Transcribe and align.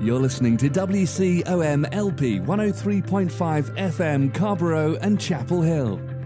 You're 0.00 0.20
listening 0.20 0.56
to 0.58 0.70
WCOM 0.70 1.92
LP 1.92 2.38
103.5 2.38 3.30
FM 3.76 4.32
Carrboro 4.32 4.94
and 5.00 5.20
Chapel 5.20 5.60
Hill. 5.60 6.00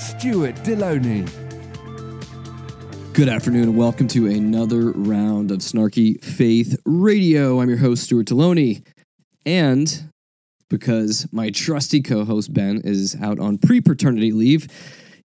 Stuart 0.00 0.54
Delony. 0.56 1.28
Good 3.12 3.28
afternoon 3.28 3.64
and 3.64 3.76
welcome 3.76 4.08
to 4.08 4.28
another 4.28 4.92
round 4.92 5.50
of 5.50 5.58
Snarky 5.58 6.24
Faith 6.24 6.80
Radio. 6.86 7.60
I'm 7.60 7.68
your 7.68 7.76
host, 7.76 8.04
Stuart 8.04 8.28
Delony. 8.28 8.82
And 9.44 10.10
because 10.70 11.28
my 11.32 11.50
trusty 11.50 12.00
co 12.00 12.24
host 12.24 12.54
Ben 12.54 12.80
is 12.82 13.14
out 13.20 13.38
on 13.38 13.58
pre 13.58 13.82
paternity 13.82 14.32
leave, 14.32 14.68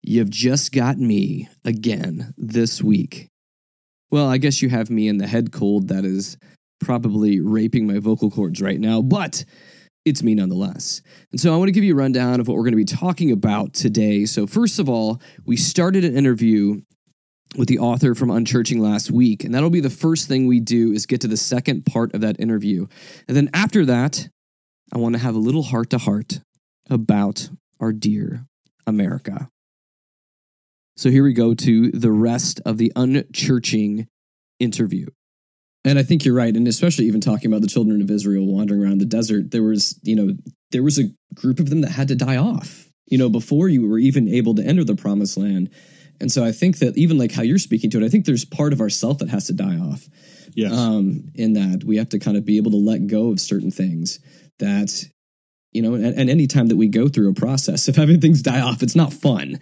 you've 0.01 0.29
just 0.29 0.73
got 0.73 0.97
me 0.97 1.47
again 1.63 2.33
this 2.37 2.83
week. 2.83 3.29
Well, 4.11 4.27
I 4.27 4.37
guess 4.37 4.61
you 4.61 4.67
have 4.67 4.89
me 4.89 5.07
in 5.07 5.19
the 5.19 5.27
head 5.27 5.53
cold 5.53 5.87
that 5.87 6.03
is 6.03 6.37
probably 6.81 7.39
raping 7.39 7.87
my 7.87 7.99
vocal 7.99 8.29
cords 8.29 8.61
right 8.61 8.79
now, 8.79 9.01
but 9.01 9.45
it's 10.05 10.21
me 10.21 10.35
nonetheless. 10.35 11.01
And 11.31 11.41
so 11.41 11.53
I 11.53 11.57
want 11.57 11.67
to 11.67 11.71
give 11.71 11.83
you 11.83 11.93
a 11.93 11.97
rundown 11.97 12.39
of 12.39 12.47
what 12.47 12.55
we're 12.55 12.63
going 12.63 12.73
to 12.73 12.77
be 12.77 12.85
talking 12.85 13.31
about 13.31 13.73
today. 13.73 14.25
So, 14.25 14.45
first 14.47 14.79
of 14.79 14.87
all, 14.87 15.19
we 15.45 15.57
started 15.57 16.05
an 16.05 16.15
interview 16.15 16.81
with 17.57 17.67
the 17.67 17.79
author 17.79 18.13
from 18.15 18.29
Unchurching 18.29 18.79
last 18.79 19.11
week, 19.11 19.43
and 19.43 19.53
that'll 19.53 19.69
be 19.69 19.79
the 19.79 19.89
first 19.89 20.27
thing 20.27 20.45
we 20.45 20.59
do 20.59 20.91
is 20.91 21.05
get 21.05 21.21
to 21.21 21.27
the 21.27 21.37
second 21.37 21.85
part 21.85 22.13
of 22.13 22.21
that 22.21 22.39
interview. 22.39 22.85
And 23.27 23.35
then 23.35 23.49
after 23.53 23.85
that, 23.85 24.27
I 24.93 24.97
want 24.97 25.15
to 25.15 25.19
have 25.19 25.35
a 25.35 25.39
little 25.39 25.63
heart 25.63 25.89
to 25.91 25.97
heart 25.97 26.39
about 26.89 27.49
our 27.79 27.91
dear 27.91 28.45
America. 28.85 29.49
So 30.97 31.09
here 31.09 31.23
we 31.23 31.33
go 31.33 31.53
to 31.53 31.91
the 31.91 32.11
rest 32.11 32.61
of 32.65 32.77
the 32.77 32.91
Unchurching 32.95 34.07
interview. 34.59 35.07
And 35.85 35.99
I 35.99 36.03
think 36.03 36.25
you're 36.25 36.35
right. 36.35 36.53
And 36.53 36.67
especially 36.67 37.05
even 37.05 37.21
talking 37.21 37.51
about 37.51 37.61
the 37.61 37.67
children 37.67 38.01
of 38.01 38.09
Israel 38.09 38.47
wandering 38.47 38.83
around 38.83 38.97
the 38.97 39.05
desert, 39.05 39.51
there 39.51 39.63
was, 39.63 39.97
you 40.03 40.15
know, 40.15 40.35
there 40.71 40.83
was 40.83 40.97
a 40.97 41.11
group 41.35 41.59
of 41.59 41.69
them 41.69 41.81
that 41.81 41.91
had 41.91 42.07
to 42.07 42.15
die 42.15 42.37
off, 42.37 42.89
you 43.05 43.19
know, 43.19 43.29
before 43.29 43.69
you 43.69 43.87
were 43.87 43.99
even 43.99 44.27
able 44.27 44.55
to 44.55 44.63
enter 44.63 44.83
the 44.83 44.95
promised 44.95 45.37
land. 45.37 45.69
And 46.19 46.31
so 46.31 46.43
I 46.43 46.51
think 46.51 46.79
that 46.79 46.97
even 46.97 47.19
like 47.19 47.31
how 47.31 47.43
you're 47.43 47.59
speaking 47.59 47.91
to 47.91 48.01
it, 48.01 48.05
I 48.05 48.09
think 48.09 48.25
there's 48.25 48.45
part 48.45 48.73
of 48.73 48.81
ourself 48.81 49.19
that 49.19 49.29
has 49.29 49.45
to 49.47 49.53
die 49.53 49.77
off. 49.77 50.07
Yes. 50.55 50.73
Um, 50.73 51.25
in 51.35 51.53
that 51.53 51.83
we 51.85 51.97
have 51.97 52.09
to 52.09 52.19
kind 52.19 52.37
of 52.37 52.45
be 52.45 52.57
able 52.57 52.71
to 52.71 52.77
let 52.77 53.05
go 53.05 53.29
of 53.29 53.39
certain 53.39 53.71
things 53.71 54.19
that, 54.59 55.03
you 55.71 55.81
know, 55.81 55.93
and, 55.93 56.17
and 56.17 56.29
any 56.29 56.47
time 56.47 56.67
that 56.67 56.77
we 56.77 56.87
go 56.87 57.09
through 57.09 57.29
a 57.29 57.33
process, 57.33 57.87
if 57.87 57.95
having 57.95 58.21
things 58.21 58.41
die 58.41 58.61
off, 58.61 58.81
it's 58.81 58.95
not 58.95 59.13
fun. 59.13 59.59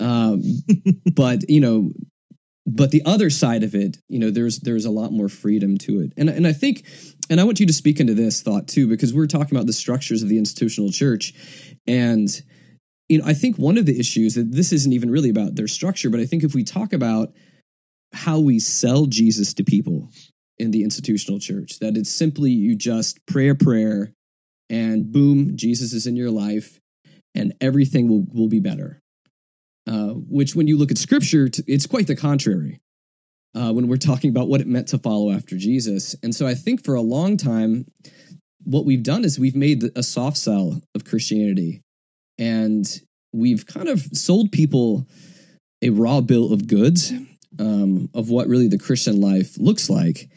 Um, 0.00 0.42
but 1.14 1.48
you 1.48 1.60
know, 1.60 1.90
but 2.66 2.90
the 2.90 3.02
other 3.04 3.30
side 3.30 3.64
of 3.64 3.74
it, 3.74 3.98
you 4.08 4.18
know, 4.18 4.30
there's 4.30 4.60
there's 4.60 4.84
a 4.84 4.90
lot 4.90 5.12
more 5.12 5.28
freedom 5.28 5.78
to 5.78 6.00
it, 6.00 6.12
and 6.16 6.28
and 6.28 6.46
I 6.46 6.52
think, 6.52 6.86
and 7.28 7.40
I 7.40 7.44
want 7.44 7.60
you 7.60 7.66
to 7.66 7.72
speak 7.72 7.98
into 7.98 8.14
this 8.14 8.42
thought 8.42 8.68
too, 8.68 8.86
because 8.86 9.12
we're 9.12 9.26
talking 9.26 9.56
about 9.56 9.66
the 9.66 9.72
structures 9.72 10.22
of 10.22 10.28
the 10.28 10.38
institutional 10.38 10.92
church, 10.92 11.34
and 11.86 12.28
you 13.08 13.18
know, 13.18 13.24
I 13.26 13.34
think 13.34 13.56
one 13.56 13.78
of 13.78 13.86
the 13.86 13.98
issues 13.98 14.36
that 14.36 14.50
this 14.52 14.72
isn't 14.72 14.92
even 14.92 15.10
really 15.10 15.30
about 15.30 15.56
their 15.56 15.68
structure, 15.68 16.08
but 16.08 16.20
I 16.20 16.26
think 16.26 16.44
if 16.44 16.54
we 16.54 16.62
talk 16.62 16.92
about 16.92 17.32
how 18.12 18.38
we 18.38 18.60
sell 18.60 19.06
Jesus 19.06 19.54
to 19.54 19.64
people 19.64 20.10
in 20.58 20.70
the 20.70 20.84
institutional 20.84 21.40
church, 21.40 21.80
that 21.80 21.96
it's 21.96 22.10
simply 22.10 22.52
you 22.52 22.76
just 22.76 23.18
pray 23.26 23.48
a 23.48 23.56
prayer, 23.56 24.12
and 24.70 25.10
boom, 25.10 25.56
Jesus 25.56 25.92
is 25.92 26.06
in 26.06 26.14
your 26.14 26.30
life, 26.30 26.78
and 27.34 27.54
everything 27.60 28.08
will 28.08 28.24
will 28.32 28.48
be 28.48 28.60
better 28.60 29.01
uh, 29.86 30.10
which 30.28 30.54
when 30.54 30.66
you 30.66 30.78
look 30.78 30.90
at 30.90 30.98
scripture, 30.98 31.48
it's 31.66 31.86
quite 31.86 32.06
the 32.06 32.16
contrary. 32.16 32.80
Uh, 33.54 33.70
when 33.70 33.86
we're 33.86 33.98
talking 33.98 34.30
about 34.30 34.48
what 34.48 34.62
it 34.62 34.66
meant 34.66 34.88
to 34.88 34.96
follow 34.96 35.30
after 35.30 35.58
Jesus. 35.58 36.16
And 36.22 36.34
so 36.34 36.46
I 36.46 36.54
think 36.54 36.82
for 36.82 36.94
a 36.94 37.02
long 37.02 37.36
time, 37.36 37.84
what 38.64 38.86
we've 38.86 39.02
done 39.02 39.24
is 39.24 39.38
we've 39.38 39.54
made 39.54 39.84
a 39.94 40.02
soft 40.02 40.38
sell 40.38 40.80
of 40.94 41.04
Christianity 41.04 41.82
and 42.38 42.86
we've 43.32 43.66
kind 43.66 43.88
of 43.88 44.00
sold 44.14 44.52
people 44.52 45.06
a 45.82 45.90
raw 45.90 46.20
bill 46.20 46.52
of 46.52 46.66
goods 46.66 47.12
um, 47.58 48.08
of 48.14 48.30
what 48.30 48.48
really 48.48 48.68
the 48.68 48.78
Christian 48.78 49.20
life 49.20 49.58
looks 49.58 49.90
like. 49.90 50.30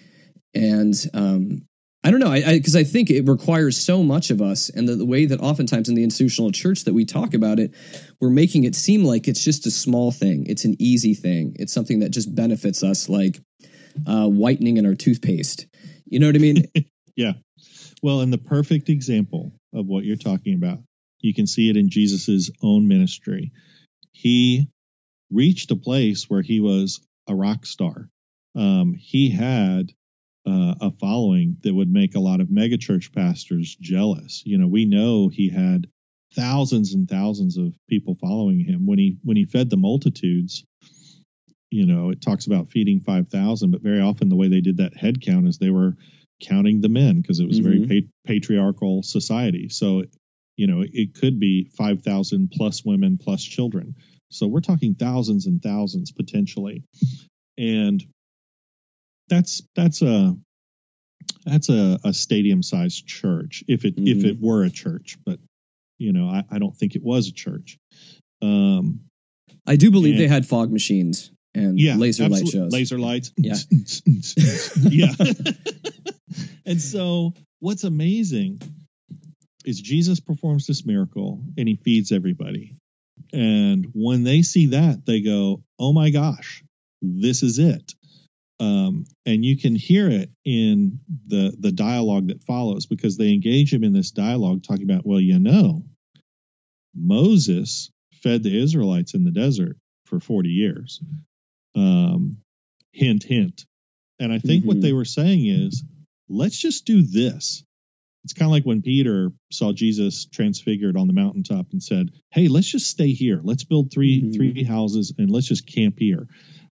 And 0.54 0.94
um, 1.14 1.66
I 2.06 2.12
don't 2.12 2.20
know, 2.20 2.32
I 2.32 2.54
because 2.54 2.76
I, 2.76 2.82
I, 2.82 2.84
think 2.84 3.10
it 3.10 3.28
requires 3.28 3.76
so 3.76 4.04
much 4.04 4.30
of 4.30 4.40
us, 4.40 4.70
and 4.70 4.88
the, 4.88 4.96
the, 4.96 5.08
way 5.08 5.26
that 5.26 5.40
oftentimes 5.40 5.90
in 5.90 5.96
the 5.96 6.04
institutional 6.04 6.52
church 6.52 6.84
that 6.84 6.94
we 6.94 7.04
talk 7.04 7.34
about 7.34 7.60
it, 7.60 7.74
we're 8.22 8.30
making 8.30 8.64
it 8.64 8.76
seem 8.76 9.04
like 9.04 9.28
it's 9.28 9.44
just 9.44 9.66
a 9.66 9.72
small 9.72 10.12
thing. 10.12 10.46
It's 10.46 10.66
an 10.66 10.76
easy 10.78 11.16
thing. 11.16 11.56
It's 11.58 11.74
something 11.74 12.02
that 12.02 12.10
just 12.10 12.36
benefits 12.36 12.84
us, 12.84 13.10
like 13.10 13.42
uh, 14.06 14.28
whitening 14.28 14.78
in 14.78 14.86
our 14.86 14.94
toothpaste. 14.94 15.66
You 16.06 16.20
know 16.20 16.28
what 16.28 16.36
I 16.36 16.40
mean? 16.40 16.66
yeah. 17.16 17.34
Well, 18.04 18.22
and 18.22 18.32
the 18.32 18.38
perfect 18.38 18.90
example 18.90 19.54
of 19.74 19.88
what 19.88 20.04
you're 20.04 20.16
talking 20.16 20.54
about, 20.54 20.78
you 21.22 21.34
can 21.34 21.48
see 21.48 21.72
it 21.72 21.76
in 21.76 21.90
Jesus's 21.90 22.52
own 22.62 22.88
ministry. 22.88 23.52
He 24.12 24.70
reached 25.32 25.72
a 25.72 25.76
place 25.76 26.30
where 26.30 26.44
he 26.44 26.60
was 26.60 27.00
a 27.28 27.34
rock 27.34 27.66
star. 27.66 28.10
Um, 28.56 28.94
he 28.94 29.32
had 29.32 29.92
uh, 30.46 30.76
a 30.82 30.92
following 30.92 31.58
that 31.64 31.74
would 31.74 31.92
make 31.92 32.16
a 32.16 32.20
lot 32.20 32.40
of 32.40 32.48
megachurch 32.48 33.14
pastors 33.14 33.76
jealous. 33.80 34.44
You 34.46 34.58
know, 34.58 34.68
we 34.68 34.86
know 34.86 35.28
he 35.28 35.50
had 35.50 35.88
thousands 36.36 36.94
and 36.94 37.10
thousands 37.10 37.58
of 37.58 37.74
people 37.90 38.16
following 38.16 38.60
him 38.60 38.86
when 38.86 39.00
he 39.00 39.18
when 39.24 39.38
he 39.38 39.46
fed 39.46 39.70
the 39.70 39.78
multitudes. 39.78 40.64
You 41.72 41.86
know, 41.86 42.10
it 42.12 42.22
talks 42.22 42.46
about 42.46 42.70
feeding 42.70 43.02
five 43.02 43.30
thousand, 43.30 43.72
but 43.72 43.82
very 43.82 44.02
often 44.02 44.30
the 44.30 44.36
way 44.36 44.48
they 44.48 44.62
did 44.62 44.78
that 44.78 44.96
head 44.96 45.22
count 45.22 45.48
is 45.48 45.58
they 45.58 45.72
were 45.72 45.96
counting 46.42 46.82
the 46.82 46.90
men 46.90 47.22
because 47.22 47.40
it 47.40 47.48
was 47.48 47.60
mm-hmm. 47.60 47.68
a 47.68 47.70
very 47.70 48.02
mm-hmm. 48.02 48.08
patriarchal 48.28 49.04
society. 49.04 49.70
So, 49.70 50.04
you 50.58 50.68
know, 50.68 50.84
it 50.86 51.16
could 51.16 51.40
be 51.40 51.72
five 51.78 52.04
thousand 52.04 52.52
plus 52.52 52.86
women 52.86 53.18
plus 53.18 53.44
children. 53.44 53.96
So 54.30 54.48
we're 54.48 54.62
talking 54.62 54.96
thousands 54.96 55.46
and 55.46 55.62
thousands 55.62 56.12
potentially, 56.12 56.84
and 57.58 58.04
that's 59.30 59.62
that's 59.76 60.02
a 60.02 60.36
that's 61.46 61.70
a, 61.70 62.00
a 62.04 62.14
stadium 62.14 62.64
sized 62.64 63.08
church 63.08 63.64
if 63.68 63.86
it 63.86 63.96
mm-hmm. 63.96 64.08
if 64.08 64.26
it 64.26 64.38
were 64.40 64.64
a 64.64 64.70
church 64.70 65.18
but 65.26 65.40
you 65.98 66.14
know 66.14 66.28
I, 66.28 66.44
I 66.52 66.60
don't 66.60 66.76
think 66.76 66.96
it 66.96 67.04
was 67.04 67.28
a 67.28 67.34
church. 67.34 67.78
Um 68.42 69.02
i 69.68 69.76
do 69.76 69.90
believe 69.92 70.16
and, 70.16 70.24
they 70.24 70.28
had 70.28 70.46
fog 70.46 70.72
machines 70.72 71.32
and 71.56 71.80
yeah, 71.80 71.96
laser 71.96 72.28
light 72.28 72.48
shows. 72.48 72.72
laser 72.72 73.00
lights. 73.00 73.32
Yeah. 73.38 73.56
Yeah. 74.82 75.14
And 76.68 76.82
so 76.82 77.34
what's 77.60 77.84
amazing 77.84 78.60
is 79.66 79.80
jesus 79.80 80.20
performs 80.20 80.66
this 80.66 80.84
miracle 80.84 81.44
and 81.58 81.68
he 81.68 81.76
feeds 81.76 82.12
everybody. 82.12 82.76
And 83.32 83.88
when 83.94 84.24
they 84.24 84.42
see 84.42 84.68
that 84.68 85.06
they 85.06 85.22
go 85.22 85.64
oh 85.80 85.94
my 85.94 86.10
gosh 86.10 86.64
this 87.02 87.44
is 87.44 87.60
it 87.60 87.94
um, 88.60 89.06
and 89.26 89.44
you 89.44 89.58
can 89.58 89.76
hear 89.76 90.10
it 90.10 90.30
in 90.46 91.00
the 91.28 91.56
the 91.60 91.72
dialogue 91.72 92.28
that 92.28 92.44
follows 92.44 92.86
because 92.86 93.18
they 93.18 93.34
engage 93.34 93.74
him 93.74 93.84
in 93.84 93.94
this 93.94 94.12
dialogue 94.12 94.64
talking 94.64 94.90
about 94.90 95.06
well 95.06 95.20
you 95.20 95.40
know 95.40 95.84
moses 96.96 97.92
fed 98.24 98.44
the 98.44 98.62
israelites 98.62 99.14
in 99.14 99.24
the 99.24 99.32
desert 99.32 99.78
for 100.06 100.20
40 100.20 100.50
years. 100.50 101.02
Um, 101.76 102.38
hint 102.94 103.24
hint. 103.24 103.66
And 104.20 104.32
i 104.32 104.40
think 104.40 104.62
mm-hmm. 104.62 104.70
what 104.70 104.82
they 104.82 104.94
were 104.94 105.06
saying 105.06 105.46
is 105.46 105.84
let's 106.30 106.58
just 106.58 106.86
do 106.86 107.02
this 107.02 107.64
it's 108.26 108.34
kind 108.34 108.48
of 108.48 108.52
like 108.52 108.66
when 108.66 108.82
peter 108.82 109.32
saw 109.52 109.72
jesus 109.72 110.26
transfigured 110.26 110.98
on 110.98 111.08
the 111.08 111.14
mountaintop 111.14 111.68
and 111.72 111.82
said 111.82 112.10
hey 112.32 112.50
let's 112.50 112.68
just 112.68 112.88
stay 112.88 113.14
here 113.14 113.40
let's 113.44 113.64
build 113.64 113.94
3 113.94 114.22
mm-hmm. 114.22 114.32
three 114.34 114.64
houses 114.66 115.14
and 115.18 115.30
let's 115.30 115.48
just 115.48 115.66
camp 115.66 115.96
here 115.98 116.28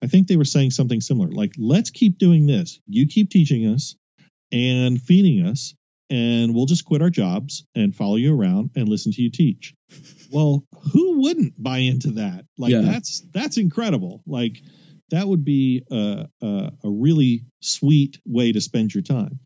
I 0.04 0.08
think 0.08 0.28
they 0.28 0.38
were 0.38 0.46
saying 0.46 0.72
something 0.72 1.02
similar 1.02 1.30
like, 1.32 1.54
let's 1.58 1.92
keep 1.92 2.18
doing 2.18 2.48
this. 2.48 2.80
You 2.88 3.08
keep 3.08 3.30
teaching 3.30 3.68
us 3.68 3.96
and 4.52 5.02
feeding 5.02 5.46
us, 5.46 5.76
and 6.10 6.54
we'll 6.54 6.66
just 6.66 6.86
quit 6.86 7.02
our 7.02 7.10
jobs 7.10 7.66
and 7.76 7.96
follow 7.96 8.16
you 8.16 8.38
around 8.38 8.72
and 8.76 8.90
listen 8.90 9.12
to 9.14 9.22
you 9.22 9.30
teach. 9.32 9.74
well, 10.32 10.66
who 10.92 11.22
wouldn't 11.22 11.62
buy 11.62 11.80
into 11.80 12.12
that? 12.14 12.46
Like, 12.58 12.72
yeah. 12.72 12.82
that's 12.82 13.22
that's 13.32 13.58
incredible. 13.58 14.24
Like, 14.26 14.58
that 15.12 15.28
would 15.28 15.46
be 15.46 15.84
a, 15.92 16.26
a, 16.42 16.72
a 16.84 16.90
really 16.90 17.46
sweet 17.62 18.20
way 18.26 18.52
to 18.52 18.62
spend 18.62 18.94
your 18.94 19.04
time. 19.04 19.40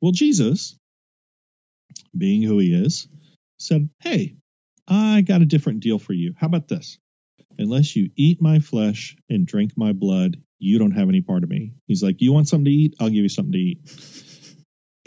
Well, 0.00 0.12
Jesus 0.12 0.78
being 2.16 2.42
who 2.42 2.58
he 2.58 2.72
is, 2.72 3.08
said, 3.58 3.88
Hey, 4.00 4.36
I 4.86 5.22
got 5.22 5.42
a 5.42 5.46
different 5.46 5.80
deal 5.80 5.98
for 5.98 6.12
you. 6.12 6.34
How 6.36 6.46
about 6.46 6.68
this? 6.68 6.98
Unless 7.58 7.96
you 7.96 8.10
eat 8.16 8.40
my 8.40 8.60
flesh 8.60 9.16
and 9.28 9.46
drink 9.46 9.72
my 9.76 9.92
blood, 9.92 10.36
you 10.58 10.78
don't 10.78 10.92
have 10.92 11.08
any 11.08 11.20
part 11.20 11.42
of 11.42 11.50
me. 11.50 11.72
He's 11.86 12.02
like, 12.02 12.20
You 12.20 12.32
want 12.32 12.48
something 12.48 12.66
to 12.66 12.70
eat? 12.70 12.94
I'll 13.00 13.08
give 13.08 13.16
you 13.22 13.28
something 13.28 13.52
to 13.52 13.58
eat. 13.58 13.78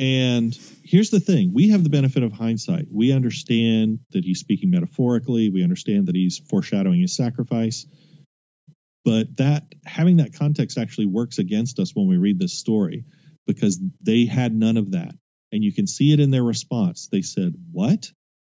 And 0.02 0.58
here's 0.84 1.12
the 1.12 1.20
thing 1.20 1.54
we 1.54 1.70
have 1.70 1.84
the 1.84 1.90
benefit 1.90 2.24
of 2.24 2.34
hindsight. 2.34 2.88
We 2.92 3.12
understand 3.12 4.00
that 4.12 4.26
he's 4.26 4.40
speaking 4.40 4.72
metaphorically, 4.72 5.50
we 5.50 5.64
understand 5.64 6.08
that 6.08 6.16
he's 6.16 6.40
foreshadowing 6.50 7.02
his 7.02 7.16
sacrifice. 7.16 7.86
But 9.06 9.38
that 9.38 9.64
having 9.86 10.18
that 10.18 10.34
context 10.34 10.78
actually 10.78 11.08
works 11.08 11.40
against 11.40 11.80
us 11.80 11.96
when 11.96 12.08
we 12.08 12.18
read 12.18 12.40
this 12.40 12.54
story 12.54 13.06
because 13.48 13.80
they 14.02 14.26
had 14.26 14.54
none 14.54 14.78
of 14.78 14.92
that. 14.92 15.16
And 15.52 15.64
you 15.64 15.74
can 15.74 15.88
see 15.88 16.14
it 16.14 16.20
in 16.20 16.32
their 16.32 16.44
response. 16.44 17.08
They 17.12 17.22
said, 17.22 17.54
What? 17.72 18.12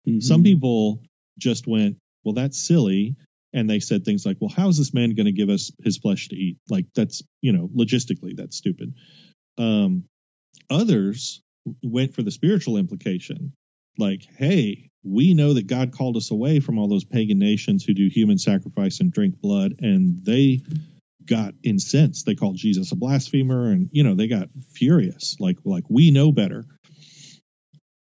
Mhm. 0.08 0.24
Some 0.24 0.44
people 0.44 1.02
just 1.38 1.68
went, 1.68 1.98
Well, 2.24 2.34
that's 2.34 2.58
silly. 2.58 3.16
And 3.54 3.70
they 3.70 3.80
said 3.80 4.04
things 4.04 4.26
like, 4.26 4.38
Well, 4.40 4.50
how 4.56 4.68
is 4.70 4.78
this 4.78 4.94
man 4.94 5.16
going 5.16 5.26
to 5.26 5.32
give 5.32 5.50
us 5.50 5.72
his 5.84 5.98
flesh 5.98 6.30
to 6.30 6.36
eat? 6.36 6.58
Like, 6.70 6.86
that's, 6.96 7.24
you 7.42 7.54
know, 7.54 7.68
logistically, 7.76 8.36
that's 8.36 8.58
stupid. 8.58 8.94
Um, 9.58 10.06
others 10.70 11.42
went 11.84 12.14
for 12.14 12.24
the 12.24 12.32
spiritual 12.32 12.78
implication. 12.78 13.54
Like, 13.98 14.28
hey, 14.38 14.90
we 15.04 15.34
know 15.34 15.54
that 15.54 15.68
God 15.68 15.92
called 15.92 16.18
us 16.18 16.32
away 16.32 16.60
from 16.60 16.78
all 16.78 16.88
those 16.88 17.04
pagan 17.06 17.40
nations 17.40 17.84
who 17.84 17.94
do 17.94 18.08
human 18.08 18.38
sacrifice 18.38 19.00
and 19.00 19.12
drink 19.12 19.40
blood, 19.42 19.76
and 19.80 20.24
they 20.24 20.62
got 21.26 21.54
incensed. 21.64 22.26
They 22.26 22.36
called 22.36 22.58
Jesus 22.58 22.92
a 22.92 22.96
blasphemer, 22.96 23.72
and 23.72 23.90
you 23.92 24.04
know 24.04 24.16
they 24.16 24.28
got 24.28 24.50
furious. 24.74 25.38
Like, 25.40 25.58
like 25.64 25.86
we 25.90 26.12
know 26.12 26.32
better. 26.32 26.66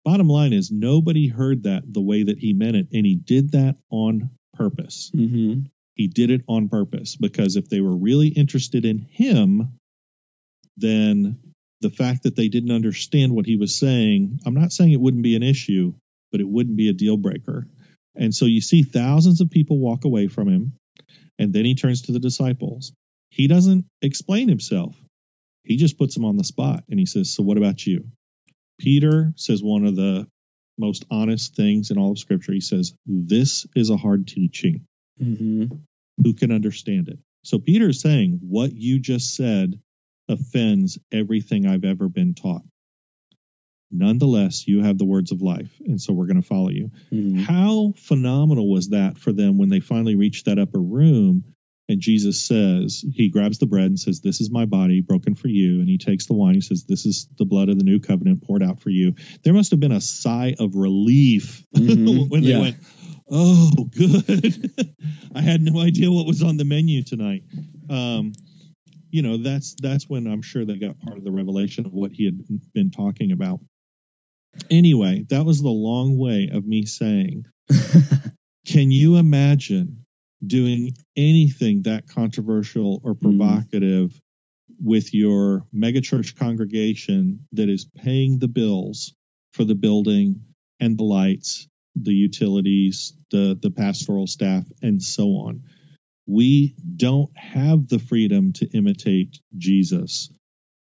Bottom 0.07 0.29
line 0.29 0.53
is 0.53 0.71
nobody 0.71 1.27
heard 1.27 1.65
that 1.65 1.83
the 1.93 2.01
way 2.01 2.23
that 2.23 2.39
he 2.39 2.53
meant 2.53 2.77
it, 2.77 2.89
and 2.93 3.05
he 3.05 3.17
did 3.17 3.53
that 3.53 3.77
on 3.91 4.31
purpose. 4.55 5.11
Mhm. 5.13 5.67
He 5.97 6.07
did 6.07 6.31
it 6.31 6.43
on 6.47 6.69
purpose 6.69 7.17
because 7.17 7.57
if 7.57 7.69
they 7.69 7.81
were 7.81 7.97
really 7.97 8.29
interested 8.29 8.85
in 8.85 9.01
him, 9.01 9.71
then 10.77 11.39
the 11.81 11.91
fact 11.91 12.23
that 12.23 12.37
they 12.37 12.49
didn't 12.49 12.71
understand 12.71 13.35
what 13.35 13.47
he 13.47 13.57
was 13.57 13.75
saying, 13.75 14.39
I'm 14.47 14.55
not 14.55 14.73
saying 14.73 14.93
it 14.93 15.01
wouldn't 15.01 15.25
be 15.25 15.35
an 15.35 15.43
issue, 15.43 15.95
but 16.31 16.41
it 16.41 16.49
wouldn't 16.49 16.77
be 16.77 16.89
a 16.89 16.95
deal 16.95 17.17
breaker. 17.17 17.67
And 18.15 18.33
so 18.33 18.47
you 18.47 18.61
see 18.61 18.85
thousands 18.85 19.41
of 19.41 19.51
people 19.51 19.81
walk 19.81 20.05
away 20.05 20.29
from 20.29 20.49
him, 20.49 20.75
and 21.39 21.53
then 21.53 21.65
he 21.65 21.75
turns 21.75 22.03
to 22.03 22.13
the 22.13 22.21
disciples. 22.21 22.93
He 23.31 23.49
doesn't 23.49 23.87
explain 24.03 24.49
himself, 24.49 24.97
he 25.65 25.77
just 25.77 25.99
puts 25.99 26.15
them 26.15 26.25
on 26.25 26.37
the 26.37 26.45
spot 26.45 26.85
and 26.89 27.01
he 27.01 27.07
says, 27.07 27.35
So 27.35 27.43
what 27.43 27.59
about 27.59 27.85
you? 27.85 28.05
Peter 28.79 29.33
says 29.37 29.63
one 29.63 29.85
of 29.85 29.97
the 29.97 30.27
most 30.79 31.05
honest 31.11 31.55
things 31.57 31.91
in 31.91 31.99
all 31.99 32.13
of 32.13 32.19
Scripture. 32.19 32.53
He 32.53 32.61
says, 32.61 32.95
This 33.07 33.67
is 33.75 33.91
a 33.91 33.97
hard 33.97 34.27
teaching. 34.29 34.87
Mhm. 35.21 35.81
Who 36.23 36.35
can 36.35 36.53
understand 36.53 37.09
it? 37.09 37.19
So 37.45 37.59
Peter 37.59 37.89
is 37.89 38.01
saying, 38.01 38.41
What 38.43 38.75
you 38.75 38.99
just 38.99 39.35
said 39.35 39.81
offends 40.29 40.99
everything 41.13 41.67
I've 41.67 41.85
ever 41.85 42.09
been 42.09 42.35
taught. 42.35 42.63
Nonetheless, 43.93 44.67
you 44.67 44.83
have 44.83 44.99
the 44.99 45.05
words 45.05 45.31
of 45.31 45.41
life, 45.43 45.81
and 45.87 46.01
so 46.01 46.13
we're 46.13 46.27
going 46.27 46.43
to 46.43 46.47
follow 46.47 46.71
you. 46.71 46.91
Mhm. 47.13 47.37
How 47.39 47.93
phenomenal 47.97 48.69
was 48.69 48.89
that 48.89 49.17
for 49.17 49.33
them 49.33 49.59
when 49.59 49.69
they 49.69 49.81
finally 49.81 50.17
reached 50.17 50.47
that 50.47 50.59
upper 50.59 50.83
room? 50.83 51.45
And 51.89 52.01
Jesus 52.01 52.41
says, 52.41 53.05
He 53.15 53.29
grabs 53.29 53.59
the 53.59 53.67
bread 53.67 53.87
and 53.87 53.99
says, 53.99 54.21
This 54.21 54.41
is 54.41 54.51
my 54.51 54.65
body 54.67 55.01
broken 55.03 55.35
for 55.35 55.49
you. 55.49 55.81
And 55.81 55.89
he 55.89 55.99
takes 55.99 56.27
the 56.27 56.35
wine. 56.35 56.55
He 56.55 56.61
says, 56.61 56.85
This 56.85 57.07
is 57.07 57.29
the 57.39 57.45
blood 57.45 57.69
of 57.69 57.79
the 57.79 57.85
new 57.85 58.01
covenant 58.01 58.45
poured 58.45 58.63
out 58.63 58.81
for 58.81 58.91
you. 58.91 59.15
There 59.45 59.53
must 59.55 59.71
have 59.71 59.81
been 59.81 59.93
a 59.93 60.01
sigh 60.01 60.55
of 60.59 60.75
relief 60.75 61.65
Mhm. 61.77 62.29
when 62.29 62.43
they 62.43 62.51
Yeah. 62.51 62.61
went, 62.61 62.77
Oh, 63.29 63.71
good. 63.91 64.71
I 65.35 65.41
had 65.41 65.61
no 65.61 65.81
idea 65.81 66.11
what 66.11 66.27
was 66.27 66.43
on 66.43 66.57
the 66.57 66.65
menu 66.65 67.03
tonight. 67.03 67.43
Um, 67.91 68.33
you 69.11 69.23
know, 69.23 69.37
that's 69.39 69.75
that's 69.81 70.09
when 70.09 70.27
I'm 70.27 70.43
sure 70.43 70.65
they 70.65 70.77
got 70.79 70.99
part 71.01 71.19
of 71.19 71.25
the 71.25 71.31
revelation 71.33 71.87
of 71.87 71.93
what 71.93 72.13
he 72.13 72.25
had 72.25 72.39
been 72.75 72.91
talking 72.91 73.33
about. 73.33 73.61
Anyway, 74.71 75.25
that 75.31 75.45
was 75.45 75.61
the 75.63 75.69
long 75.69 76.19
way 76.19 76.51
of 76.53 76.67
me 76.67 76.87
saying, 76.87 77.45
can 78.67 78.91
you 78.91 79.17
imagine 79.17 80.06
doing 80.47 80.93
anything 81.17 81.83
that 81.83 82.09
controversial 82.09 83.01
or 83.05 83.13
hmm. 83.15 83.39
provocative 83.39 84.19
with 84.83 85.15
your 85.15 85.67
megachurch 85.75 86.37
congregation 86.37 87.47
that 87.53 87.69
is 87.69 87.89
paying 87.97 88.39
the 88.39 88.49
bills 88.49 89.15
for 89.53 89.65
the 89.65 89.75
building 89.75 90.43
and 90.81 90.99
the 90.99 91.05
lights, 91.05 91.69
the 91.95 92.13
utilities, 92.13 93.15
the, 93.31 93.59
the 93.61 93.71
pastoral 93.71 94.27
staff, 94.27 94.65
and 94.83 95.03
so 95.03 95.29
on? 95.29 95.63
We 96.27 96.75
don't 96.97 97.31
have 97.37 97.89
the 97.89 98.01
freedom 98.01 98.53
to 98.55 98.67
imitate 98.67 99.39
Jesus 99.57 100.31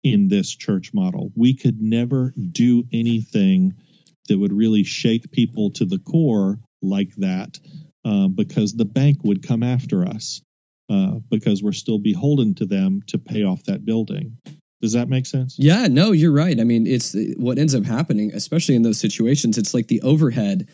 in 0.02 0.28
this 0.28 0.54
church 0.54 0.92
model. 0.94 1.32
We 1.34 1.56
could 1.56 1.80
never 1.80 2.32
do 2.36 2.84
anything 2.92 3.74
that 4.28 4.38
would 4.38 4.52
really 4.52 4.84
shake 4.84 5.32
people 5.32 5.72
to 5.72 5.84
the 5.84 5.98
core 5.98 6.58
like 6.82 7.14
that 7.16 7.58
uh, 8.04 8.28
because 8.28 8.74
the 8.74 8.84
bank 8.84 9.18
would 9.24 9.46
come 9.46 9.62
after 9.62 10.06
us 10.06 10.42
uh, 10.90 11.18
because 11.30 11.62
we're 11.62 11.72
still 11.72 11.98
beholden 11.98 12.54
to 12.56 12.66
them 12.66 13.02
to 13.06 13.18
pay 13.18 13.44
off 13.44 13.62
that 13.64 13.84
building. 13.84 14.36
Does 14.80 14.94
that 14.94 15.08
make 15.08 15.26
sense? 15.26 15.56
Yeah, 15.58 15.88
no, 15.88 16.12
you're 16.12 16.32
right. 16.32 16.58
I 16.58 16.64
mean, 16.64 16.86
it's 16.86 17.14
what 17.36 17.58
ends 17.58 17.74
up 17.74 17.84
happening, 17.84 18.32
especially 18.32 18.76
in 18.76 18.82
those 18.82 18.98
situations. 18.98 19.58
It's 19.58 19.74
like 19.74 19.88
the 19.88 20.00
overhead, 20.00 20.68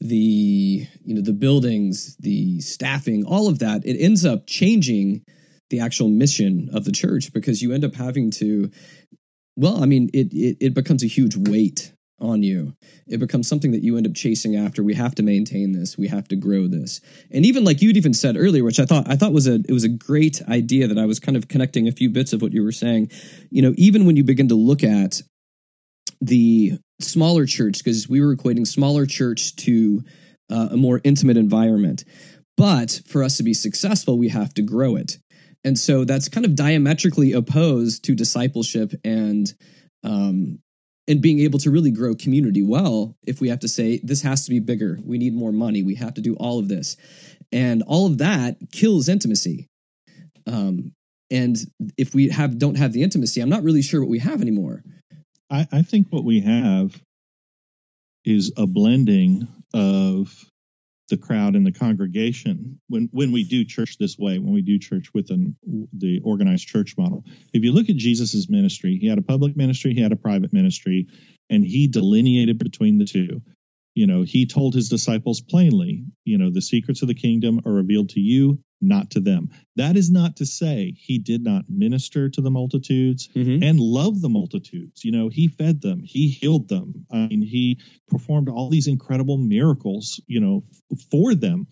the 0.00 0.86
you 1.04 1.14
know 1.14 1.20
the 1.20 1.32
buildings, 1.32 2.16
the 2.20 2.60
staffing, 2.60 3.24
all 3.24 3.48
of 3.48 3.58
that. 3.58 3.84
It 3.84 3.98
ends 3.98 4.24
up 4.24 4.46
changing 4.46 5.24
the 5.68 5.80
actual 5.80 6.08
mission 6.08 6.70
of 6.72 6.84
the 6.84 6.92
church 6.92 7.32
because 7.32 7.60
you 7.60 7.72
end 7.72 7.84
up 7.84 7.94
having 7.94 8.30
to. 8.32 8.70
Well, 9.56 9.82
I 9.82 9.86
mean, 9.86 10.10
it 10.14 10.32
it, 10.32 10.56
it 10.60 10.74
becomes 10.74 11.02
a 11.02 11.08
huge 11.08 11.36
weight 11.36 11.92
on 12.20 12.42
you. 12.42 12.74
It 13.06 13.18
becomes 13.18 13.48
something 13.48 13.72
that 13.72 13.82
you 13.82 13.96
end 13.96 14.06
up 14.06 14.14
chasing 14.14 14.56
after. 14.56 14.82
We 14.82 14.94
have 14.94 15.14
to 15.16 15.22
maintain 15.22 15.72
this. 15.72 15.96
We 15.96 16.08
have 16.08 16.28
to 16.28 16.36
grow 16.36 16.66
this. 16.66 17.00
And 17.30 17.46
even 17.46 17.64
like 17.64 17.82
you'd 17.82 17.96
even 17.96 18.14
said 18.14 18.36
earlier, 18.36 18.64
which 18.64 18.80
I 18.80 18.84
thought 18.84 19.08
I 19.08 19.16
thought 19.16 19.32
was 19.32 19.46
a 19.46 19.54
it 19.54 19.72
was 19.72 19.84
a 19.84 19.88
great 19.88 20.42
idea 20.48 20.88
that 20.88 20.98
I 20.98 21.06
was 21.06 21.20
kind 21.20 21.36
of 21.36 21.48
connecting 21.48 21.88
a 21.88 21.92
few 21.92 22.10
bits 22.10 22.32
of 22.32 22.42
what 22.42 22.52
you 22.52 22.62
were 22.62 22.72
saying. 22.72 23.10
You 23.50 23.62
know, 23.62 23.74
even 23.76 24.04
when 24.04 24.16
you 24.16 24.24
begin 24.24 24.48
to 24.48 24.54
look 24.54 24.84
at 24.84 25.22
the 26.20 26.78
smaller 27.00 27.46
church, 27.46 27.78
because 27.78 28.08
we 28.08 28.20
were 28.20 28.36
equating 28.36 28.66
smaller 28.66 29.06
church 29.06 29.56
to 29.56 30.02
uh, 30.50 30.68
a 30.72 30.76
more 30.76 31.00
intimate 31.04 31.36
environment. 31.36 32.04
But 32.56 33.00
for 33.06 33.22
us 33.22 33.38
to 33.38 33.42
be 33.42 33.54
successful, 33.54 34.18
we 34.18 34.28
have 34.28 34.52
to 34.54 34.62
grow 34.62 34.96
it. 34.96 35.16
And 35.64 35.78
so 35.78 36.04
that's 36.04 36.28
kind 36.28 36.44
of 36.44 36.54
diametrically 36.54 37.32
opposed 37.32 38.04
to 38.04 38.14
discipleship 38.14 38.92
and 39.04 39.52
um, 40.02 40.58
and 41.10 41.20
being 41.20 41.40
able 41.40 41.58
to 41.58 41.70
really 41.70 41.90
grow 41.90 42.14
community. 42.14 42.62
Well 42.62 43.16
if 43.26 43.40
we 43.40 43.48
have 43.48 43.60
to 43.60 43.68
say 43.68 43.98
this 44.02 44.22
has 44.22 44.44
to 44.44 44.50
be 44.50 44.60
bigger 44.60 44.98
we 45.04 45.18
need 45.18 45.34
more 45.34 45.52
money 45.52 45.82
we 45.82 45.96
have 45.96 46.14
to 46.14 46.20
do 46.20 46.36
all 46.36 46.58
of 46.58 46.68
this. 46.68 46.96
And 47.52 47.82
all 47.82 48.06
of 48.06 48.18
that 48.18 48.56
kills 48.70 49.08
intimacy. 49.08 49.66
Um, 50.46 50.92
and 51.30 51.56
if 51.98 52.14
we 52.14 52.28
have 52.28 52.58
don't 52.58 52.76
have 52.76 52.92
the 52.92 53.02
intimacy 53.02 53.40
i'm 53.40 53.48
not 53.48 53.62
really 53.62 53.82
sure 53.82 54.00
what 54.00 54.08
we 54.08 54.20
have 54.20 54.40
anymore. 54.40 54.82
I, 55.50 55.66
I 55.72 55.82
think 55.82 56.06
what 56.10 56.24
we 56.24 56.40
have 56.40 57.00
is 58.24 58.52
a 58.56 58.66
blending 58.66 59.48
of 59.74 60.32
the 61.10 61.18
crowd 61.18 61.56
and 61.56 61.66
the 61.66 61.72
congregation 61.72 62.80
when 62.88 63.08
when 63.12 63.32
we 63.32 63.44
do 63.44 63.64
church 63.64 63.98
this 63.98 64.16
way 64.16 64.38
when 64.38 64.54
we 64.54 64.62
do 64.62 64.78
church 64.78 65.10
within 65.12 65.56
the 65.92 66.20
organized 66.24 66.66
church 66.66 66.96
model. 66.96 67.24
If 67.52 67.64
you 67.64 67.72
look 67.72 67.90
at 67.90 67.96
jesus's 67.96 68.48
ministry 68.48 68.96
he 69.00 69.08
had 69.08 69.18
a 69.18 69.22
public 69.22 69.56
ministry 69.56 69.92
he 69.92 70.00
had 70.00 70.12
a 70.12 70.16
private 70.16 70.52
ministry 70.52 71.08
and 71.50 71.64
he 71.64 71.88
delineated 71.88 72.58
between 72.58 72.98
the 72.98 73.04
two. 73.04 73.42
You 73.94 74.06
know 74.06 74.22
he 74.22 74.46
told 74.46 74.74
his 74.74 74.88
disciples 74.88 75.40
plainly 75.42 76.04
you 76.24 76.38
know 76.38 76.50
the 76.50 76.62
secrets 76.62 77.02
of 77.02 77.08
the 77.08 77.14
kingdom 77.14 77.60
are 77.66 77.72
revealed 77.72 78.10
to 78.10 78.20
you 78.20 78.60
not 78.80 79.10
to 79.10 79.20
them 79.20 79.50
that 79.80 79.96
is 79.96 80.10
not 80.10 80.36
to 80.36 80.44
say 80.44 80.94
he 80.98 81.18
did 81.18 81.42
not 81.42 81.64
minister 81.70 82.28
to 82.28 82.42
the 82.42 82.50
multitudes 82.50 83.30
mm-hmm. 83.34 83.62
and 83.62 83.80
love 83.80 84.20
the 84.20 84.28
multitudes. 84.28 85.02
You 85.04 85.12
know, 85.12 85.30
he 85.30 85.48
fed 85.48 85.80
them, 85.80 86.02
he 86.04 86.28
healed 86.28 86.68
them. 86.68 87.06
I 87.10 87.28
mean, 87.28 87.40
he 87.40 87.80
performed 88.08 88.50
all 88.50 88.68
these 88.68 88.88
incredible 88.88 89.38
miracles, 89.38 90.20
you 90.26 90.40
know, 90.40 90.64
for 91.10 91.34
them. 91.34 91.66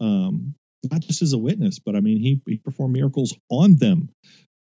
Um, 0.00 0.56
not 0.90 1.02
just 1.02 1.22
as 1.22 1.32
a 1.32 1.38
witness, 1.38 1.78
but 1.78 1.94
I 1.94 2.00
mean, 2.00 2.18
he, 2.18 2.42
he 2.46 2.58
performed 2.58 2.94
miracles 2.94 3.36
on 3.48 3.76
them. 3.76 4.08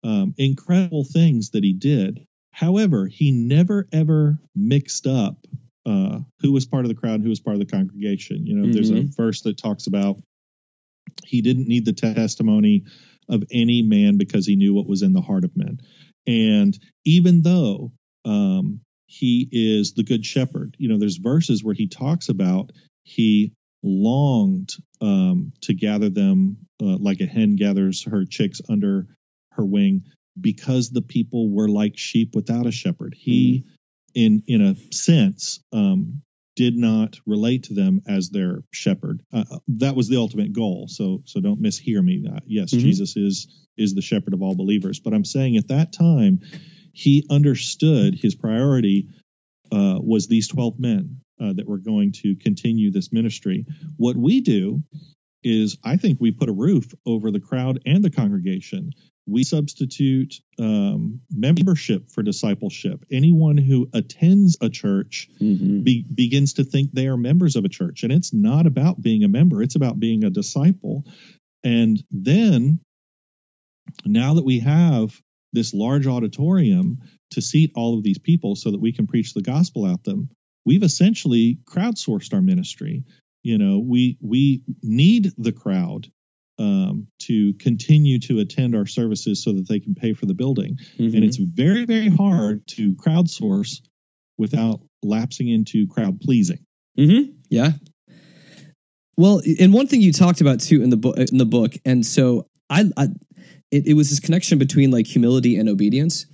Um, 0.03 0.35
incredible 0.37 1.05
things 1.05 1.51
that 1.51 1.65
he 1.65 1.73
did. 1.73 2.27
However, 2.53 3.07
he 3.07 3.33
never 3.33 3.89
ever 3.93 4.39
mixed 4.55 5.07
up 5.07 5.39
uh, 5.87 6.21
who 6.41 6.53
was 6.53 6.67
part 6.67 6.85
of 6.85 6.89
the 6.91 6.95
crowd, 6.95 7.15
and 7.15 7.23
who 7.23 7.31
was 7.31 7.41
part 7.41 7.55
of 7.55 7.61
the 7.61 7.67
congregation. 7.67 8.47
You 8.47 8.57
know, 8.57 8.73
there's 8.73 8.91
a 8.91 9.03
verse 9.03 9.41
that 9.43 9.57
talks 9.57 9.87
about 9.87 10.19
he 11.25 11.43
didn't 11.43 11.69
need 11.69 11.85
the 11.85 11.93
testimony 11.93 12.85
of 13.29 13.45
any 13.51 13.83
man 13.83 14.19
because 14.19 14.47
he 14.47 14.57
knew 14.57 14.75
what 14.75 14.87
was 14.87 15.03
in 15.03 15.13
the 15.13 15.21
heart 15.21 15.45
of 15.45 15.57
men. 15.57 15.81
And 16.27 16.79
even 17.05 17.43
though 17.43 17.93
um, 18.25 18.81
he 19.07 19.49
is 19.51 19.93
the 19.95 20.03
good 20.03 20.25
shepherd. 20.25 20.77
You 20.79 20.89
know, 20.89 20.99
there's 20.99 21.19
verses 21.19 21.63
where 21.63 21.75
he 21.75 21.89
talks 21.89 22.29
about 22.29 22.71
he 23.05 23.53
longed 23.83 24.71
um, 25.01 25.53
to 25.63 25.75
gather 25.75 26.09
them 26.09 26.57
uh, 26.83 26.97
like 26.99 27.21
a 27.21 27.27
hen 27.27 27.57
gathers 27.57 28.05
her 28.05 28.25
chicks 28.25 28.61
under 28.69 29.07
her 29.53 29.65
wing 29.65 30.05
because 30.41 30.91
the 30.91 31.03
people 31.03 31.51
were 31.51 31.69
like 31.69 31.97
sheep 31.97 32.35
without 32.35 32.67
a 32.67 32.73
shepherd. 32.73 33.15
He, 33.17 33.67
in 34.15 34.43
in 34.47 34.63
a 34.63 34.75
sense, 34.93 35.61
um, 35.73 36.23
did 36.57 36.77
not 36.77 37.19
relate 37.27 37.65
to 37.65 37.75
them 37.75 38.01
as 38.09 38.31
their 38.31 38.63
shepherd. 38.71 39.23
Uh, 39.33 39.45
that 39.69 39.97
was 39.97 40.09
the 40.09 40.17
ultimate 40.17 40.53
goal. 40.53 40.87
So 40.89 41.23
so 41.25 41.41
don't 41.41 41.63
mishear 41.63 42.03
me. 42.03 42.25
Uh, 42.31 42.41
yes, 42.47 42.73
Mhm. 42.73 42.81
Jesus 42.81 43.17
is 43.17 43.49
is 43.77 43.95
the 43.95 44.03
shepherd 44.03 44.35
of 44.35 44.43
all 44.43 44.55
believers, 44.55 45.01
but 45.01 45.13
I'm 45.15 45.25
saying 45.25 45.57
at 45.57 45.69
that 45.69 45.93
time 45.93 46.41
he 46.93 47.27
understood 47.29 48.15
his 48.15 48.35
priority 48.37 49.09
uh, 49.73 49.99
was 50.01 50.29
these 50.29 50.47
12 50.47 50.79
men 50.79 51.21
uh, 51.41 51.53
that 51.55 51.67
were 51.67 51.79
going 51.79 52.13
to 52.13 52.37
continue 52.37 52.93
this 52.93 53.13
ministry. 53.13 53.67
What 53.97 54.17
we 54.17 54.41
do 54.41 54.85
is 55.43 55.77
I 55.83 55.97
think 55.97 56.21
we 56.21 56.31
put 56.31 56.49
a 56.49 56.53
roof 56.53 56.93
over 57.05 57.31
the 57.33 57.41
crowd 57.41 57.81
and 57.85 58.05
the 58.05 58.11
congregation. 58.11 58.93
We 59.27 59.43
substitute 59.45 60.35
um, 60.59 61.21
membership 61.31 62.11
for 62.11 62.23
discipleship. 62.23 63.05
Anyone 63.11 63.57
who 63.57 63.89
attends 63.95 64.59
a 64.61 64.69
church 64.69 65.29
Mhm. 65.41 65.83
be, 65.83 66.03
begins 66.03 66.55
to 66.55 66.65
think 66.65 66.93
they 66.93 67.07
are 67.09 67.17
members 67.17 67.57
of 67.57 67.65
a 67.65 67.71
church. 67.71 68.03
And 68.03 68.13
it's 68.13 68.35
not 68.35 68.67
about 68.67 69.01
being 69.01 69.25
a 69.25 69.29
member, 69.29 69.63
it's 69.63 69.77
about 69.77 69.99
being 69.99 70.25
a 70.25 70.31
disciple. 70.31 71.07
And 71.63 72.03
then, 72.11 72.81
now 74.05 74.35
that 74.35 74.45
we 74.45 74.59
have 74.61 75.19
this 75.53 75.73
large 75.73 76.07
auditorium 76.07 76.99
to 77.31 77.41
seat 77.41 77.73
all 77.75 77.97
of 77.97 78.03
these 78.05 78.19
people 78.19 78.57
so 78.57 78.71
that 78.73 78.81
we 78.81 78.93
can 78.93 79.07
preach 79.07 79.33
the 79.35 79.43
gospel 79.43 79.87
at 79.87 80.03
them, 80.05 80.29
we've 80.67 80.83
essentially 80.83 81.59
crowdsourced 81.65 82.35
our 82.35 82.43
ministry. 82.43 83.05
You 83.43 83.59
know, 83.59 83.79
we 83.79 84.19
we 84.21 84.63
need 84.83 85.33
the 85.39 85.53
crowd 85.53 86.11
um, 86.59 87.09
to 87.21 87.53
continue 87.55 88.19
to 88.21 88.39
attend 88.39 88.75
our 88.77 88.87
services 88.87 89.43
so 89.43 89.53
that 89.53 89.67
they 89.69 89.81
can 89.81 89.95
pay 89.95 90.13
for 90.13 90.27
the 90.27 90.35
building 90.35 90.79
Mhm. 90.99 91.15
and 91.15 91.25
it's 91.25 91.37
very 91.37 91.85
very 91.85 92.09
hard 92.09 92.67
to 92.69 92.95
crowdsource 92.95 93.81
without 94.39 94.81
lapsing 95.03 95.49
into 95.49 95.87
crowd 95.87 96.21
pleasing 96.21 96.59
Mm-hmm. 96.99 97.33
Yeah. 97.51 97.73
Well, 99.17 99.43
and 99.61 99.73
one 99.73 99.87
thing 99.87 100.01
you 100.01 100.13
talked 100.13 100.41
about 100.41 100.61
too 100.61 100.83
in 100.83 100.91
the 100.91 100.97
book, 100.97 101.17
in 101.19 101.39
the 101.39 101.45
book, 101.47 101.73
and 101.85 102.05
so 102.05 102.47
I, 102.71 102.85
I 102.97 103.05
it, 103.71 103.87
it 103.89 103.95
was 103.95 104.11
this 104.11 104.21
connection 104.21 104.59
between 104.59 104.91
like 104.91 105.07
humility 105.07 105.57
and 105.57 105.69
obedience. 105.69 106.27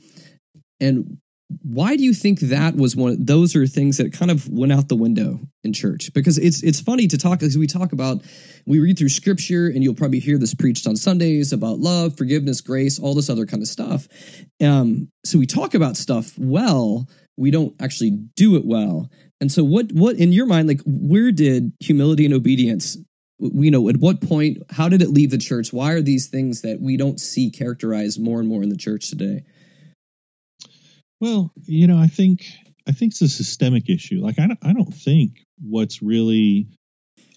And 0.81 1.19
why 1.63 1.97
do 1.97 2.05
you 2.05 2.15
think 2.15 2.41
that 2.41 2.77
was 2.77 2.95
one? 2.95 3.25
Those 3.25 3.57
are 3.57 3.67
things 3.67 3.97
that 3.97 4.13
kind 4.13 4.31
of 4.31 4.49
went 4.49 4.73
out 4.73 4.89
the 4.89 4.97
window 4.97 5.41
in 5.65 5.73
church 5.73 6.13
because 6.15 6.39
it's 6.39 6.63
it's 6.63 6.81
funny 6.81 7.07
to 7.09 7.19
talk 7.19 7.43
as 7.43 7.59
we 7.59 7.67
talk 7.67 7.93
about 7.93 8.23
we 8.67 8.79
read 8.79 8.99
through 8.99 9.09
scripture 9.09 9.67
and 9.67 9.83
you'll 9.83 9.95
probably 9.95 10.21
hear 10.21 10.39
this 10.39 10.55
preached 10.55 10.87
on 10.87 10.97
Sundays 10.97 11.53
about 11.53 11.79
love, 11.79 12.17
forgiveness, 12.17 12.61
grace, 12.61 12.99
all 12.99 13.15
this 13.15 13.31
other 13.31 13.47
kind 13.47 13.63
of 13.63 13.69
stuff. 13.69 14.07
Um, 14.63 15.09
so 15.25 15.39
we 15.39 15.47
talk 15.47 15.75
about 15.75 15.97
stuff 15.97 16.33
well, 16.39 17.09
we 17.37 17.51
don't 17.51 17.75
actually 17.81 18.11
do 18.37 18.57
it 18.57 18.65
well. 18.65 19.11
And 19.41 19.51
so, 19.51 19.65
what 19.65 19.91
what 19.93 20.17
in 20.17 20.33
your 20.33 20.47
mind, 20.47 20.69
like, 20.69 20.83
where 20.85 21.33
did 21.33 21.73
humility 21.81 22.27
and 22.27 22.35
obedience? 22.35 22.97
You 23.39 23.71
know, 23.71 23.89
at 23.89 23.97
what 23.97 24.21
point? 24.21 24.59
How 24.71 24.89
did 24.89 25.01
it 25.01 25.09
leave 25.09 25.31
the 25.31 25.39
church? 25.39 25.73
Why 25.73 25.93
are 25.93 26.03
these 26.03 26.29
things 26.29 26.61
that 26.61 26.81
we 26.81 26.99
don't 26.99 27.19
see 27.19 27.51
characterized 27.51 28.23
more 28.23 28.39
and 28.39 28.49
more 28.49 28.63
in 28.63 28.69
the 28.69 28.77
church 28.77 29.09
today? 29.09 29.45
Well 31.21 31.53
you 31.65 31.87
know 31.87 31.99
i 31.99 32.07
think 32.07 32.47
i 32.89 32.93
think 32.93 33.13
it's 33.13 33.23
a 33.23 33.29
systemic 33.29 33.89
issue. 33.89 34.21
Like 34.21 34.39
i 34.39 34.47
don't, 34.47 34.59
I 34.63 34.73
don't 34.73 34.93
think 34.93 35.45
what's 35.61 36.03
really 36.03 36.69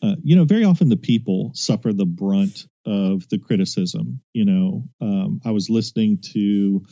uh, 0.02 0.16
you 0.24 0.36
know 0.36 0.46
very 0.46 0.64
often 0.64 0.90
the 0.90 0.98
people 0.98 1.52
suffer 1.54 1.94
the 1.94 2.06
brunt 2.06 2.66
of 2.86 3.28
the 3.30 3.40
criticism 3.40 4.22
you 4.34 4.46
know. 4.46 4.84
Um, 5.02 5.42
i 5.46 5.52
was 5.52 5.70
listening 5.70 6.20
to 6.34 6.86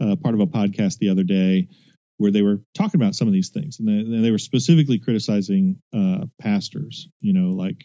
uh, 0.00 0.16
part 0.16 0.34
of 0.34 0.40
a 0.40 0.46
podcast 0.46 0.98
the 0.98 1.10
other 1.10 1.24
day 1.24 1.68
where 2.18 2.32
they 2.32 2.42
were 2.42 2.60
talking 2.74 3.00
about 3.00 3.14
some 3.14 3.28
of 3.28 3.34
these 3.34 3.50
things 3.50 3.78
and 3.78 3.88
they, 3.88 4.22
they 4.22 4.30
were 4.30 4.38
specifically 4.38 4.98
criticizing 4.98 5.80
uh, 5.94 6.24
pastors 6.40 7.08
you 7.20 7.32
know 7.32 7.50
like 7.50 7.84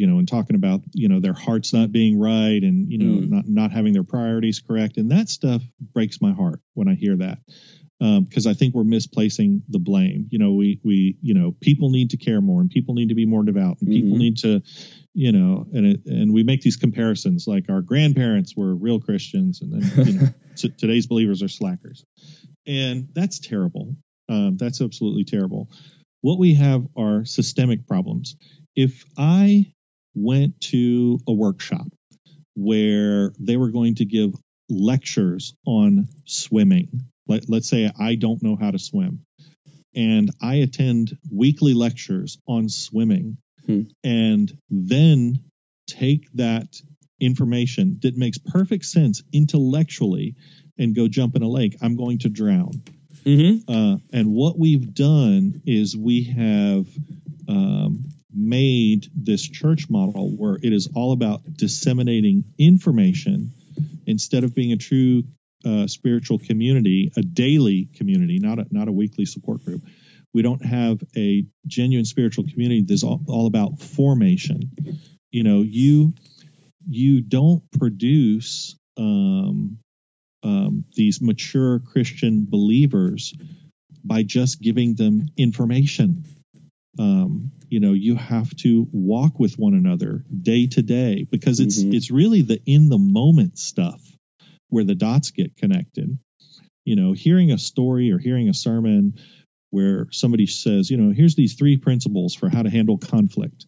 you 0.00 0.06
know 0.06 0.18
and 0.18 0.26
talking 0.28 0.56
about 0.56 0.80
you 0.92 1.08
know 1.10 1.20
their 1.20 1.38
hearts 1.46 1.72
not 1.72 1.92
being 1.92 2.18
right 2.18 2.62
and 2.68 2.90
you 2.92 2.98
know 2.98 3.20
Mm. 3.20 3.30
not 3.34 3.44
not 3.60 3.70
having 3.72 3.92
their 3.92 4.08
priorities 4.14 4.58
correct 4.66 4.96
and 4.96 5.10
that 5.10 5.28
stuff 5.28 5.62
breaks 5.94 6.20
my 6.26 6.32
heart 6.32 6.60
when 6.74 6.88
i 6.88 6.94
hear 6.94 7.16
that 7.16 7.38
because 8.00 8.46
I 8.46 8.54
think 8.54 8.74
we're 8.74 8.82
misplacing 8.98 9.62
the 9.68 9.78
blame. 9.78 10.26
You 10.30 10.38
know, 10.38 10.52
we 10.54 10.80
we 10.82 11.18
you 11.20 11.34
know 11.34 11.54
people 11.60 11.90
need 11.90 12.08
to 12.10 12.16
care 12.16 12.40
more, 12.40 12.62
and 12.62 12.70
people 12.70 12.94
need 12.94 13.10
to 13.10 13.14
be 13.14 13.26
more 13.26 13.42
devout, 13.44 13.76
and 13.82 13.90
people 13.90 14.16
Mhm. 14.16 14.20
need 14.24 14.36
to, 14.38 14.62
you 15.12 15.32
know, 15.32 15.66
and 15.74 15.84
it, 15.86 16.00
and 16.06 16.32
we 16.32 16.42
make 16.42 16.62
these 16.62 16.76
comparisons 16.76 17.46
like 17.46 17.68
our 17.68 17.82
grandparents 17.82 18.56
were 18.56 18.74
real 18.74 19.00
Christians, 19.00 19.60
and 19.60 19.70
then 19.74 19.82
you 20.06 20.12
know 20.14 20.28
t- 20.56 20.72
today's 20.78 21.06
believers 21.08 21.42
are 21.42 21.48
slackers, 21.48 22.06
and 22.66 23.08
that's 23.12 23.38
terrible. 23.38 23.94
Um, 24.30 24.56
that's 24.56 24.80
absolutely 24.80 25.24
terrible. 25.24 25.68
What 26.22 26.38
we 26.38 26.54
have 26.54 26.86
are 26.96 27.26
systemic 27.26 27.86
problems. 27.86 28.36
If 28.74 29.04
I 29.18 29.74
went 30.14 30.60
to 30.60 31.18
a 31.26 31.32
workshop 31.32 31.86
where 32.54 33.32
they 33.38 33.56
were 33.56 33.70
going 33.70 33.94
to 33.96 34.04
give 34.04 34.34
lectures 34.68 35.54
on 35.66 36.08
swimming. 36.24 36.88
Let, 37.26 37.48
let's 37.48 37.68
say 37.68 37.90
I 37.98 38.16
don't 38.16 38.42
know 38.42 38.56
how 38.56 38.70
to 38.70 38.78
swim, 38.78 39.24
and 39.94 40.30
I 40.42 40.56
attend 40.56 41.16
weekly 41.30 41.74
lectures 41.74 42.38
on 42.46 42.68
swimming, 42.68 43.36
Hmm. 43.66 43.82
and 44.02 44.52
then 44.70 45.40
take 45.86 46.30
that 46.34 46.80
information 47.20 47.98
that 48.02 48.16
makes 48.16 48.38
perfect 48.38 48.86
sense 48.86 49.22
intellectually 49.32 50.34
and 50.78 50.96
go 50.96 51.08
jump 51.08 51.36
in 51.36 51.42
a 51.42 51.48
lake. 51.48 51.76
I'm 51.82 51.94
going 51.96 52.20
to 52.20 52.30
drown. 52.30 52.82
Mm-hmm. 53.24 53.70
Uh, 53.70 53.96
and 54.12 54.32
what 54.32 54.58
we've 54.58 54.94
done 54.94 55.60
is 55.66 55.94
we 55.94 56.24
have 56.24 56.86
um, 57.48 58.04
made 58.34 59.08
this 59.14 59.42
church 59.42 59.88
model 59.90 60.30
where 60.30 60.56
it 60.62 60.72
is 60.72 60.88
all 60.94 61.12
about 61.12 61.40
disseminating 61.56 62.44
information 62.58 63.52
instead 64.06 64.44
of 64.44 64.54
being 64.54 64.72
a 64.72 64.76
true 64.76 65.24
uh, 65.64 65.86
spiritual 65.86 66.38
community, 66.38 67.12
a 67.16 67.22
daily 67.22 67.88
community, 67.94 68.38
not 68.38 68.58
a, 68.58 68.66
not 68.70 68.88
a 68.88 68.92
weekly 68.92 69.24
support 69.24 69.64
group. 69.64 69.82
We 70.32 70.42
don't 70.42 70.64
have 70.64 71.02
a 71.16 71.44
genuine 71.66 72.04
spiritual 72.04 72.44
community 72.44 72.82
that's 72.82 73.02
all, 73.02 73.20
all 73.26 73.46
about 73.46 73.80
formation. 73.80 74.70
You 75.30 75.42
know, 75.42 75.62
you 75.62 76.14
you 76.88 77.20
don't 77.20 77.62
produce 77.78 78.76
um, 78.96 79.78
um, 80.42 80.84
these 80.94 81.20
mature 81.20 81.80
Christian 81.80 82.46
believers 82.48 83.34
by 84.04 84.22
just 84.22 84.60
giving 84.60 84.94
them 84.94 85.26
information. 85.36 86.24
Um, 86.98 87.52
you 87.68 87.80
know, 87.80 87.92
you 87.92 88.16
have 88.16 88.54
to 88.56 88.88
walk 88.92 89.38
with 89.38 89.58
one 89.58 89.74
another 89.74 90.24
day 90.42 90.66
to 90.66 90.82
day 90.82 91.26
because 91.30 91.60
it's 91.60 91.82
Mhm. 91.82 91.94
it's 91.94 92.10
really 92.10 92.42
the 92.42 92.60
in 92.66 92.88
the 92.88 92.98
moment 92.98 93.58
stuff 93.58 94.00
where 94.68 94.84
the 94.84 94.94
dots 94.94 95.30
get 95.30 95.56
connected. 95.56 96.18
You 96.84 96.96
know, 96.96 97.12
hearing 97.12 97.52
a 97.52 97.58
story 97.58 98.10
or 98.10 98.18
hearing 98.18 98.48
a 98.48 98.54
sermon 98.54 99.14
where 99.70 100.08
somebody 100.10 100.46
says, 100.46 100.90
you 100.90 100.96
know, 100.96 101.12
here's 101.12 101.36
these 101.36 101.54
three 101.54 101.76
principles 101.76 102.34
for 102.34 102.48
how 102.48 102.62
to 102.62 102.70
handle 102.70 102.98
conflict. 102.98 103.66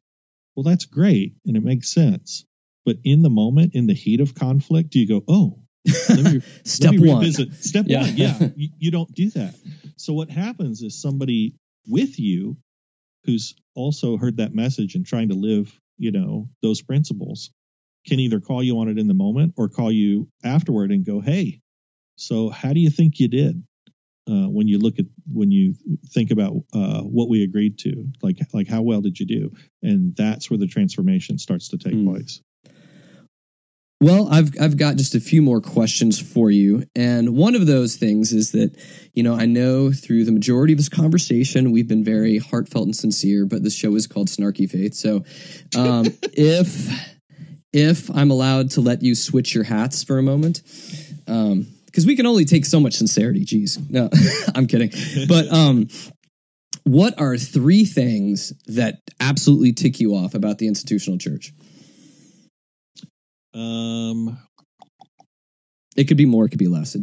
Well, 0.56 0.64
that's 0.64 0.84
great 0.84 1.34
and 1.46 1.56
it 1.56 1.62
makes 1.62 1.92
sense. 1.92 2.44
But 2.84 2.96
in 3.04 3.22
the 3.22 3.30
moment, 3.30 3.74
in 3.74 3.86
the 3.86 3.94
heat 3.94 4.20
of 4.20 4.34
conflict, 4.34 4.90
do 4.90 4.98
you 4.98 5.06
go, 5.06 5.22
oh, 5.28 5.60
let 6.08 6.18
me, 6.24 6.40
Step 6.64 6.92
let 6.92 7.00
me 7.00 7.08
one. 7.08 7.32
Step 7.60 7.86
Yeah. 7.86 8.00
one, 8.02 8.16
yeah, 8.16 8.48
you, 8.56 8.68
you 8.78 8.90
don't 8.90 9.12
do 9.14 9.30
that. 9.30 9.54
So 9.96 10.12
what 10.14 10.30
happens 10.30 10.82
is 10.82 11.00
somebody 11.00 11.54
with 11.86 12.18
you 12.18 12.56
who's 13.24 13.54
also 13.74 14.16
heard 14.16 14.36
that 14.38 14.54
message 14.54 14.94
and 14.94 15.06
trying 15.06 15.28
to 15.28 15.34
live, 15.34 15.78
you 15.98 16.10
know, 16.12 16.48
those 16.62 16.82
principles 16.82 17.50
can 18.06 18.18
either 18.18 18.40
call 18.40 18.62
you 18.62 18.78
on 18.78 18.88
it 18.88 18.98
in 18.98 19.06
the 19.06 19.14
moment 19.14 19.54
or 19.56 19.68
call 19.68 19.92
you 19.92 20.28
afterward 20.44 20.90
and 20.90 21.06
go, 21.06 21.20
hey, 21.20 21.60
so 22.16 22.50
how 22.50 22.72
do 22.72 22.80
you 22.80 22.90
think 22.90 23.20
you 23.20 23.28
did? 23.28 23.62
Uh, 24.28 24.46
when 24.48 24.68
you 24.68 24.78
look 24.78 25.00
at 25.00 25.06
when 25.32 25.50
you 25.50 25.74
think 26.10 26.30
about 26.30 26.52
uh, 26.72 27.00
what 27.00 27.28
we 27.28 27.42
agreed 27.42 27.76
to, 27.78 28.06
like 28.22 28.38
like 28.52 28.68
how 28.68 28.80
well 28.80 29.00
did 29.00 29.18
you 29.18 29.26
do, 29.26 29.50
and 29.82 30.14
that's 30.14 30.48
where 30.48 30.58
the 30.58 30.66
transformation 30.68 31.38
starts 31.38 31.68
to 31.68 31.76
take 31.78 31.94
Hmm. 31.94 32.08
place. 32.08 32.40
Well, 34.02 34.26
I've 34.32 34.50
I've 34.61 34.76
got 34.76 34.97
just 34.97 35.14
a 35.14 35.21
few 35.21 35.42
more 35.42 35.61
questions 35.61 36.18
for 36.21 36.50
you, 36.50 36.82
and 36.97 37.37
one 37.37 37.54
of 37.54 37.68
those 37.68 37.94
things 37.94 38.32
is 38.32 38.50
that 38.50 38.76
you 39.14 39.23
know 39.23 39.32
I 39.32 39.47
know 39.47 39.92
through 39.92 40.25
the 40.25 40.32
majority 40.32 40.73
of 40.73 40.80
this 40.80 40.88
conversation 40.88 41.71
we've 41.71 41.87
been 41.87 42.02
very 42.02 42.38
heartfelt 42.38 42.87
and 42.87 42.97
sincere, 42.97 43.47
but 43.47 43.62
this 43.62 43.76
show 43.76 43.94
is 43.94 44.09
called 44.09 44.26
Snarky 44.26 44.68
Faith. 44.68 44.94
So, 44.94 45.23
um, 45.76 46.06
if 46.32 46.90
if 47.73 48.11
I'm 48.11 48.32
allowed 48.32 48.73
to 48.73 48.80
let 48.80 49.02
you 49.02 49.14
switch 49.14 49.54
your 49.54 49.62
hats 49.62 50.02
for 50.02 50.18
a 50.18 50.23
moment, 50.23 50.62
um, 51.28 51.68
because 51.87 52.04
we 52.04 52.16
can 52.16 52.26
only 52.26 52.44
take 52.44 52.66
so 52.66 52.80
much 52.80 52.94
sincerity. 52.94 53.44
Jeez, 53.44 53.88
no, 53.88 54.11
I'm 54.56 54.66
kidding. 54.66 54.90
But 55.28 55.47
um, 55.52 55.87
what 56.82 57.21
are 57.21 57.37
three 57.37 57.85
things 57.85 58.52
that 58.66 58.97
absolutely 59.21 59.75
tick 59.75 60.00
you 60.00 60.16
off 60.16 60.35
about 60.35 60.59
the 60.59 60.66
institutional 60.66 61.18
church? 61.18 61.52
Um, 63.54 64.38
It 65.97 66.04
could 66.04 66.16
be 66.16 66.26
more, 66.26 66.47
it 66.47 66.49
could 66.50 66.59
be 66.59 66.68
less. 66.68 66.97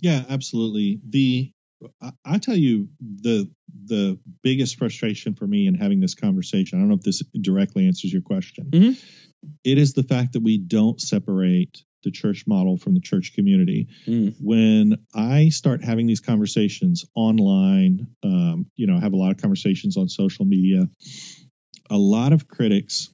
Yeah, 0.00 0.24
absolutely. 0.28 1.00
The 1.08 1.50
I, 2.00 2.12
I 2.24 2.38
tell 2.38 2.56
you 2.56 2.88
the 3.00 3.50
the 3.86 4.18
biggest 4.42 4.76
frustration 4.76 5.34
for 5.34 5.46
me 5.46 5.66
in 5.66 5.74
having 5.74 6.00
this 6.00 6.14
conversation. 6.14 6.78
I 6.78 6.82
don't 6.82 6.88
know 6.88 6.96
if 6.96 7.02
this 7.02 7.22
directly 7.40 7.86
answers 7.86 8.12
your 8.12 8.22
question. 8.22 8.66
Mhm. 8.70 9.02
It 9.64 9.78
is 9.78 9.94
the 9.94 10.04
fact 10.04 10.34
that 10.34 10.42
we 10.42 10.58
don't 10.58 11.00
separate 11.00 11.82
the 12.04 12.10
church 12.10 12.44
model 12.46 12.76
from 12.76 12.94
the 12.94 13.00
church 13.00 13.32
community. 13.34 13.88
Mm. 14.06 14.34
when 14.40 14.98
I 15.14 15.48
start 15.50 15.82
having 15.84 16.06
these 16.06 16.20
conversations 16.20 17.04
online, 17.14 18.08
um, 18.24 18.66
you 18.76 18.86
know, 18.86 18.96
I 18.96 19.00
have 19.00 19.12
a 19.12 19.16
lot 19.16 19.30
of 19.30 19.38
conversations 19.38 19.96
on 19.96 20.08
social 20.08 20.44
media. 20.44 20.88
A 21.90 21.98
lot 21.98 22.32
of 22.32 22.48
critics 22.48 23.12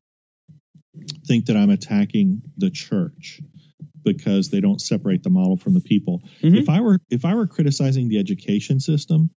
think 1.27 1.47
that 1.47 1.57
I'm 1.57 1.71
attacking 1.71 2.43
the 2.57 2.71
church 2.71 3.41
because 4.05 4.49
they 4.49 4.61
don't 4.61 4.81
separate 4.81 5.23
the 5.23 5.31
model 5.31 5.57
from 5.57 5.75
the 5.75 5.81
people. 5.81 6.23
Mhm. 6.43 6.57
If 6.57 6.69
I 6.69 6.81
were 6.81 6.99
if 7.11 7.25
I 7.25 7.35
were 7.35 7.47
criticizing 7.47 8.09
the 8.09 8.19
education 8.19 8.81
system, 8.81 9.31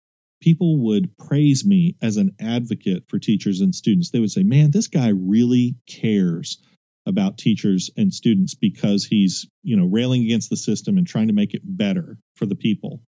people 0.41 0.77
would 0.85 1.17
praise 1.17 1.65
me 1.65 1.95
as 2.01 2.17
an 2.17 2.35
advocate 2.39 3.03
for 3.07 3.19
teachers 3.19 3.61
and 3.61 3.73
students. 3.73 4.09
They 4.09 4.19
would 4.19 4.31
say, 4.31 4.43
"Man, 4.43 4.71
this 4.71 4.87
guy 4.87 5.09
really 5.09 5.75
cares 5.87 6.59
about 7.05 7.37
teachers 7.37 7.89
and 7.97 8.13
students 8.13 8.53
because 8.53 9.05
he's, 9.05 9.47
you 9.63 9.75
know, 9.75 9.85
railing 9.85 10.23
against 10.23 10.49
the 10.49 10.57
system 10.57 10.97
and 10.97 11.07
trying 11.07 11.27
to 11.27 11.33
make 11.33 11.53
it 11.53 11.61
better 11.65 12.19
for 12.35 12.45
the 12.45 12.55
people." 12.55 13.01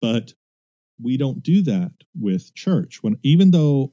But 0.00 0.34
we 1.02 1.16
don't 1.16 1.42
do 1.42 1.62
that 1.62 1.92
with 2.18 2.54
church. 2.54 3.02
When 3.02 3.18
even 3.22 3.50
though 3.50 3.92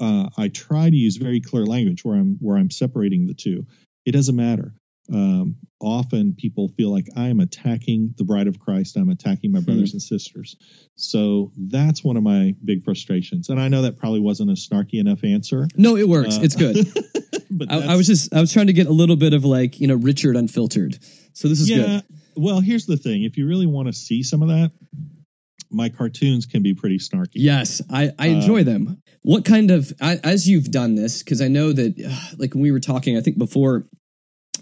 uh, 0.00 0.28
I 0.36 0.48
try 0.48 0.90
to 0.90 0.96
use 0.96 1.16
very 1.16 1.40
clear 1.40 1.64
language 1.64 2.04
where 2.04 2.16
I'm 2.16 2.36
where 2.40 2.56
I'm 2.56 2.70
separating 2.70 3.26
the 3.26 3.34
two, 3.34 3.66
it 4.04 4.12
doesn't 4.12 4.36
matter. 4.36 4.74
Um, 5.12 5.56
often 5.80 6.34
people 6.34 6.68
feel 6.68 6.90
like 6.90 7.08
I 7.14 7.28
am 7.28 7.40
attacking 7.40 8.14
the 8.16 8.24
bride 8.24 8.46
of 8.46 8.58
Christ. 8.58 8.96
I'm 8.96 9.10
attacking 9.10 9.52
my 9.52 9.60
brothers 9.60 9.92
and 9.92 10.00
sisters. 10.00 10.56
So 10.96 11.52
that's 11.58 12.02
one 12.02 12.16
of 12.16 12.22
my 12.22 12.54
big 12.64 12.84
frustrations. 12.84 13.50
And 13.50 13.60
I 13.60 13.68
know 13.68 13.82
that 13.82 13.98
probably 13.98 14.20
wasn't 14.20 14.50
a 14.50 14.54
snarky 14.54 14.94
enough 14.94 15.22
answer. 15.22 15.68
No, 15.76 15.96
it 15.96 16.08
works. 16.08 16.38
Uh, 16.38 16.42
it's 16.42 16.56
good. 16.56 16.86
but 17.50 17.70
I, 17.70 17.92
I 17.92 17.96
was 17.96 18.06
just 18.06 18.32
I 18.34 18.40
was 18.40 18.52
trying 18.52 18.68
to 18.68 18.72
get 18.72 18.86
a 18.86 18.92
little 18.92 19.16
bit 19.16 19.34
of 19.34 19.44
like 19.44 19.80
you 19.80 19.86
know 19.86 19.96
Richard 19.96 20.36
unfiltered. 20.36 20.98
So 21.34 21.48
this 21.48 21.60
is 21.60 21.68
yeah. 21.68 21.76
good. 21.76 22.02
Well, 22.36 22.60
here's 22.60 22.86
the 22.86 22.96
thing: 22.96 23.24
if 23.24 23.36
you 23.36 23.46
really 23.46 23.66
want 23.66 23.88
to 23.88 23.92
see 23.92 24.22
some 24.22 24.42
of 24.42 24.48
that, 24.48 24.72
my 25.70 25.88
cartoons 25.88 26.46
can 26.46 26.62
be 26.62 26.74
pretty 26.74 26.98
snarky. 26.98 27.34
Yes, 27.34 27.82
I, 27.90 28.12
I 28.18 28.28
Uh, 28.28 28.32
enjoy 28.32 28.64
them. 28.64 29.00
What 29.22 29.44
kind 29.44 29.70
of 29.70 29.92
I, 30.00 30.20
as 30.22 30.48
you've 30.48 30.70
done 30.70 30.94
this? 30.94 31.22
Because 31.22 31.40
I 31.40 31.48
know 31.48 31.72
that 31.72 32.00
uh, 32.00 32.36
like 32.38 32.54
when 32.54 32.62
we 32.62 32.72
were 32.72 32.80
talking, 32.80 33.16
I 33.16 33.20
think 33.20 33.38
before 33.38 33.86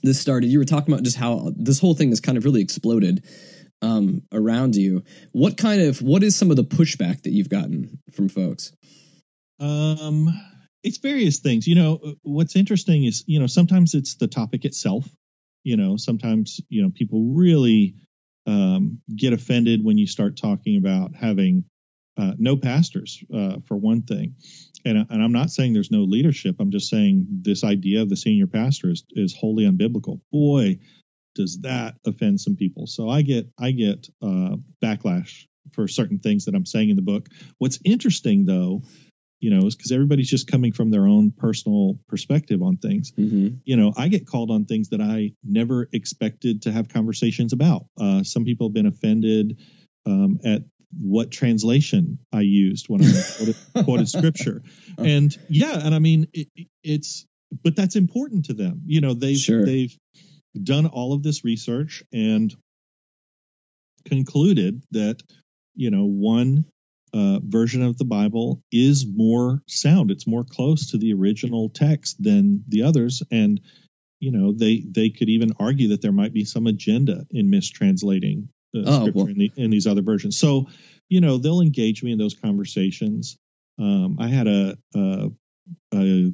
this 0.02 0.20
started, 0.20 0.48
you 0.48 0.58
were 0.58 0.64
talking 0.64 0.92
about 0.92 1.04
just 1.04 1.16
how 1.16 1.52
this 1.56 1.80
whole 1.80 1.94
thing 1.94 2.10
has 2.10 2.20
kind 2.20 2.38
of 2.38 2.44
really 2.44 2.60
exploded 2.60 3.24
um, 3.82 4.22
around 4.32 4.76
you. 4.76 5.02
What 5.32 5.56
kind 5.56 5.82
of 5.82 6.00
what 6.02 6.22
is 6.22 6.36
some 6.36 6.50
of 6.50 6.56
the 6.56 6.64
pushback 6.64 7.22
that 7.22 7.30
you've 7.30 7.48
gotten 7.48 7.98
from 8.12 8.28
folks? 8.28 8.72
Um, 9.60 10.28
it's 10.82 10.98
various 10.98 11.38
things. 11.40 11.66
You 11.66 11.76
know, 11.76 12.00
uh, 12.04 12.12
what's 12.22 12.56
interesting 12.56 13.04
is, 13.04 13.22
you 13.26 13.38
know, 13.38 13.46
sometimes 13.46 13.94
it's 13.94 14.16
the 14.16 14.28
topic 14.28 14.64
itself. 14.64 15.08
You 15.64 15.76
know, 15.76 15.96
sometimes, 15.96 16.60
you 16.68 16.82
know, 16.82 16.90
people 16.90 17.34
really 17.34 17.94
um, 18.46 19.00
get 19.14 19.32
offended 19.32 19.84
when 19.84 19.98
you 19.98 20.06
start 20.06 20.36
talking 20.36 20.76
about 20.76 21.14
having 21.14 21.64
uh, 22.18 22.32
no 22.38 22.56
pastors, 22.56 23.22
uh, 23.34 23.56
for 23.66 23.76
one 23.76 24.02
thing. 24.02 24.34
And, 24.84 24.98
and 25.08 25.22
I'm 25.22 25.32
not 25.32 25.50
saying 25.50 25.72
there's 25.72 25.90
no 25.90 26.02
leadership. 26.02 26.56
I'm 26.58 26.70
just 26.70 26.90
saying 26.90 27.26
this 27.42 27.64
idea 27.64 28.02
of 28.02 28.08
the 28.08 28.16
senior 28.16 28.46
pastor 28.46 28.90
is, 28.90 29.04
is 29.10 29.34
wholly 29.34 29.64
unbiblical. 29.64 30.20
Boy, 30.30 30.78
does 31.34 31.60
that 31.62 31.94
offend 32.06 32.40
some 32.40 32.56
people. 32.56 32.86
So 32.86 33.08
I 33.08 33.22
get 33.22 33.48
I 33.58 33.70
get 33.70 34.08
uh, 34.20 34.56
backlash 34.82 35.46
for 35.72 35.88
certain 35.88 36.18
things 36.18 36.44
that 36.44 36.54
I'm 36.54 36.66
saying 36.66 36.90
in 36.90 36.96
the 36.96 37.02
book. 37.02 37.28
What's 37.58 37.78
interesting 37.84 38.44
though, 38.44 38.82
you 39.42 39.50
know, 39.50 39.66
is 39.66 39.74
because 39.74 39.90
everybody's 39.90 40.30
just 40.30 40.46
coming 40.46 40.72
from 40.72 40.90
their 40.90 41.08
own 41.08 41.32
personal 41.32 41.98
perspective 42.08 42.62
on 42.62 42.76
things. 42.76 43.10
Mm-hmm. 43.10 43.56
You 43.64 43.76
know, 43.76 43.92
I 43.96 44.06
get 44.06 44.24
called 44.24 44.52
on 44.52 44.66
things 44.66 44.90
that 44.90 45.00
I 45.00 45.32
never 45.42 45.88
expected 45.92 46.62
to 46.62 46.72
have 46.72 46.88
conversations 46.88 47.52
about. 47.52 47.86
Uh, 48.00 48.22
some 48.22 48.44
people 48.44 48.68
have 48.68 48.72
been 48.72 48.86
offended 48.86 49.58
um, 50.06 50.38
at 50.44 50.62
what 50.96 51.32
translation 51.32 52.20
I 52.32 52.42
used 52.42 52.88
when 52.88 53.02
I 53.02 53.10
quoted, 53.36 53.56
quoted 53.84 54.08
scripture, 54.08 54.62
and 54.96 55.36
yeah, 55.48 55.76
and 55.84 55.92
I 55.92 55.98
mean 55.98 56.28
it, 56.32 56.46
it's, 56.84 57.26
but 57.64 57.74
that's 57.74 57.96
important 57.96 58.44
to 58.44 58.54
them. 58.54 58.82
You 58.86 59.00
know, 59.00 59.12
they've 59.12 59.36
Sure. 59.36 59.66
they've 59.66 59.96
done 60.62 60.86
all 60.86 61.14
of 61.14 61.24
this 61.24 61.44
research 61.44 62.04
and 62.12 62.54
concluded 64.04 64.84
that 64.92 65.20
you 65.74 65.90
know 65.90 66.04
one 66.04 66.66
uh, 67.14 67.40
version 67.42 67.82
of 67.82 67.98
the 67.98 68.04
Bible 68.04 68.62
is 68.72 69.06
more 69.06 69.62
sound. 69.68 70.10
It's 70.10 70.26
more 70.26 70.44
close 70.44 70.90
to 70.90 70.98
the 70.98 71.12
original 71.12 71.68
text 71.68 72.22
than 72.22 72.64
the 72.68 72.82
others, 72.82 73.22
and 73.30 73.60
you 74.20 74.32
know 74.32 74.52
they 74.52 74.82
they 74.88 75.10
could 75.10 75.28
even 75.28 75.52
argue 75.58 75.88
that 75.88 76.00
there 76.02 76.12
might 76.12 76.32
be 76.32 76.44
some 76.44 76.66
agenda 76.66 77.26
in 77.30 77.50
mistranslating 77.50 78.48
the 78.72 78.84
Oh, 78.86 79.00
scripture 79.00 79.12
well. 79.18 79.26
in, 79.26 79.38
the, 79.38 79.52
in 79.56 79.70
these 79.70 79.86
other 79.86 80.02
versions. 80.02 80.38
So 80.38 80.68
you 81.08 81.20
know 81.20 81.38
they'll 81.38 81.60
engage 81.60 82.02
me 82.02 82.12
in 82.12 82.18
those 82.18 82.34
conversations. 82.34 83.36
Um, 83.78 84.16
I 84.18 84.28
had 84.28 84.46
a, 84.46 84.76
a 84.94 85.30
a 85.94 86.32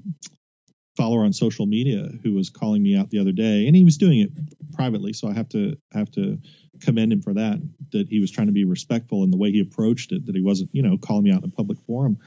follower 0.98 1.24
on 1.24 1.32
social 1.32 1.64
media 1.64 2.10
who 2.22 2.34
was 2.34 2.50
calling 2.50 2.82
me 2.82 2.96
out 2.96 3.08
the 3.08 3.20
other 3.20 3.32
day, 3.32 3.66
and 3.66 3.76
he 3.76 3.84
was 3.84 3.96
doing 3.96 4.18
it 4.18 4.30
privately. 4.72 5.12
So 5.12 5.28
I 5.28 5.32
have 5.32 5.48
to 5.50 5.76
have 5.92 6.10
to 6.12 6.38
commend 6.80 7.12
him 7.12 7.22
for 7.22 7.34
that. 7.34 7.58
That 7.92 8.08
he 8.08 8.18
was 8.20 8.30
trying 8.30 8.48
to 8.48 8.52
be 8.52 8.64
respectful 8.64 9.22
in 9.22 9.30
the 9.30 9.36
way 9.38 9.52
he 9.52 9.60
approached 9.60 10.12
it. 10.12 10.26
That 10.26 10.34
he 10.34 10.42
wasn't, 10.42 10.70
you 10.72 10.82
know, 10.82 10.98
calling 10.98 11.24
me 11.24 11.30
out 11.30 11.42
in 11.44 11.48
a 11.48 11.56
public 11.56 11.78
forum. 11.86 12.18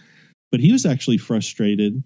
But 0.51 0.61
he 0.61 0.71
was 0.71 0.85
actually 0.85 1.17
frustrated 1.17 2.03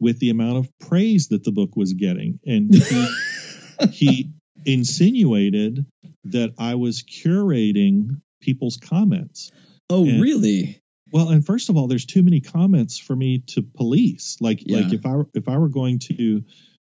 with 0.00 0.18
the 0.18 0.30
amount 0.30 0.58
of 0.58 0.70
praise 0.80 1.28
that 1.28 1.44
the 1.44 1.52
book 1.52 1.76
was 1.76 1.92
getting, 1.92 2.40
and 2.44 2.74
he, 2.74 3.14
he 3.92 4.30
insinuated 4.64 5.86
that 6.24 6.54
I 6.58 6.74
was 6.74 7.02
curating 7.02 8.20
people's 8.40 8.76
comments. 8.76 9.50
Oh, 9.90 10.06
And- 10.06 10.20
really? 10.20 10.81
Well, 11.12 11.28
and 11.28 11.44
first 11.44 11.68
of 11.68 11.76
all, 11.76 11.86
there's 11.88 12.06
too 12.06 12.22
many 12.22 12.40
comments 12.40 12.98
for 12.98 13.14
me 13.14 13.40
to 13.48 13.62
police. 13.62 14.38
Like, 14.40 14.62
Yeah. 14.66 14.78
like 14.80 14.92
if 14.92 15.04
I 15.06 15.16
were, 15.16 15.28
if 15.34 15.46
I 15.48 15.58
were 15.58 15.68
going 15.68 15.98
to 16.00 16.42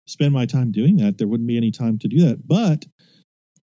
spend 0.07 0.33
my 0.33 0.45
time 0.47 0.71
doing 0.71 0.97
that, 0.97 1.17
there 1.17 1.27
wouldn't 1.27 1.47
be 1.47 1.57
any 1.57 1.71
time 1.71 1.99
to 1.99 2.07
do 2.07 2.21
that. 2.25 2.45
But 2.45 2.85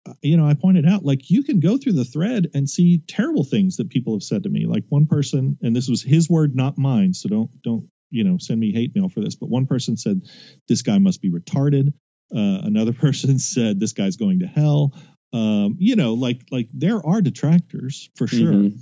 uh, 0.07 0.13
you 0.21 0.37
know, 0.37 0.47
I 0.47 0.53
pointed 0.53 0.85
out 0.87 1.03
like 1.03 1.29
you 1.29 1.43
can 1.43 1.59
go 1.59 1.77
through 1.77 1.93
the 1.93 2.05
thread 2.05 2.47
and 2.53 2.69
see 2.69 2.99
terrible 3.07 3.43
things 3.43 3.77
that 3.77 3.89
people 3.89 4.13
have 4.15 4.23
said 4.23 4.43
to 4.43 4.49
me. 4.49 4.65
Like 4.65 4.85
one 4.89 5.05
person, 5.05 5.57
and 5.61 5.75
this 5.75 5.89
was 5.89 6.01
his 6.01 6.29
word, 6.29 6.55
not 6.55 6.77
mine. 6.77 7.13
So 7.13 7.27
don't 7.27 7.61
don't 7.61 7.89
you 8.09 8.23
know 8.23 8.37
send 8.37 8.59
me 8.59 8.71
hate 8.71 8.95
mail 8.95 9.09
for 9.09 9.19
this. 9.19 9.35
But 9.35 9.49
one 9.49 9.67
person 9.67 9.97
said 9.97 10.21
this 10.69 10.81
guy 10.81 10.97
must 10.97 11.21
be 11.21 11.29
retarded. 11.29 11.89
Uh, 12.33 12.61
another 12.63 12.93
person 13.05 13.37
said 13.37 13.79
this 13.81 13.91
guy's 13.93 14.15
going 14.15 14.39
to 14.39 14.47
hell. 14.47 14.93
Um, 15.33 15.75
you 15.79 15.97
know, 15.97 16.13
like 16.13 16.41
like 16.51 16.69
there 16.73 17.05
are 17.05 17.21
detractors 17.21 18.09
for 18.15 18.27
sure. 18.27 18.53
Mhm. 18.53 18.79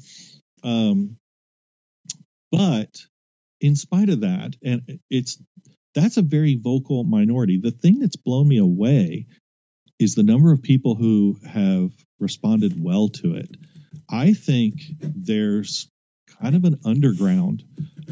Um, 0.64 1.18
but 2.58 3.06
in 3.62 3.76
spite 3.76 4.10
of 4.10 4.22
that, 4.22 4.56
and 4.64 5.00
it's 5.10 5.42
that's 5.94 6.18
a 6.18 6.22
very 6.22 6.56
vocal 6.56 7.04
minority. 7.04 7.60
The 7.62 7.72
thing 7.72 8.00
that's 8.00 8.18
blown 8.18 8.48
me 8.48 8.58
away 8.58 9.28
is 10.00 10.16
the 10.16 10.24
number 10.24 10.52
of 10.52 10.62
people 10.62 10.96
who 10.96 11.38
have 11.48 11.92
responded 12.20 12.82
well 12.82 13.10
to 13.10 13.36
it. 13.36 13.50
I 14.10 14.34
think 14.34 14.82
there's 15.00 15.90
kind 16.42 16.56
of 16.56 16.66
an 16.66 16.80
underground 16.86 17.64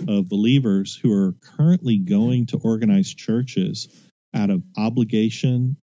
of 0.07 0.29
believers 0.29 0.95
who 0.95 1.11
are 1.11 1.35
currently 1.57 1.97
going 1.97 2.47
to 2.47 2.57
organized 2.57 3.17
churches 3.17 3.89
out 4.33 4.49
of 4.49 4.63
obligation. 4.77 5.77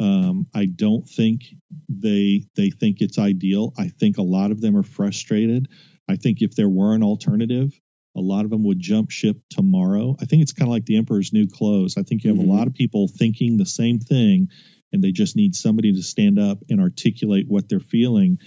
Um, 0.00 0.48
I 0.54 0.66
don't 0.66 1.08
think 1.08 1.44
they 1.88 2.46
they 2.56 2.70
think 2.70 3.00
it's 3.00 3.18
ideal. 3.18 3.72
I 3.78 3.88
think 3.88 4.18
a 4.18 4.22
lot 4.22 4.50
of 4.50 4.60
them 4.60 4.76
are 4.76 4.82
frustrated. 4.82 5.68
I 6.08 6.16
think 6.16 6.42
if 6.42 6.56
there 6.56 6.68
were 6.68 6.94
an 6.94 7.02
alternative, 7.02 7.72
a 8.16 8.20
lot 8.20 8.44
of 8.44 8.50
them 8.50 8.62
would 8.64 8.78
jump 8.78 9.10
ship 9.10 9.36
tomorrow. 9.50 10.16
I 10.20 10.24
think 10.24 10.42
it's 10.42 10.52
kind 10.52 10.68
of 10.68 10.72
like 10.72 10.86
the 10.86 10.96
emperor's 10.96 11.32
new 11.32 11.46
clothes. 11.48 11.96
I 11.96 12.02
think 12.02 12.24
you 12.24 12.30
have 12.30 12.38
Mhm. 12.38 12.48
a 12.48 12.52
lot 12.52 12.66
of 12.66 12.74
people 12.74 13.08
thinking 13.08 13.56
the 13.56 13.66
same 13.66 13.98
thing 13.98 14.50
and 14.92 15.02
they 15.02 15.10
just 15.10 15.34
need 15.34 15.56
somebody 15.56 15.92
to 15.92 16.02
stand 16.02 16.38
up 16.38 16.62
and 16.70 16.80
articulate 16.80 17.48
what 17.48 17.68
they're 17.68 17.80
feeling. 17.80 18.38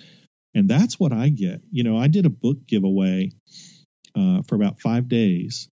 And 0.53 0.69
that's 0.69 0.99
what 0.99 1.11
I 1.11 1.29
get. 1.29 1.61
You 1.71 1.83
know, 1.83 1.97
I 1.97 2.07
did 2.07 2.25
a 2.25 2.29
book 2.29 2.65
giveaway 2.65 3.31
uh, 4.15 4.41
for 4.43 4.55
about 4.55 4.79
five 4.79 5.07
days 5.09 5.69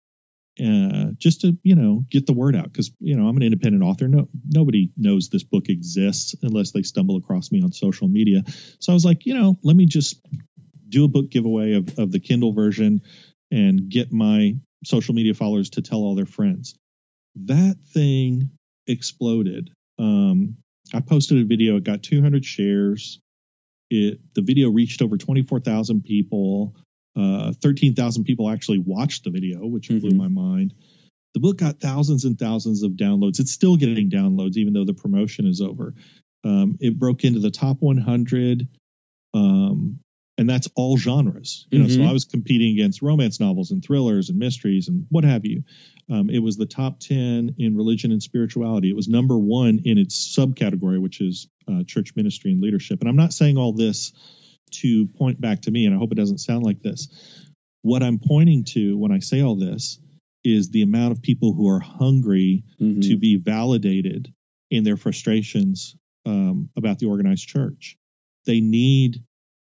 uh, 0.64 1.12
just 1.18 1.42
to 1.42 1.58
you 1.64 1.76
know 1.76 2.06
get 2.10 2.26
the 2.26 2.34
word 2.34 2.56
out 2.56 2.66
because 2.66 2.92
you 3.00 3.16
know 3.16 3.28
I'm 3.28 3.38
an 3.38 3.44
independent 3.44 3.84
author. 3.84 4.08
No, 4.08 4.28
nobody 4.48 4.92
knows 4.98 5.30
this 5.30 5.44
book 5.44 5.70
exists 5.70 6.36
unless 6.42 6.72
they 6.72 6.84
stumble 6.84 7.18
across 7.18 7.52
me 7.52 7.62
on 7.62 7.72
social 7.72 8.08
media. 8.08 8.44
So 8.80 8.92
I 8.92 8.94
was 8.94 9.06
like, 9.06 9.26
you 9.26 9.34
know, 9.34 9.58
let 9.64 9.76
me 9.76 9.86
just 9.86 10.20
do 10.90 11.06
a 11.06 11.08
book 11.08 11.30
giveaway 11.30 11.74
of, 11.74 11.98
of 11.98 12.12
the 12.12 12.20
Kindle 12.20 12.52
version 12.54 13.02
and 13.52 13.90
get 13.90 14.12
my 14.12 14.56
social 14.86 15.14
media 15.14 15.34
followers 15.34 15.70
to 15.72 15.82
tell 15.82 16.00
all 16.00 16.16
their 16.16 16.26
friends. 16.26 16.76
That 17.36 17.78
thing 17.94 18.50
exploded. 18.88 19.72
Um, 20.00 20.58
I 20.94 21.00
posted 21.00 21.40
a 21.40 21.46
video. 21.46 21.78
It 21.78 21.84
got 21.84 22.04
200 22.04 22.44
shares. 22.44 23.20
It 23.90 24.20
the 24.36 24.42
video 24.42 24.70
reached 24.70 25.02
over 25.02 25.18
24,000 25.18 26.04
people. 26.04 26.76
Uh, 27.16 27.54
13,000 27.62 28.24
people 28.24 28.50
actually 28.50 28.80
watched 28.80 29.24
the 29.26 29.30
video, 29.32 29.66
which 29.68 29.90
blew 29.90 30.12
Mhm. 30.12 30.16
my 30.16 30.28
mind. 30.30 30.74
The 31.34 31.40
book 31.40 31.58
got 31.58 31.80
thousands 31.80 32.26
and 32.26 32.38
thousands 32.38 32.84
of 32.84 32.94
downloads. 32.94 33.40
It's 33.40 33.52
still 33.52 33.78
getting 33.78 34.10
downloads, 34.10 34.58
even 34.58 34.74
though 34.74 34.86
the 34.86 34.94
promotion 34.94 35.46
is 35.46 35.62
over. 35.62 35.94
Um, 36.44 36.78
it 36.80 36.98
broke 37.00 37.24
into 37.24 37.40
the 37.40 37.52
top 37.52 37.82
100, 37.82 38.68
um, 39.34 40.00
and 40.42 40.50
that's 40.50 40.68
all 40.76 40.98
genres. 40.98 41.66
You 41.72 41.80
know, 41.80 41.88
so 41.88 42.00
Mhm. 42.00 42.08
I 42.08 42.14
was 42.14 42.26
competing 42.26 42.74
against 42.74 43.02
romance 43.02 43.40
novels 43.40 43.72
and 43.72 43.84
thrillers 43.84 44.30
and 44.30 44.38
mysteries 44.40 44.88
and 44.90 45.06
what 45.10 45.24
have 45.24 45.46
you. 45.46 45.64
Um, 46.10 46.30
it 46.30 46.40
was 46.40 46.58
the 46.58 46.66
top 46.66 47.00
10 47.00 47.56
in 47.58 47.78
religion 47.78 48.12
and 48.12 48.22
spirituality. 48.22 48.90
It 48.90 48.96
was 48.96 49.08
number 49.08 49.38
one 49.40 49.80
in 49.86 49.98
its 49.98 50.36
subcategory, 50.38 51.00
which 51.00 51.22
is 51.22 51.48
uh, 51.68 51.84
church 51.86 52.16
ministry 52.16 52.52
and 52.52 52.62
leadership. 52.62 53.00
And 53.00 53.08
I'm 53.10 53.16
not 53.16 53.34
saying 53.34 53.58
all 53.58 53.72
this 53.74 54.12
to 54.82 55.06
point 55.08 55.40
back 55.40 55.62
to 55.64 55.72
me, 55.72 55.86
and 55.86 55.94
I 55.96 55.98
hope 56.00 56.12
it 56.12 56.16
doesn't 56.16 56.40
sound 56.40 56.64
like 56.64 56.82
this. 56.82 57.08
What 57.84 58.04
I'm 58.04 58.20
pointing 58.20 58.64
to 58.74 58.98
when 58.98 59.12
I 59.12 59.20
say 59.20 59.42
all 59.42 59.56
this 59.56 60.00
is 60.44 60.70
the 60.72 60.82
amount 60.82 61.12
of 61.12 61.22
people 61.22 61.54
who 61.54 61.68
are 61.70 61.80
hungry 61.80 62.64
Mhm. 62.80 63.08
to 63.10 63.18
be 63.18 63.36
validated 63.36 64.34
in 64.72 64.84
their 64.84 64.98
frustrations 64.98 65.96
um, 66.26 66.70
about 66.76 67.00
the 67.00 67.06
organized 67.08 67.48
church. 67.48 67.98
They 68.46 68.60
need 68.62 69.24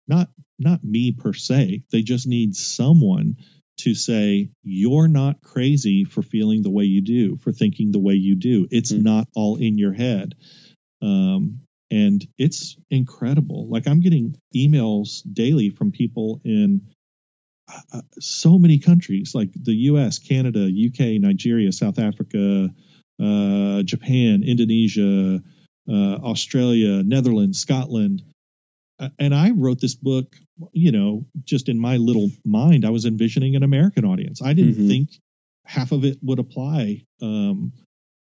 not 0.09 0.31
not 0.59 0.83
me 0.83 1.13
per 1.13 1.33
se. 1.33 1.83
They 1.93 2.03
just 2.03 2.27
need 2.27 2.57
someone 2.57 3.37
to 3.79 3.95
say 3.95 4.51
you're 4.65 5.07
not 5.07 5.41
crazy 5.41 6.05
for 6.05 6.23
feeling 6.23 6.63
the 6.63 6.71
way 6.71 6.85
you 6.85 7.01
do, 7.01 7.37
for 7.37 7.53
thinking 7.53 7.93
the 7.93 8.01
way 8.01 8.15
you 8.15 8.35
do. 8.35 8.67
It's 8.71 8.91
Hmm. 8.91 9.03
not 9.03 9.29
all 9.37 9.57
in 9.57 9.79
your 9.79 9.93
head. 9.93 10.35
Um, 11.01 11.61
and 11.91 12.27
it's 12.39 12.77
incredible. 12.91 13.69
Like 13.69 13.87
I'm 13.87 14.01
getting 14.01 14.37
emails 14.55 15.23
daily 15.33 15.71
from 15.71 15.93
people 15.93 16.41
in 16.45 16.83
uh, 17.73 17.81
uh, 17.99 18.03
so 18.19 18.59
many 18.59 18.79
countries, 18.79 19.33
like 19.35 19.51
the 19.55 19.75
U.S., 19.93 20.19
Canada, 20.19 20.65
UK, 20.69 21.21
Nigeria, 21.21 21.71
South 21.73 21.99
Africa, 21.99 22.69
uh, 23.23 23.83
Japan, 23.85 24.43
Indonesia, 24.43 25.41
uh, 25.89 25.93
Australia, 25.93 27.03
Netherlands, 27.03 27.59
Scotland. 27.61 28.23
And 29.19 29.35
I 29.35 29.51
wrote 29.51 29.81
this 29.81 29.95
book, 29.95 30.37
you 30.73 30.91
know, 30.93 31.25
just 31.45 31.69
in 31.69 31.79
my 31.79 31.97
little 31.97 32.31
mind, 32.45 32.85
I 32.85 32.91
was 32.91 33.05
envisioning 33.05 33.55
an 33.57 33.63
American 33.63 34.05
audience. 34.05 34.43
I 34.43 34.53
didn't 34.55 34.75
Mhm. 34.75 34.89
think 34.89 35.09
half 35.65 35.93
of 35.93 36.05
it 36.05 36.19
would 36.23 36.39
apply, 36.39 37.05
um, 37.23 37.73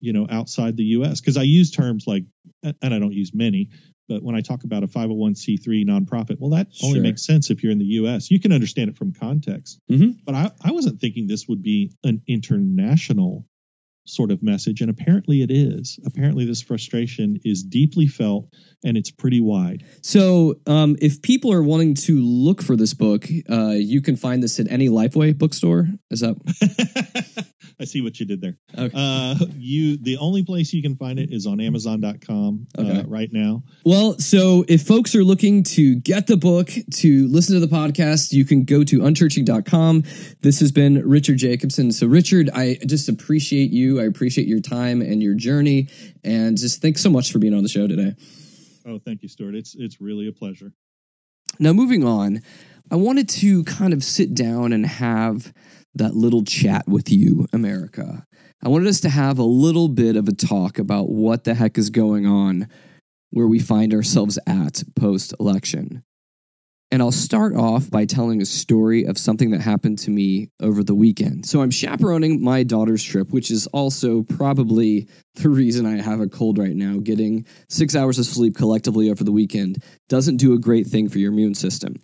you 0.00 0.12
know, 0.12 0.26
outside 0.30 0.76
the 0.76 0.84
U.S. 0.96 1.20
Because 1.20 1.36
I 1.36 1.42
use 1.42 1.70
terms 1.70 2.06
like, 2.06 2.24
and 2.62 2.94
I 2.94 2.98
don't 2.98 3.12
use 3.14 3.32
many, 3.34 3.70
but 4.08 4.22
when 4.22 4.34
I 4.36 4.40
talk 4.40 4.64
about 4.64 4.82
a 4.84 4.86
501c3 4.88 5.84
nonprofit, 5.84 6.38
well, 6.38 6.50
that 6.50 6.68
only 6.82 7.00
makes 7.00 7.24
sense 7.24 7.50
if 7.50 7.62
you're 7.62 7.72
in 7.72 7.78
the 7.78 7.94
U.S. 8.02 8.30
You 8.30 8.38
can 8.38 8.52
understand 8.52 8.90
it 8.90 8.96
from 8.96 9.12
context. 9.12 9.78
Mhm. 9.90 10.18
But 10.24 10.34
I, 10.34 10.50
I 10.60 10.70
wasn't 10.72 11.00
thinking 11.00 11.26
this 11.26 11.48
would 11.48 11.62
be 11.62 11.92
an 12.04 12.22
international 12.28 13.46
sort 14.04 14.30
of 14.30 14.42
message. 14.42 14.80
And 14.80 14.90
apparently 14.90 15.42
it 15.42 15.50
is. 15.50 15.98
Apparently 16.04 16.44
this 16.44 16.60
frustration 16.62 17.38
is 17.44 17.62
deeply 17.62 18.06
felt 18.06 18.48
and 18.84 18.96
it's 18.96 19.10
pretty 19.12 19.40
wide. 19.40 19.84
So, 20.02 20.56
um, 20.66 20.96
if 21.00 21.22
people 21.22 21.52
are 21.52 21.62
wanting 21.62 21.94
to 21.94 22.20
look 22.20 22.62
for 22.62 22.74
this 22.74 22.94
book, 22.94 23.26
uh, 23.48 23.70
you 23.70 24.00
can 24.02 24.16
find 24.16 24.42
this 24.42 24.58
at 24.58 24.70
any 24.70 24.88
Lifeway 24.88 25.36
bookstore. 25.38 25.88
Is 26.10 26.20
that 26.20 26.34
I 27.80 27.84
see 27.84 28.00
what 28.00 28.18
you 28.20 28.26
did 28.26 28.40
there. 28.40 28.58
okay? 28.78 28.90
Uh, 28.94 29.34
you 29.56 29.96
the 29.98 30.16
only 30.18 30.44
place 30.44 30.72
you 30.72 30.82
can 30.82 30.96
find 30.96 31.18
it 31.18 31.32
is 31.32 31.46
on 31.46 31.60
Amazon.com 31.60 32.66
Okay. 32.78 33.00
uh, 33.00 33.04
right 33.04 33.28
now. 33.32 33.62
Well, 33.84 34.18
so 34.18 34.64
if 34.68 34.82
folks 34.82 35.14
are 35.14 35.24
looking 35.24 35.62
to 35.64 35.96
get 35.96 36.26
the 36.26 36.36
book, 36.36 36.70
to 36.94 37.28
listen 37.28 37.58
to 37.58 37.64
the 37.64 37.74
podcast, 37.74 38.32
you 38.32 38.44
can 38.44 38.64
go 38.64 38.84
to 38.84 38.98
unchurching.com. 39.00 40.04
This 40.42 40.60
has 40.60 40.70
been 40.72 41.06
Richard 41.08 41.38
Jacobson. 41.38 41.90
So, 41.92 42.06
Richard, 42.06 42.50
I 42.54 42.78
just 42.86 43.08
appreciate 43.08 43.70
you. 43.70 43.91
I 44.00 44.04
appreciate 44.04 44.46
your 44.46 44.60
time 44.60 45.00
and 45.00 45.22
your 45.22 45.34
journey. 45.34 45.88
And 46.24 46.56
just 46.56 46.82
thanks 46.82 47.00
so 47.00 47.10
much 47.10 47.32
for 47.32 47.38
being 47.38 47.54
on 47.54 47.62
the 47.62 47.68
show 47.68 47.86
today. 47.86 48.14
Oh, 48.86 48.98
thank 48.98 49.22
you, 49.22 49.28
Stuart. 49.28 49.54
It's 49.54 49.74
it's 49.74 50.00
really 50.00 50.28
a 50.28 50.32
pleasure. 50.32 50.72
Now, 51.58 51.72
moving 51.72 52.04
on, 52.04 52.40
I 52.90 52.96
wanted 52.96 53.28
to 53.30 53.64
kind 53.64 53.92
of 53.92 54.02
sit 54.02 54.34
down 54.34 54.72
and 54.72 54.86
have 54.86 55.52
that 55.94 56.14
little 56.14 56.42
chat 56.42 56.88
with 56.88 57.10
you, 57.10 57.46
America. 57.52 58.26
I 58.64 58.68
wanted 58.68 58.88
us 58.88 59.00
to 59.00 59.10
have 59.10 59.38
a 59.38 59.44
little 59.44 59.88
bit 59.88 60.16
of 60.16 60.28
a 60.28 60.32
talk 60.32 60.78
about 60.78 61.10
what 61.10 61.44
the 61.44 61.54
heck 61.54 61.76
is 61.76 61.90
going 61.90 62.26
on 62.26 62.68
where 63.30 63.46
we 63.46 63.58
find 63.58 63.92
ourselves 63.94 64.38
at 64.46 64.82
post 64.94 65.34
election. 65.40 66.04
And 66.92 67.00
I'll 67.00 67.10
start 67.10 67.56
off 67.56 67.90
by 67.90 68.04
telling 68.04 68.42
a 68.42 68.44
story 68.44 69.04
of 69.04 69.16
something 69.16 69.50
that 69.52 69.62
happened 69.62 69.98
to 70.00 70.10
me 70.10 70.50
over 70.60 70.84
the 70.84 70.94
weekend. 70.94 71.46
So 71.46 71.62
I'm 71.62 71.70
chaperoning 71.70 72.44
my 72.44 72.64
daughter's 72.64 73.02
trip, 73.02 73.30
which 73.30 73.50
is 73.50 73.66
also 73.68 74.24
probably 74.24 75.08
the 75.36 75.48
reason 75.48 75.86
I 75.86 76.02
have 76.02 76.20
a 76.20 76.28
cold 76.28 76.58
right 76.58 76.76
now. 76.76 76.98
Getting 76.98 77.46
six 77.70 77.96
hours 77.96 78.18
of 78.18 78.26
sleep 78.26 78.56
collectively 78.56 79.10
over 79.10 79.24
the 79.24 79.32
weekend 79.32 79.82
doesn't 80.10 80.36
do 80.36 80.52
a 80.52 80.58
great 80.58 80.86
thing 80.86 81.08
for 81.08 81.18
your 81.18 81.32
immune 81.32 81.54
system. 81.54 81.94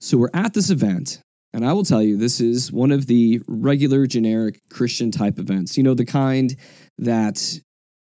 So 0.00 0.16
we're 0.16 0.30
at 0.32 0.54
this 0.54 0.70
event, 0.70 1.20
and 1.52 1.62
I 1.62 1.74
will 1.74 1.84
tell 1.84 2.02
you, 2.02 2.16
this 2.16 2.40
is 2.40 2.72
one 2.72 2.90
of 2.90 3.06
the 3.06 3.42
regular, 3.48 4.06
generic 4.06 4.60
Christian 4.70 5.10
type 5.10 5.38
events. 5.38 5.76
You 5.76 5.82
know, 5.82 5.92
the 5.92 6.06
kind 6.06 6.56
that, 6.96 7.60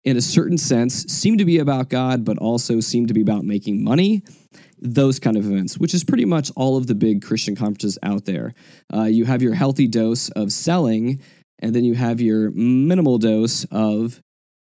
in 0.04 0.18
a 0.18 0.22
certain 0.22 0.58
sense, 0.58 1.04
seem 1.04 1.38
to 1.38 1.46
be 1.46 1.60
about 1.60 1.88
God, 1.88 2.26
but 2.26 2.36
also 2.36 2.80
seem 2.80 3.06
to 3.06 3.14
be 3.14 3.22
about 3.22 3.44
making 3.44 3.82
money. 3.82 4.22
Those 4.78 5.18
kind 5.18 5.36
of 5.36 5.46
events, 5.46 5.78
which 5.78 5.94
is 5.94 6.04
pretty 6.04 6.24
much 6.24 6.50
all 6.56 6.76
of 6.76 6.86
the 6.86 6.94
big 6.94 7.22
Christian 7.22 7.56
conferences 7.56 7.98
out 8.02 8.24
there. 8.24 8.54
Uh, 8.92 9.04
you 9.04 9.24
have 9.24 9.42
your 9.42 9.54
healthy 9.54 9.86
dose 9.86 10.28
of 10.30 10.52
selling, 10.52 11.20
and 11.60 11.74
then 11.74 11.84
you 11.84 11.94
have 11.94 12.20
your 12.20 12.50
minimal 12.50 13.18
dose 13.18 13.64
of 13.70 14.20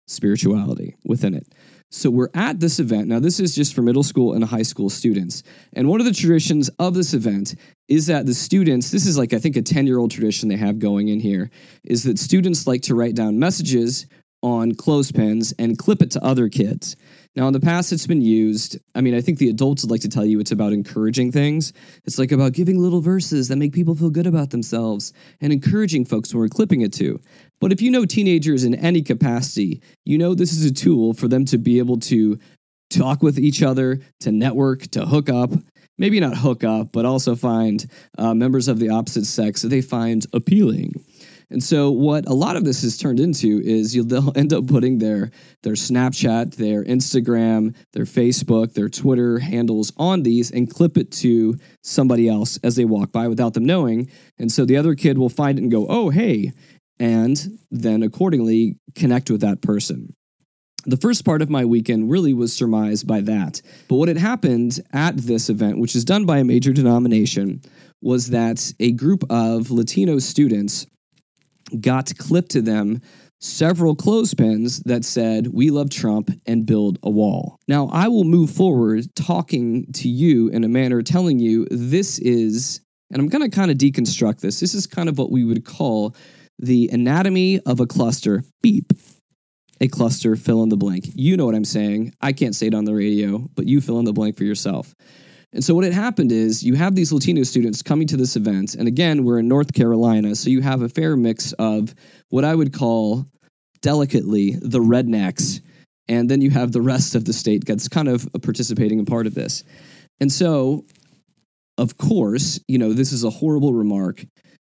spirituality 0.07 0.95
within 1.05 1.35
it. 1.35 1.47
So 1.90 2.11
we're 2.11 2.31
at 2.35 2.59
this 2.59 2.81
event. 2.81 3.09
Now, 3.09 3.21
this 3.21 3.38
is 3.38 3.55
just 3.55 3.75
for 3.75 3.83
middle 3.83 4.03
school 4.03 4.35
and 4.35 4.45
high 4.45 4.62
school 4.62 4.90
students. 4.90 5.42
And 5.73 5.88
one 5.88 6.01
of 6.01 6.07
the 6.07 6.12
traditions 6.12 6.69
of 6.79 6.95
this 6.95 7.14
event 7.14 7.55
is 7.88 8.07
that 8.07 8.27
the 8.27 8.35
students, 8.35 8.90
this 8.90 9.07
is 9.07 9.16
like, 9.16 9.33
I 9.33 9.38
think, 9.38 9.57
a 9.57 9.62
10 9.62 9.87
year 9.87 9.99
old 9.99 10.11
tradition 10.11 10.49
they 10.49 10.57
have 10.57 10.79
going 10.79 11.09
in 11.09 11.21
here, 11.21 11.51
is 11.85 12.03
that 12.05 12.19
students 12.19 12.66
like 12.66 12.83
to 12.83 12.95
write 12.95 13.14
down 13.14 13.38
messages 13.38 14.07
on 14.42 14.75
clothespins 14.75 15.55
and 15.59 15.79
clip 15.79 16.03
it 16.03 16.11
to 16.12 16.25
other 16.25 16.49
kids. 16.49 16.97
Now, 17.37 17.46
in 17.46 17.53
the 17.53 17.61
past, 17.61 17.92
it's 17.92 18.07
been 18.07 18.22
used. 18.22 18.79
I 18.94 19.03
mean, 19.03 19.14
I 19.14 19.20
think 19.20 19.38
the 19.38 19.51
adults 19.51 19.83
would 19.83 19.90
like 19.90 20.01
to 20.01 20.09
tell 20.09 20.25
you 20.25 20.40
it's 20.40 20.53
about 20.53 20.72
encouraging 20.72 21.33
things. 21.33 21.75
It's 22.07 22.18
like 22.18 22.33
about 22.33 22.55
giving 22.55 22.79
little 22.79 23.03
verses 23.03 23.49
that 23.49 23.57
make 23.57 23.75
people 23.75 23.94
feel 23.94 24.09
good 24.09 24.27
about 24.27 24.51
themselves 24.51 25.12
and 25.42 25.53
encouraging 25.53 26.07
folks 26.07 26.33
when 26.33 26.40
we're 26.40 26.49
clipping 26.49 26.81
it 26.81 26.94
to. 26.94 27.20
But 27.61 27.72
if 27.72 27.83
you 27.83 27.90
know 27.90 28.07
teenagers 28.07 28.64
in 28.64 28.75
any 28.75 29.03
capacity, 29.03 29.83
you 30.07 30.16
know 30.16 30.35
this 30.35 30.53
is 30.53 30.64
a 30.64 30.72
tool 30.72 31.12
for 31.12 31.29
them 31.29 31.44
to 31.46 31.59
be 31.59 31.79
able 31.79 32.01
to 32.01 32.38
talk 32.88 33.22
with 33.22 33.38
each 33.38 33.62
other, 33.62 34.01
to 34.20 34.33
network, 34.33 34.83
to 34.92 35.05
hook 35.05 35.29
up. 35.29 35.51
Maybe 35.99 36.20
not 36.20 36.37
hook 36.37 36.64
up, 36.64 36.92
but 36.92 37.05
also 37.05 37.35
find 37.35 37.85
uh, 38.18 38.35
members 38.35 38.68
of 38.68 38.79
the 38.79 38.90
opposite 38.90 39.25
sex 39.25 39.62
that 39.62 39.68
they 39.68 39.81
find 39.81 40.27
appealing. 40.33 40.92
And 41.50 41.62
so, 41.62 41.90
what 41.90 42.28
a 42.28 42.35
lot 42.35 42.56
of 42.56 42.64
this 42.64 42.82
has 42.82 42.96
turned 42.96 43.20
into 43.20 43.61
is 43.64 43.94
you'll, 43.94 44.06
they'll 44.06 44.32
end 44.37 44.52
up 44.52 44.66
putting 44.66 44.98
their 44.98 45.30
their 45.62 45.74
Snapchat, 45.74 46.56
their 46.56 46.85
Instagram, 46.85 47.74
their 47.92 48.04
Facebook, 48.04 48.74
their 48.74 48.88
Twitter 48.88 49.38
handles 49.38 49.92
on 49.96 50.22
these 50.22 50.50
and 50.50 50.70
clip 50.70 50.96
it 50.96 51.12
to 51.12 51.54
somebody 51.82 52.28
else 52.28 52.59
as 52.62 52.76
they 52.76 52.85
walk 52.85 53.12
by 53.12 53.28
without 53.28 53.54
them 53.54 53.64
knowing. 53.64 54.11
And 54.38 54.50
so 54.50 54.64
the 54.64 54.76
other 54.76 54.94
kid 54.94 55.18
will 55.18 55.28
find 55.28 55.59
it 55.59 55.62
and 55.62 55.70
go, 55.70 55.87
"Oh, 55.88 56.11
hey," 56.11 56.52
and 56.98 57.59
then 57.70 58.02
accordingly 58.02 58.78
connect 58.94 59.30
with 59.30 59.42
that 59.42 59.62
person. 59.62 60.14
The 60.88 60.96
first 60.96 61.24
part 61.24 61.42
of 61.42 61.50
my 61.50 61.64
weekend 61.64 62.11
really 62.11 62.32
was 62.32 62.52
surmised 62.52 63.09
by 63.09 63.20
that. 63.22 63.61
But 63.88 63.96
what 63.96 64.06
had 64.06 64.18
happened 64.18 64.78
at 64.92 65.16
this 65.16 65.50
event, 65.50 65.80
which 65.80 65.96
is 65.96 66.04
done 66.04 66.26
by 66.26 66.38
a 66.38 66.44
major 66.44 66.72
denomination, 66.72 67.61
was 68.02 68.30
that 68.30 68.72
a 68.78 68.92
group 68.92 69.24
of 69.28 69.72
Latino 69.72 70.20
students 70.20 70.87
got 71.81 72.16
clipped 72.18 72.50
to 72.52 72.62
them 72.62 73.00
several 73.40 73.94
clothespins 73.94 74.81
that 74.81 75.05
said, 75.05 75.48
We 75.48 75.70
love 75.70 75.90
Trump 75.90 76.31
and 76.46 76.66
build 76.66 76.98
a 77.02 77.11
wall. 77.11 77.59
Now, 77.68 77.88
I 77.92 78.09
will 78.09 78.24
move 78.24 78.50
forward 78.50 79.14
talking 79.14 79.92
to 79.94 80.09
you 80.09 80.48
in 80.48 80.64
a 80.64 80.68
manner 80.68 81.02
telling 81.02 81.38
you 81.38 81.66
this 81.70 82.18
is, 82.18 82.81
and 83.12 83.20
I'm 83.20 83.29
going 83.29 83.48
to 83.48 83.55
kind 83.55 83.70
of 83.70 83.79
deconstruct 83.79 84.40
this. 84.40 84.61
This 84.61 84.74
is 84.74 84.87
kind 84.87 85.09
of 85.09 85.18
what 85.18 85.31
we 85.31 85.44
would 85.44 85.64
call 85.64 86.16
the 86.59 86.88
anatomy 86.92 87.61
of 87.61 87.81
a 87.81 87.87
cluster, 87.87 88.42
beep, 88.62 88.92
a 89.81 89.88
cluster, 89.88 90.37
fill 90.37 90.62
in 90.62 90.70
the 90.70 90.76
blank. 90.76 91.05
You 91.14 91.37
know 91.37 91.44
what 91.44 91.55
I'm 91.55 91.64
saying. 91.64 92.14
I 92.20 92.33
can't 92.33 92.55
say 92.55 92.68
it 92.68 92.74
on 92.74 92.87
the 92.87 92.94
radio, 92.94 93.46
but 93.55 93.66
you 93.66 93.81
fill 93.81 93.98
in 93.98 94.07
the 94.07 94.12
blank 94.12 94.37
for 94.38 94.44
yourself. 94.44 94.94
And 95.52 95.64
so 95.64 95.74
what 95.74 95.85
had 95.85 95.92
happened 95.92 96.32
is 96.32 96.62
you 96.62 96.74
have 96.74 96.94
these 96.94 97.12
Latino 97.12 97.42
students 97.42 97.82
coming 97.82 98.06
to 98.09 98.16
this 98.16 98.37
event. 98.37 98.74
And 98.74 98.88
again, 98.88 99.24
we're 99.24 99.38
in 99.38 99.48
North 99.48 99.72
Carolina. 99.72 100.35
So 100.35 100.50
you 100.50 100.61
have 100.61 100.82
a 100.82 100.88
fair 100.88 101.16
mix 101.16 101.52
of 101.54 101.94
what 102.28 102.44
I 102.44 102.54
would 102.54 102.72
call 102.72 103.26
delicately 103.80 104.56
the 104.61 104.80
rednecks. 104.80 105.61
And 106.09 106.28
then 106.28 106.40
you 106.40 106.50
have 106.50 106.72
the 106.72 106.82
rest 106.82 107.14
of 107.14 107.24
the 107.24 107.32
state 107.32 107.64
that's 107.64 107.88
kind 107.88 108.09
of 108.09 108.28
participating 108.42 108.98
in 108.98 109.06
part 109.06 109.26
of 109.26 109.35
this. 109.35 109.64
And 110.20 110.30
so, 110.30 110.85
of 111.78 111.96
course, 111.96 112.61
you 112.68 112.78
know, 112.78 112.92
this 112.92 113.12
is 113.12 113.24
a 113.24 113.30
horrible 113.30 113.74
remark 113.74 114.24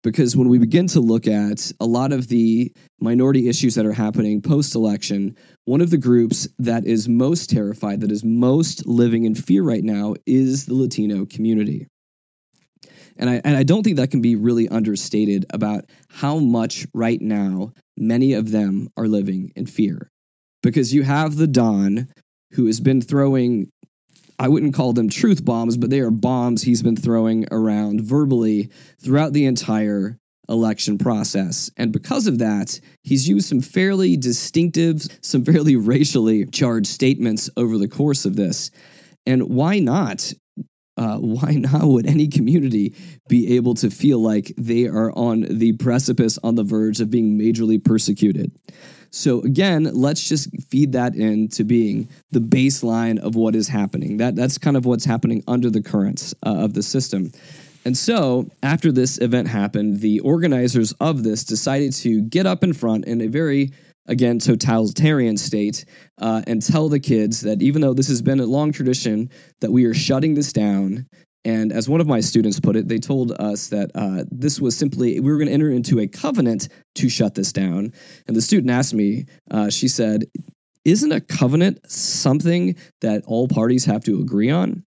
because 0.04 0.38
when 0.38 0.50
we 0.50 0.60
begin 0.60 0.88
to 0.88 1.00
look 1.00 1.28
at 1.28 1.72
a 1.80 1.86
lot 1.86 2.14
of 2.14 2.28
the 2.28 2.72
minority 3.00 3.50
issues 3.50 3.76
that 3.76 3.86
are 3.86 3.94
happening 3.94 4.42
post 4.42 4.76
election, 4.76 5.36
one 5.66 5.82
of 5.82 5.90
the 5.90 5.98
groups 5.98 6.48
that 6.60 6.86
is 6.86 7.10
most 7.10 7.50
terrified, 7.50 8.02
that 8.02 8.12
is 8.12 8.24
most 8.24 8.86
living 8.86 9.26
in 9.26 9.36
fear 9.36 9.64
right 9.64 9.84
now, 9.84 10.16
is 10.26 10.66
the 10.66 10.76
Latino 10.76 11.26
community. 11.26 11.88
And 13.18 13.30
I, 13.30 13.42
and 13.44 13.56
I 13.56 13.64
don't 13.64 13.84
think 13.84 13.98
that 13.98 14.12
can 14.12 14.22
be 14.22 14.36
really 14.36 14.68
understated 14.70 15.46
about 15.50 15.86
how 16.10 16.38
much 16.38 16.86
right 16.94 17.22
now 17.22 17.74
many 17.98 18.34
of 18.34 18.52
them 18.52 18.90
are 18.98 19.08
living 19.08 19.52
in 19.56 19.66
fear. 19.66 20.10
Because 20.62 20.94
you 20.94 21.04
have 21.04 21.36
the 21.36 21.48
Don 21.48 22.10
who 22.52 22.66
has 22.68 22.80
been 22.80 23.02
throwing 23.02 23.70
I 24.38 24.50
wouldn't 24.50 24.74
call 24.74 24.92
them 24.92 25.10
truth 25.10 25.46
bombs, 25.46 25.78
but 25.78 25.90
they 25.90 26.02
are 26.02 26.12
bombs 26.12 26.62
he's 26.62 26.84
been 26.84 26.98
throwing 26.98 27.46
around 27.52 28.02
verbally 28.02 28.70
throughout 29.02 29.32
the 29.32 29.46
entire 29.46 30.18
election 30.50 30.98
process. 30.98 31.70
And 31.78 31.92
because 31.92 32.28
of 32.28 32.40
that, 32.40 32.80
he's 33.04 33.28
used 33.28 33.50
some 33.50 33.62
fairly 33.62 34.18
distinctive, 34.18 35.08
some 35.22 35.44
fairly 35.44 35.76
racially 35.76 36.46
charged 36.46 36.88
statements 36.88 37.50
over 37.58 37.78
the 37.78 37.88
course 37.88 38.26
of 38.26 38.36
this. 38.36 38.72
And 39.26 39.44
why 39.50 39.80
not? 39.80 40.34
Uh, 40.98 41.18
why 41.18 41.52
not 41.52 41.84
would 41.84 42.08
any 42.08 42.28
community 42.28 42.96
be 43.28 43.56
able 43.56 43.74
to 43.76 43.90
feel 43.90 44.20
like 44.20 44.54
they 44.58 44.86
are 44.86 45.12
on 45.12 45.42
the 45.42 45.74
precipice, 45.74 46.40
on 46.44 46.56
the 46.56 46.64
verge 46.64 47.02
of 47.02 47.10
being 47.10 47.38
majorly 47.38 47.84
persecuted? 47.84 48.52
So 49.16 49.42
again, 49.42 49.90
let's 49.94 50.28
just 50.28 50.50
feed 50.70 50.92
that 50.92 51.16
into 51.16 51.64
being 51.64 52.10
the 52.32 52.42
baseline 52.42 53.18
of 53.20 53.36
what 53.36 53.56
is 53.56 53.70
happening. 53.70 54.18
That 54.18 54.36
that's 54.36 54.58
kind 54.58 54.76
of 54.76 54.86
what's 54.86 55.06
happening 55.06 55.42
under 55.48 55.70
the 55.70 55.82
currents 55.82 56.34
uh, 56.46 56.56
of 56.58 56.74
the 56.74 56.84
system. 56.84 57.32
And 57.86 57.96
so, 57.96 58.50
after 58.64 58.92
this 58.92 59.20
event 59.20 59.48
happened, 59.48 60.02
the 60.02 60.20
organizers 60.22 60.92
of 60.94 61.24
this 61.24 61.44
decided 61.44 61.94
to 61.94 62.22
get 62.24 62.48
up 62.48 62.64
in 62.64 62.74
front 62.74 63.06
in 63.06 63.22
a 63.22 63.28
very 63.28 63.72
again 64.08 64.40
totalitarian 64.40 65.38
state 65.38 65.86
uh, 66.20 66.42
and 66.48 66.62
tell 66.62 66.90
the 66.90 67.00
kids 67.00 67.42
that 67.42 67.62
even 67.62 67.82
though 67.82 67.94
this 67.94 68.08
has 68.08 68.22
been 68.22 68.40
a 68.40 68.46
long 68.46 68.72
tradition 68.72 69.30
that 69.62 69.72
we 69.72 69.86
are 69.86 69.94
shutting 69.94 70.34
this 70.34 70.54
down 70.54 71.08
and 71.46 71.72
as 71.72 71.88
one 71.88 72.02
of 72.02 72.08
my 72.08 72.20
students 72.22 72.60
put 72.60 72.76
it, 72.76 72.88
they 72.88 72.98
told 72.98 73.32
us 73.34 73.68
that 73.68 73.92
uh, 73.94 74.24
this 74.32 74.60
was 74.60 74.76
simply, 74.76 75.20
we 75.20 75.32
were 75.32 75.38
going 75.38 75.48
to 75.48 75.54
enter 75.54 75.70
into 75.70 76.00
a 76.00 76.08
covenant 76.08 76.70
to 76.96 77.08
shut 77.08 77.36
this 77.36 77.54
down. 77.54 77.94
And 78.28 78.36
the 78.36 78.42
student 78.42 78.72
asked 78.72 78.96
me, 78.96 79.26
uh, 79.52 79.70
she 79.70 79.88
said, 79.88 80.26
Isn't 80.86 81.12
a 81.12 81.22
covenant 81.22 81.80
something 81.90 82.76
that 83.02 83.24
all 83.28 83.48
parties 83.48 83.86
have 83.86 84.04
to 84.06 84.20
agree 84.20 84.50
on? 84.50 84.84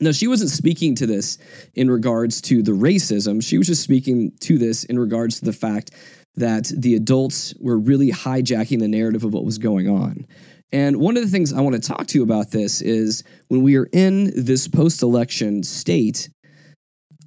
No, 0.00 0.10
she 0.10 0.26
wasn't 0.26 0.50
speaking 0.50 0.94
to 0.96 1.06
this 1.06 1.38
in 1.74 1.90
regards 1.90 2.40
to 2.42 2.62
the 2.62 2.72
racism. 2.72 3.42
She 3.42 3.58
was 3.58 3.66
just 3.66 3.82
speaking 3.82 4.32
to 4.40 4.58
this 4.58 4.84
in 4.84 4.98
regards 4.98 5.38
to 5.38 5.44
the 5.44 5.52
fact 5.52 5.92
that 6.34 6.72
the 6.76 6.94
adults 6.94 7.54
were 7.60 7.78
really 7.78 8.10
hijacking 8.10 8.80
the 8.80 8.88
narrative 8.88 9.24
of 9.24 9.34
what 9.34 9.44
was 9.44 9.58
going 9.58 9.88
on. 9.88 10.26
And 10.72 10.96
one 10.96 11.16
of 11.16 11.22
the 11.22 11.28
things 11.28 11.52
I 11.52 11.60
want 11.60 11.80
to 11.80 11.88
talk 11.88 12.06
to 12.08 12.18
you 12.18 12.24
about 12.24 12.50
this 12.50 12.80
is 12.80 13.22
when 13.48 13.62
we 13.62 13.76
are 13.76 13.88
in 13.92 14.32
this 14.34 14.66
post 14.66 15.02
election 15.02 15.62
state, 15.62 16.30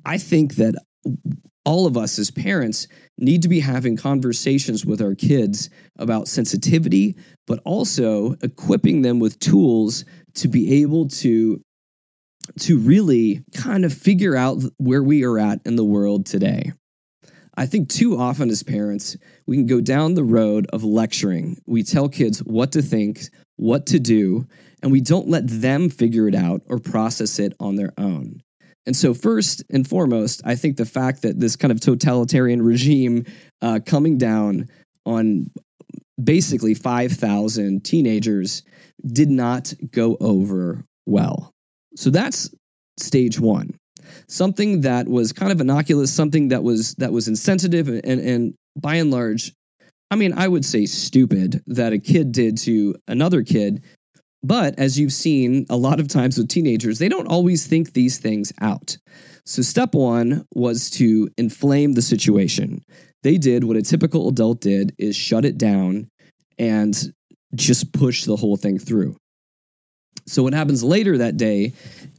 I 0.03 0.17
think 0.17 0.55
that 0.55 0.75
all 1.65 1.85
of 1.85 1.97
us 1.97 2.17
as 2.17 2.31
parents 2.31 2.87
need 3.17 3.41
to 3.43 3.49
be 3.49 3.59
having 3.59 3.97
conversations 3.97 4.85
with 4.85 5.01
our 5.01 5.15
kids 5.15 5.69
about 5.97 6.27
sensitivity, 6.27 7.15
but 7.47 7.59
also 7.65 8.35
equipping 8.41 9.01
them 9.01 9.19
with 9.19 9.39
tools 9.39 10.05
to 10.35 10.47
be 10.47 10.81
able 10.81 11.07
to 11.07 11.61
to 12.59 12.77
really 12.77 13.43
kind 13.53 13.85
of 13.85 13.93
figure 13.93 14.35
out 14.35 14.61
where 14.77 15.03
we 15.03 15.23
are 15.23 15.39
at 15.39 15.59
in 15.65 15.75
the 15.75 15.83
world 15.83 16.25
today. 16.25 16.71
I 17.57 17.65
think 17.65 17.89
too 17.89 18.17
often 18.17 18.49
as 18.49 18.63
parents, 18.63 19.15
we 19.47 19.55
can 19.55 19.65
go 19.65 19.79
down 19.79 20.13
the 20.13 20.23
road 20.23 20.67
of 20.73 20.83
lecturing. 20.83 21.61
We 21.65 21.83
tell 21.83 22.09
kids 22.09 22.39
what 22.39 22.73
to 22.73 22.81
think, 22.81 23.21
what 23.55 23.85
to 23.87 23.99
do, 23.99 24.47
and 24.81 24.91
we 24.91 25.01
don't 25.01 25.29
let 25.29 25.47
them 25.47 25.89
figure 25.89 26.27
it 26.27 26.35
out 26.35 26.61
or 26.67 26.79
process 26.79 27.39
it 27.39 27.53
on 27.59 27.75
their 27.75 27.93
own. 27.97 28.41
And 28.85 28.95
so, 28.95 29.13
first 29.13 29.63
and 29.71 29.87
foremost, 29.87 30.41
I 30.45 30.55
think 30.55 30.77
the 30.77 30.85
fact 30.85 31.23
that 31.23 31.39
this 31.39 31.55
kind 31.55 31.71
of 31.71 31.79
totalitarian 31.79 32.61
regime 32.61 33.25
uh, 33.61 33.79
coming 33.83 34.17
down 34.17 34.69
on 35.05 35.49
basically 36.21 36.73
5,000 36.73 37.83
teenagers 37.83 38.63
did 39.05 39.29
not 39.29 39.73
go 39.91 40.17
over 40.19 40.83
well. 41.05 41.54
So 41.95 42.09
that's 42.09 42.49
stage 42.97 43.39
one 43.39 43.71
something 44.27 44.81
that 44.81 45.07
was 45.07 45.33
kind 45.33 45.51
of 45.51 45.61
innocuous, 45.61 46.11
something 46.13 46.49
that 46.49 46.63
was 46.63 46.93
that 46.95 47.11
was 47.11 47.27
insensitive 47.27 47.87
and 47.87 48.03
and 48.03 48.53
by 48.75 48.95
and 48.95 49.11
large, 49.11 49.53
I 50.11 50.15
mean, 50.15 50.33
I 50.33 50.47
would 50.47 50.65
say 50.65 50.85
stupid 50.85 51.63
that 51.67 51.93
a 51.93 51.99
kid 51.99 52.31
did 52.31 52.57
to 52.59 52.95
another 53.07 53.43
kid. 53.43 53.83
But 54.43 54.77
as 54.77 54.99
you've 54.99 55.13
seen 55.13 55.65
a 55.69 55.77
lot 55.77 55.99
of 55.99 56.07
times 56.07 56.37
with 56.37 56.49
teenagers, 56.49 56.99
they 56.99 57.09
don't 57.09 57.27
always 57.27 57.65
think 57.65 57.93
these 57.93 58.19
things 58.19 58.53
out. 58.61 58.95
So, 59.45 59.61
step 59.61 59.95
one 59.95 60.45
was 60.53 60.89
to 60.91 61.29
inflame 61.37 61.93
the 61.93 62.01
situation. 62.01 62.83
They 63.23 63.37
did 63.37 63.63
what 63.63 63.77
a 63.77 63.81
typical 63.81 64.29
adult 64.29 64.61
did 64.61 64.93
is 64.99 65.15
shut 65.15 65.45
it 65.45 65.57
down 65.57 66.09
and 66.59 66.95
just 67.55 67.91
push 67.91 68.25
the 68.25 68.35
whole 68.35 68.57
thing 68.57 68.77
through. 68.77 69.15
So 70.27 70.41
what 70.43 70.53
happens 70.53 70.83
later 70.83 71.17
that 71.19 71.37
day, 71.37 71.73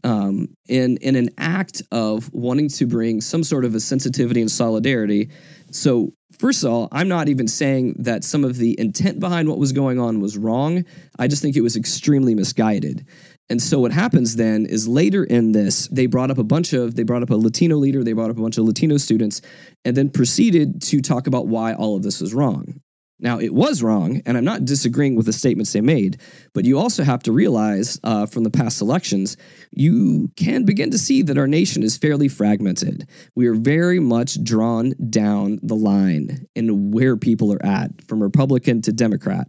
um, 0.05 0.49
in 0.69 0.97
in 0.99 1.17
an 1.17 1.31
act 1.39 1.83
of 1.91 2.33
wanting 2.33 2.69
to 2.69 2.87
bring 2.87 3.21
some 3.21 3.43
sort 3.43 3.65
of 3.65 3.75
a 3.75 3.81
sensitivity 3.81 4.41
and 4.41 4.51
solidarity. 4.51 5.31
So 5.73 6.13
first 6.39 6.63
of 6.63 6.71
all, 6.71 6.89
I'm 6.93 7.09
not 7.09 7.29
even 7.29 7.49
saying 7.49 7.97
that 7.99 8.23
some 8.23 8.45
of 8.45 8.57
the 8.57 8.79
intent 8.79 9.19
behind 9.19 9.49
what 9.49 9.59
was 9.59 9.73
going 9.73 9.99
on 9.99 10.21
was 10.21 10.39
wrong. 10.39 10.85
I 11.19 11.27
just 11.27 11.43
think 11.43 11.57
it 11.57 11.63
was 11.63 11.77
extremely 11.77 12.35
misguided. 12.35 13.07
And 13.49 13.63
so 13.63 13.79
what 13.79 13.93
happens 13.93 14.37
then 14.37 14.67
is 14.67 14.89
later 14.89 15.23
in 15.23 15.53
this, 15.53 15.87
they 15.89 16.07
brought 16.07 16.31
up 16.31 16.39
a 16.39 16.45
bunch 16.45 16.73
of 16.73 16.95
they 16.95 17.05
brought 17.05 17.23
up 17.23 17.31
a 17.31 17.37
Latino 17.37 17.77
leader, 17.77 18.05
they 18.05 18.13
brought 18.13 18.31
up 18.31 18.39
a 18.39 18.43
bunch 18.43 18.59
of 18.59 18.65
Latino 18.65 18.97
students, 18.97 19.41
and 19.85 19.97
then 19.97 20.11
proceeded 20.11 20.83
to 20.83 21.01
talk 21.01 21.27
about 21.27 21.47
why 21.49 21.75
all 21.75 21.97
of 21.97 22.03
this 22.03 22.21
was 22.21 22.35
wrong. 22.35 22.81
Now, 23.19 23.39
it 23.39 23.55
was 23.55 23.83
wrong, 23.83 24.21
and 24.27 24.37
I'm 24.37 24.45
not 24.45 24.67
disagreeing 24.67 25.17
with 25.17 25.25
the 25.25 25.33
statements 25.33 25.73
they 25.73 25.81
made, 25.81 26.21
but 26.53 26.67
you 26.67 26.79
also 26.79 27.03
have 27.03 27.23
to 27.23 27.33
realize 27.33 27.99
uh, 28.05 28.27
from 28.27 28.45
the 28.45 28.51
past 28.51 28.83
elections, 28.83 29.39
you 29.71 30.31
can 30.37 30.65
begin 30.65 30.91
to 30.91 30.99
see 30.99 31.23
that 31.23 31.39
our 31.39 31.47
nation 31.47 31.83
is 31.83 31.97
fairly 31.97 32.29
fragmented. 32.29 33.09
We 33.35 33.47
are 33.47 33.55
very 33.55 34.01
much 34.01 34.43
drawn 34.45 34.93
down 35.09 35.61
the 35.63 35.77
line 35.77 36.47
in 36.55 36.91
where 36.91 37.17
people 37.17 37.55
are 37.55 37.65
at, 37.65 37.91
from 38.07 38.23
Republican 38.23 38.83
to 38.83 38.93
Democrat. 38.93 39.49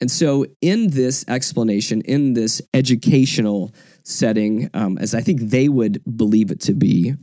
And 0.00 0.10
so, 0.10 0.46
in 0.62 0.88
this 0.88 1.24
explanation, 1.28 2.00
in 2.00 2.32
this 2.32 2.62
educational 2.72 3.74
setting, 4.04 4.70
um, 4.72 4.96
as 4.98 5.14
I 5.14 5.20
think 5.20 5.42
they 5.42 5.68
would 5.68 6.02
believe 6.16 6.50
it 6.50 6.60
to 6.62 6.74
be, 6.74 7.14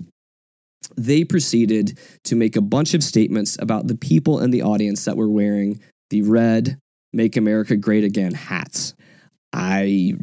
they 0.96 1.24
proceeded 1.24 1.98
to 2.26 2.36
make 2.36 2.56
a 2.56 2.62
bunch 2.62 2.94
of 2.94 3.04
statements 3.04 3.58
about 3.60 3.88
the 3.88 3.96
people 3.96 4.39
in 4.39 4.52
the 4.52 4.62
audience 4.62 5.06
that 5.06 5.18
were 5.18 5.30
wearing 5.30 5.82
the 6.10 6.22
red 6.24 6.78
Make 7.13 7.38
America 7.38 7.76
Great 7.76 8.04
Again 8.04 8.34
hats. 8.34 8.94
I 9.52 10.13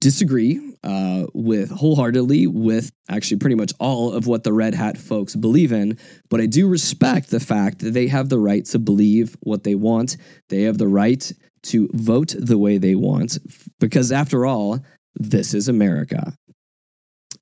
disagree 0.00 0.60
uh, 0.82 1.26
with 1.32 1.70
wholeheartedly 1.70 2.46
with 2.46 2.90
actually 3.08 3.38
pretty 3.38 3.56
much 3.56 3.72
all 3.80 4.12
of 4.12 4.26
what 4.26 4.44
the 4.44 4.52
red 4.52 4.74
hat 4.74 4.98
folks 4.98 5.34
believe 5.34 5.72
in, 5.72 5.98
but 6.28 6.40
I 6.40 6.46
do 6.46 6.68
respect 6.68 7.30
the 7.30 7.40
fact 7.40 7.78
that 7.80 7.92
they 7.92 8.08
have 8.08 8.28
the 8.28 8.38
right 8.38 8.64
to 8.66 8.78
believe 8.78 9.36
what 9.40 9.64
they 9.64 9.74
want. 9.74 10.18
They 10.50 10.62
have 10.62 10.76
the 10.76 10.88
right 10.88 11.32
to 11.64 11.88
vote 11.94 12.34
the 12.38 12.58
way 12.58 12.76
they 12.76 12.94
want, 12.94 13.38
because 13.80 14.12
after 14.12 14.44
all, 14.44 14.84
this 15.14 15.54
is 15.54 15.68
America. 15.68 16.34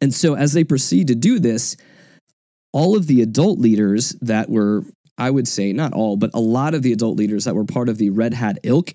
And 0.01 0.15
so 0.15 0.35
as 0.35 0.53
they 0.53 0.65
proceed 0.65 1.09
to 1.09 1.17
do 1.17 1.41
this, 1.41 1.77
all 2.73 2.97
of 2.97 3.07
the 3.07 3.23
adult 3.23 3.59
leaders 3.59 4.17
that 4.21 4.49
were, 4.49 4.85
I 5.19 5.31
would 5.31 5.47
say, 5.47 5.73
not 5.73 5.93
all, 5.93 6.17
but 6.17 6.31
a 6.35 6.41
lot 6.41 6.75
of 6.75 6.83
the 6.83 6.93
adult 6.93 7.17
leaders 7.17 7.45
that 7.45 7.55
were 7.55 7.65
part 7.65 7.89
of 7.89 7.99
the 7.99 8.11
Red 8.11 8.35
Hat 8.35 8.59
ilk 8.63 8.93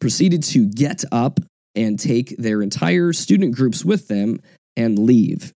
proceeded 0.00 0.42
to 0.44 0.66
get 0.66 1.04
up 1.12 1.38
and 1.74 1.98
take 1.98 2.36
their 2.38 2.62
entire 2.62 3.12
student 3.12 3.54
groups 3.54 3.84
with 3.84 4.08
them 4.08 4.40
and 4.76 4.98
leave. 4.98 5.52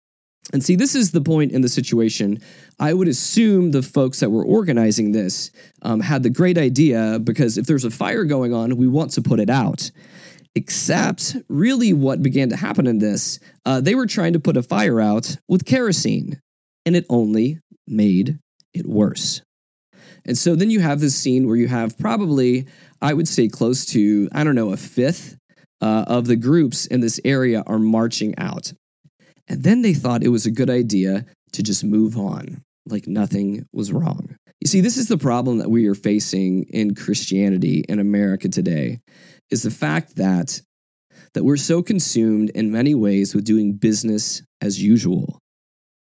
And 0.52 0.62
see, 0.62 0.74
this 0.74 0.94
is 0.94 1.12
the 1.12 1.20
point 1.20 1.52
in 1.52 1.62
the 1.62 1.68
situation. 1.68 2.40
I 2.80 2.92
would 2.92 3.08
assume 3.08 3.70
the 3.70 3.82
folks 3.82 4.20
that 4.20 4.30
were 4.30 4.44
organizing 4.44 5.12
this 5.12 5.52
um, 5.82 6.00
had 6.00 6.24
the 6.24 6.30
great 6.30 6.58
idea 6.58 7.20
because 7.22 7.56
if 7.56 7.66
there's 7.66 7.84
a 7.84 7.90
fire 7.90 8.24
going 8.24 8.52
on, 8.52 8.76
we 8.76 8.88
want 8.88 9.12
to 9.12 9.22
put 9.22 9.40
it 9.40 9.50
out. 9.50 9.90
Except, 10.54 11.36
really, 11.48 11.94
what 11.94 12.22
began 12.22 12.50
to 12.50 12.56
happen 12.56 12.86
in 12.86 12.98
this, 12.98 13.38
uh, 13.64 13.80
they 13.80 13.94
were 13.94 14.06
trying 14.06 14.34
to 14.34 14.40
put 14.40 14.56
a 14.56 14.62
fire 14.62 15.00
out 15.00 15.36
with 15.48 15.64
kerosene, 15.64 16.40
and 16.84 16.96
it 16.96 17.06
only 17.08 17.58
made 17.86 18.38
it 18.74 18.86
worse. 18.86 19.42
And 20.24 20.38
so 20.38 20.54
then 20.54 20.70
you 20.70 20.80
have 20.80 21.00
this 21.00 21.16
scene 21.16 21.46
where 21.46 21.56
you 21.56 21.68
have 21.68 21.98
probably, 21.98 22.66
I 23.00 23.12
would 23.12 23.28
say, 23.28 23.48
close 23.48 23.84
to, 23.86 24.28
I 24.32 24.44
don't 24.44 24.54
know, 24.54 24.72
a 24.72 24.76
fifth 24.76 25.36
uh, 25.80 26.04
of 26.06 26.26
the 26.26 26.36
groups 26.36 26.86
in 26.86 27.00
this 27.00 27.20
area 27.24 27.62
are 27.66 27.78
marching 27.78 28.38
out. 28.38 28.72
And 29.48 29.62
then 29.62 29.82
they 29.82 29.94
thought 29.94 30.22
it 30.22 30.28
was 30.28 30.46
a 30.46 30.52
good 30.52 30.70
idea 30.70 31.26
to 31.52 31.62
just 31.62 31.82
move 31.82 32.16
on, 32.16 32.62
like 32.86 33.06
nothing 33.08 33.66
was 33.72 33.92
wrong. 33.92 34.36
You 34.60 34.68
see, 34.68 34.80
this 34.80 34.96
is 34.96 35.08
the 35.08 35.18
problem 35.18 35.58
that 35.58 35.70
we 35.70 35.88
are 35.88 35.94
facing 35.94 36.64
in 36.70 36.94
Christianity 36.94 37.84
in 37.88 37.98
America 37.98 38.48
today 38.48 39.00
is 39.50 39.62
the 39.62 39.70
fact 39.70 40.16
that 40.16 40.60
that 41.34 41.44
we're 41.44 41.56
so 41.56 41.82
consumed 41.82 42.50
in 42.50 42.70
many 42.70 42.94
ways 42.94 43.34
with 43.34 43.44
doing 43.44 43.72
business 43.72 44.42
as 44.60 44.82
usual 44.82 45.41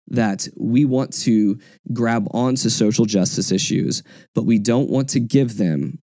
that 0.08 0.48
we 0.58 0.86
want 0.86 1.13
to 1.13 1.58
grab 1.92 2.28
onto 2.32 2.70
social 2.70 3.06
justice 3.06 3.52
issues, 3.52 4.04
but 4.36 4.46
we 4.46 4.60
don't 4.60 4.89
want 4.89 5.10
to 5.10 5.20
give 5.20 5.58
them 5.58 6.00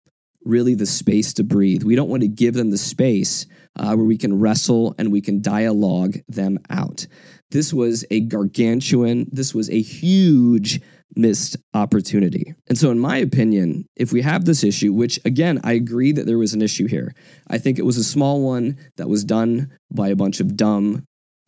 really 0.44 0.74
the 0.74 0.86
space 0.86 1.34
to 1.34 1.44
breathe. 1.44 1.82
We 1.82 1.96
don't 1.96 2.08
want 2.08 2.22
to 2.22 2.28
give 2.28 2.54
them 2.54 2.70
the 2.70 2.78
space 2.78 3.46
uh, 3.76 3.94
where 3.94 4.06
we 4.06 4.16
can 4.16 4.38
wrestle 4.38 4.94
and 4.98 5.12
we 5.12 5.20
can 5.20 5.42
dialogue 5.42 6.16
them 6.28 6.58
out. 6.70 7.06
This 7.50 7.72
was 7.72 8.04
a 8.10 8.20
gargantuan, 8.20 9.26
this 9.30 9.54
was 9.54 9.68
a 9.70 9.80
huge 9.80 10.80
missed 11.14 11.56
opportunity. 11.74 12.54
And 12.68 12.76
so, 12.76 12.90
in 12.90 12.98
my 12.98 13.16
opinion, 13.18 13.86
if 13.96 14.12
we 14.12 14.22
have 14.22 14.44
this 14.44 14.64
issue, 14.64 14.92
which 14.92 15.18
again, 15.24 15.60
I 15.64 15.72
agree 15.72 16.12
that 16.12 16.26
there 16.26 16.38
was 16.38 16.54
an 16.54 16.62
issue 16.62 16.86
here, 16.86 17.14
I 17.48 17.58
think 17.58 17.78
it 17.78 17.84
was 17.84 17.96
a 17.96 18.04
small 18.04 18.42
one 18.42 18.78
that 18.96 19.08
was 19.08 19.24
done 19.24 19.70
by 19.92 20.08
a 20.08 20.16
bunch 20.16 20.40
of 20.40 20.56
dumb, 20.56 21.04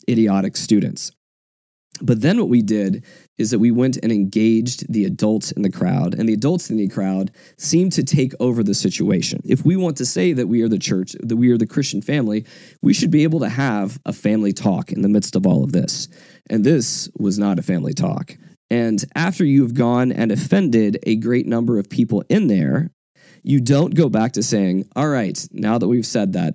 idiotic 0.09 0.57
students. 0.57 1.13
But 2.01 2.21
then 2.21 2.39
what 2.39 2.49
we 2.49 2.63
did 2.63 3.05
is 3.39 3.51
that 3.51 3.59
we 3.59 3.71
went 3.71 3.99
and 4.03 4.13
engaged 4.13 4.93
the 4.93 5.05
adults 5.05 5.53
in 5.53 5.63
the 5.63 5.71
crowd, 5.71 6.15
and 6.15 6.29
the 6.29 6.35
adults 6.35 6.71
in 6.71 6.77
the 6.77 6.89
crowd 6.89 7.31
seemed 7.57 7.93
to 7.93 8.03
take 8.03 8.33
over 8.41 8.63
the 8.63 8.75
situation. 8.75 9.41
If 9.45 9.65
we 9.65 9.77
want 9.77 9.97
to 9.99 10.07
say 10.07 10.33
that 10.33 10.47
we 10.47 10.63
are 10.63 10.69
the 10.69 10.79
church, 10.79 11.15
that 11.21 11.37
we 11.37 11.51
are 11.51 11.59
the 11.59 11.67
Christian 11.67 12.03
family, 12.03 12.45
we 12.83 12.95
should 12.95 13.11
be 13.11 13.23
able 13.23 13.41
to 13.41 13.49
have 13.49 13.99
a 14.07 14.13
family 14.13 14.53
talk 14.53 14.93
in 14.93 15.03
the 15.03 15.09
midst 15.09 15.37
of 15.37 15.47
all 15.47 15.65
of 15.65 15.73
this. 15.73 16.09
And 16.51 16.65
this 16.65 17.09
was 17.19 17.39
not 17.39 17.59
a 17.59 17.63
family 17.63 17.95
talk. 17.95 18.37
And 18.71 19.03
after 19.15 19.45
you've 19.45 19.75
gone 19.75 20.13
and 20.13 20.31
offended 20.31 20.99
a 21.05 21.17
great 21.17 21.47
number 21.47 21.79
of 21.79 21.89
people 21.89 22.23
in 22.29 22.49
there, 22.49 22.91
you 23.43 23.61
don't 23.61 23.95
go 23.95 24.09
back 24.09 24.33
to 24.33 24.43
saying, 24.43 24.89
all 24.95 25.09
right, 25.09 25.47
now 25.53 25.79
that 25.79 25.89
we've 25.89 26.07
said 26.07 26.35
that, 26.35 26.55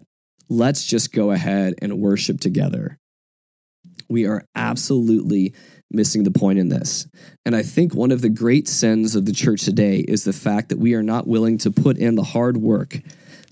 let's 0.50 0.86
just 0.86 1.12
go 1.12 1.32
ahead 1.32 1.74
and 1.82 2.00
worship 2.00 2.40
together. 2.40 3.00
We 4.13 4.28
are 4.28 4.45
absolutely 4.54 5.56
missing 5.89 6.23
the 6.23 6.30
point 6.30 6.60
in 6.60 6.69
this. 6.69 7.08
And 7.45 7.56
I 7.56 7.63
think 7.63 7.95
one 7.95 8.12
of 8.12 8.21
the 8.21 8.30
great 8.30 8.67
sins 8.67 9.15
of 9.15 9.26
the 9.26 9.34
church 9.34 9.63
today 9.63 10.06
is 10.08 10.23
the 10.23 10.34
fact 10.34 10.69
that 10.69 10.78
we 10.78 10.93
are 10.93 11.02
not 11.02 11.26
willing 11.26 11.58
to 11.60 11.71
put 11.71 11.97
in 11.97 12.13
the 12.13 12.23
hard 12.23 12.58
work 12.58 12.99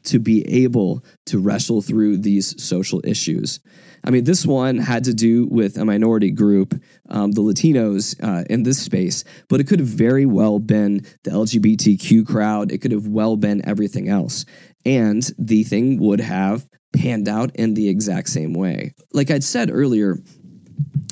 to 0.04 0.20
be 0.20 0.64
able 0.64 1.04
to 1.26 1.40
wrestle 1.40 1.82
through 1.82 2.18
these 2.18 2.64
social 2.64 3.02
issues. 3.04 3.60
I 4.04 4.12
mean, 4.12 4.24
this 4.24 4.46
one 4.46 4.78
had 4.78 5.06
to 5.06 5.16
do 5.16 5.48
with 5.48 5.78
a 5.78 5.86
minority 5.86 6.30
group, 6.30 6.80
um, 7.10 7.32
the 7.32 7.42
Latinos 7.42 8.16
uh, 8.24 8.44
in 8.48 8.62
this 8.62 8.80
space, 8.80 9.24
but 9.50 9.60
it 9.60 9.68
could 9.68 9.80
have 9.80 9.88
very 9.88 10.28
well 10.28 10.60
been 10.60 11.08
the 11.24 11.32
LGBTQ 11.32 12.28
crowd. 12.28 12.72
It 12.72 12.80
could 12.80 12.92
have 12.92 13.08
well 13.08 13.36
been 13.36 13.68
everything 13.68 14.10
else. 14.10 14.46
And 14.86 15.28
the 15.40 15.64
thing 15.64 16.00
would 16.00 16.20
have 16.20 16.68
panned 16.94 17.28
out 17.28 17.56
in 17.56 17.74
the 17.74 17.90
exact 17.90 18.30
same 18.30 18.54
way. 18.54 18.94
Like 19.14 19.32
I'd 19.32 19.44
said 19.44 19.70
earlier, 19.72 20.18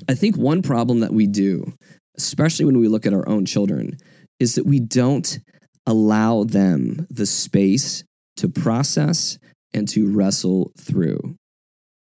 I 0.10 0.16
think 0.16 0.36
one 0.36 0.64
problem 0.64 1.02
that 1.02 1.14
we 1.14 1.28
do, 1.28 1.72
especially 2.18 2.66
when 2.66 2.80
we 2.80 2.88
look 2.88 3.06
at 3.06 3.14
our 3.14 3.30
own 3.30 3.46
children, 3.46 3.96
is 4.40 4.56
that 4.56 4.66
we 4.66 4.80
don't 4.80 5.38
allow 5.86 6.46
them 6.46 7.06
the 7.12 7.28
space 7.28 8.04
to 8.38 8.50
process 8.50 9.38
and 9.72 9.88
to 9.90 10.12
wrestle 10.12 10.72
through. 10.80 11.36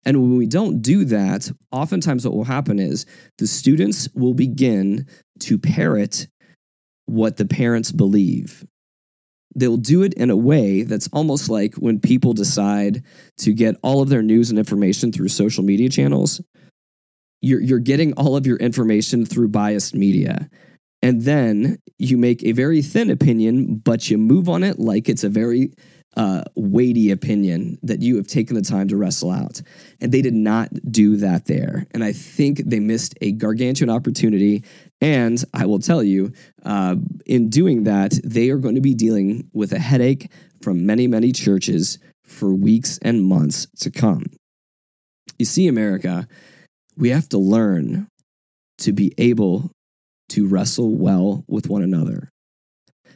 And 0.06 0.22
when 0.22 0.38
we 0.38 0.46
don't 0.46 0.84
do 0.84 1.06
that, 1.06 1.52
oftentimes 1.72 2.24
what 2.24 2.36
will 2.36 2.44
happen 2.44 2.78
is 2.78 3.08
the 3.40 3.48
students 3.48 4.08
will 4.14 4.36
begin 4.36 5.08
to 5.40 5.58
parrot 5.58 6.28
what 7.08 7.38
the 7.38 7.46
parents 7.46 7.92
believe. 7.92 8.64
They'll 9.56 9.76
do 9.76 10.04
it 10.04 10.14
in 10.14 10.30
a 10.30 10.38
way 10.38 10.84
that's 10.84 11.10
almost 11.12 11.50
like 11.50 11.74
when 11.76 12.00
people 12.00 12.34
decide 12.34 13.04
to 13.40 13.54
get 13.54 13.76
all 13.82 14.04
of 14.04 14.10
their 14.10 14.22
news 14.22 14.52
and 14.52 14.60
information 14.60 15.12
through 15.12 15.30
social 15.30 15.64
media 15.64 15.90
channels. 15.90 16.40
You're, 17.42 17.62
you're 17.62 17.80
getting 17.80 18.14
all 18.14 18.36
of 18.36 18.48
your 18.48 18.58
information 18.58 19.26
through 19.26 19.50
biased 19.50 19.94
media. 19.94 20.50
And 21.02 21.22
then 21.22 21.78
you 22.00 22.18
make 22.18 22.44
a 22.44 22.54
very 22.54 22.82
thin 22.82 23.10
opinion, 23.10 23.78
but 23.78 24.10
you 24.10 24.18
move 24.18 24.50
on 24.50 24.64
it 24.64 24.80
like 24.80 25.10
it's 25.10 25.24
a 25.24 25.30
very 25.30 25.72
uh, 26.18 26.44
weighty 26.56 27.12
opinion 27.12 27.78
that 27.84 28.02
you 28.02 28.16
have 28.16 28.26
taken 28.26 28.56
the 28.56 28.62
time 28.64 28.88
to 28.88 28.98
wrestle 28.98 29.30
out. 29.30 29.62
And 30.02 30.12
they 30.12 30.24
did 30.24 30.34
not 30.34 30.70
do 30.92 31.18
that 31.18 31.46
there. 31.46 31.86
And 31.92 32.04
I 32.04 32.12
think 32.12 32.64
they 32.66 32.80
missed 32.80 33.14
a 33.22 33.34
gargantuan 33.34 33.92
opportunity. 33.92 34.64
And 35.00 35.42
I 35.54 35.68
will 35.68 35.78
tell 35.78 36.02
you, 36.02 36.34
uh, 36.66 36.96
in 37.28 37.50
doing 37.50 37.84
that, 37.84 38.20
they 38.24 38.50
are 38.50 38.58
going 38.58 38.76
to 38.76 38.82
be 38.82 38.96
dealing 38.96 39.48
with 39.54 39.74
a 39.74 39.80
headache 39.80 40.32
from 40.64 40.88
many, 40.88 41.06
many 41.06 41.32
churches 41.32 42.00
for 42.24 42.52
weeks 42.54 42.98
and 43.04 43.24
months 43.24 43.68
to 43.82 43.92
come. 43.92 44.24
You 45.38 45.46
see, 45.46 45.68
America, 45.68 46.28
we 46.98 47.10
have 47.10 47.30
to 47.30 47.38
learn 47.38 48.08
to 48.80 48.92
be 48.92 49.14
able 49.18 49.72
to 50.30 50.48
wrestle 50.48 50.96
well 50.96 51.46
with 51.48 51.70
one 51.70 51.84
another. 51.84 52.30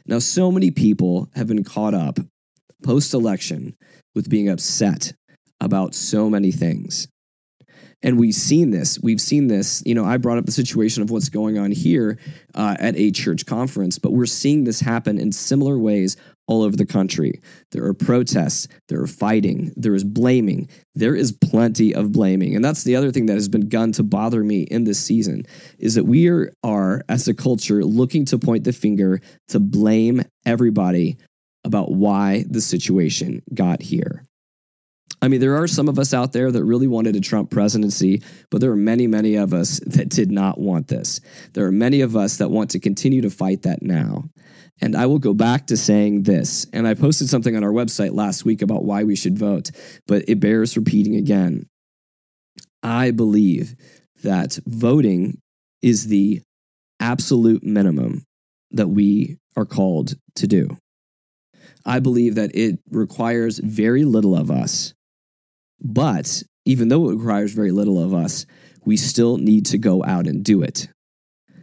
Now, 0.06 0.18
so 0.18 0.50
many 0.50 0.70
people 0.70 1.28
have 1.34 1.46
been 1.46 1.64
caught 1.64 1.94
up 1.94 2.18
post 2.82 3.14
election 3.14 3.76
with 4.14 4.28
being 4.28 4.48
upset 4.48 5.12
about 5.60 5.94
so 5.94 6.28
many 6.28 6.50
things. 6.50 7.06
And 8.02 8.18
we've 8.18 8.34
seen 8.34 8.70
this. 8.70 8.98
We've 9.00 9.20
seen 9.20 9.46
this. 9.46 9.82
You 9.86 9.94
know, 9.94 10.04
I 10.04 10.16
brought 10.16 10.38
up 10.38 10.46
the 10.46 10.52
situation 10.52 11.02
of 11.02 11.10
what's 11.10 11.28
going 11.28 11.58
on 11.58 11.70
here 11.70 12.18
uh, 12.54 12.76
at 12.80 12.96
a 12.96 13.10
church 13.10 13.46
conference, 13.46 13.98
but 13.98 14.12
we're 14.12 14.26
seeing 14.26 14.64
this 14.64 14.80
happen 14.80 15.18
in 15.18 15.30
similar 15.32 15.78
ways 15.78 16.16
all 16.48 16.62
over 16.62 16.76
the 16.76 16.86
country. 16.86 17.40
There 17.70 17.84
are 17.84 17.94
protests, 17.94 18.66
there 18.88 19.00
are 19.00 19.06
fighting, 19.06 19.72
there 19.76 19.94
is 19.94 20.04
blaming, 20.04 20.68
there 20.94 21.14
is 21.14 21.32
plenty 21.32 21.94
of 21.94 22.12
blaming. 22.12 22.56
And 22.56 22.64
that's 22.64 22.82
the 22.82 22.96
other 22.96 23.12
thing 23.12 23.26
that 23.26 23.34
has 23.34 23.48
been 23.48 23.62
begun 23.62 23.92
to 23.92 24.02
bother 24.02 24.42
me 24.42 24.62
in 24.62 24.84
this 24.84 24.98
season 24.98 25.44
is 25.78 25.94
that 25.94 26.04
we 26.04 26.28
are, 26.28 26.52
are 26.64 27.02
as 27.08 27.28
a 27.28 27.34
culture 27.34 27.84
looking 27.84 28.24
to 28.26 28.38
point 28.38 28.64
the 28.64 28.72
finger 28.72 29.20
to 29.48 29.60
blame 29.60 30.22
everybody 30.44 31.16
about 31.64 31.92
why 31.92 32.44
the 32.50 32.60
situation 32.60 33.42
got 33.54 33.80
here. 33.80 34.24
I 35.22 35.28
mean, 35.28 35.40
there 35.40 35.56
are 35.56 35.68
some 35.68 35.88
of 35.88 36.00
us 36.00 36.12
out 36.12 36.32
there 36.32 36.50
that 36.50 36.64
really 36.64 36.88
wanted 36.88 37.14
a 37.14 37.20
Trump 37.20 37.48
presidency, 37.48 38.22
but 38.50 38.60
there 38.60 38.72
are 38.72 38.76
many, 38.76 39.06
many 39.06 39.36
of 39.36 39.54
us 39.54 39.80
that 39.86 40.08
did 40.08 40.32
not 40.32 40.58
want 40.58 40.88
this. 40.88 41.20
There 41.52 41.64
are 41.64 41.72
many 41.72 42.00
of 42.00 42.16
us 42.16 42.38
that 42.38 42.50
want 42.50 42.70
to 42.70 42.80
continue 42.80 43.22
to 43.22 43.30
fight 43.30 43.62
that 43.62 43.82
now. 43.82 44.24
And 44.80 44.96
I 44.96 45.06
will 45.06 45.20
go 45.20 45.32
back 45.32 45.68
to 45.68 45.76
saying 45.76 46.24
this, 46.24 46.66
and 46.72 46.88
I 46.88 46.94
posted 46.94 47.28
something 47.28 47.56
on 47.56 47.62
our 47.62 47.70
website 47.70 48.14
last 48.14 48.44
week 48.44 48.62
about 48.62 48.84
why 48.84 49.04
we 49.04 49.14
should 49.14 49.38
vote, 49.38 49.70
but 50.08 50.24
it 50.26 50.40
bears 50.40 50.76
repeating 50.76 51.14
again. 51.14 51.66
I 52.82 53.12
believe 53.12 53.76
that 54.24 54.58
voting 54.66 55.38
is 55.82 56.08
the 56.08 56.42
absolute 56.98 57.62
minimum 57.62 58.24
that 58.72 58.88
we 58.88 59.38
are 59.56 59.66
called 59.66 60.14
to 60.34 60.48
do. 60.48 60.76
I 61.84 62.00
believe 62.00 62.34
that 62.34 62.56
it 62.56 62.80
requires 62.90 63.58
very 63.58 64.04
little 64.04 64.36
of 64.36 64.50
us. 64.50 64.94
But 65.82 66.42
even 66.64 66.88
though 66.88 67.10
it 67.10 67.16
requires 67.16 67.52
very 67.52 67.72
little 67.72 68.02
of 68.02 68.14
us, 68.14 68.46
we 68.84 68.96
still 68.96 69.36
need 69.36 69.66
to 69.66 69.78
go 69.78 70.04
out 70.04 70.26
and 70.26 70.44
do 70.44 70.62
it. 70.62 70.88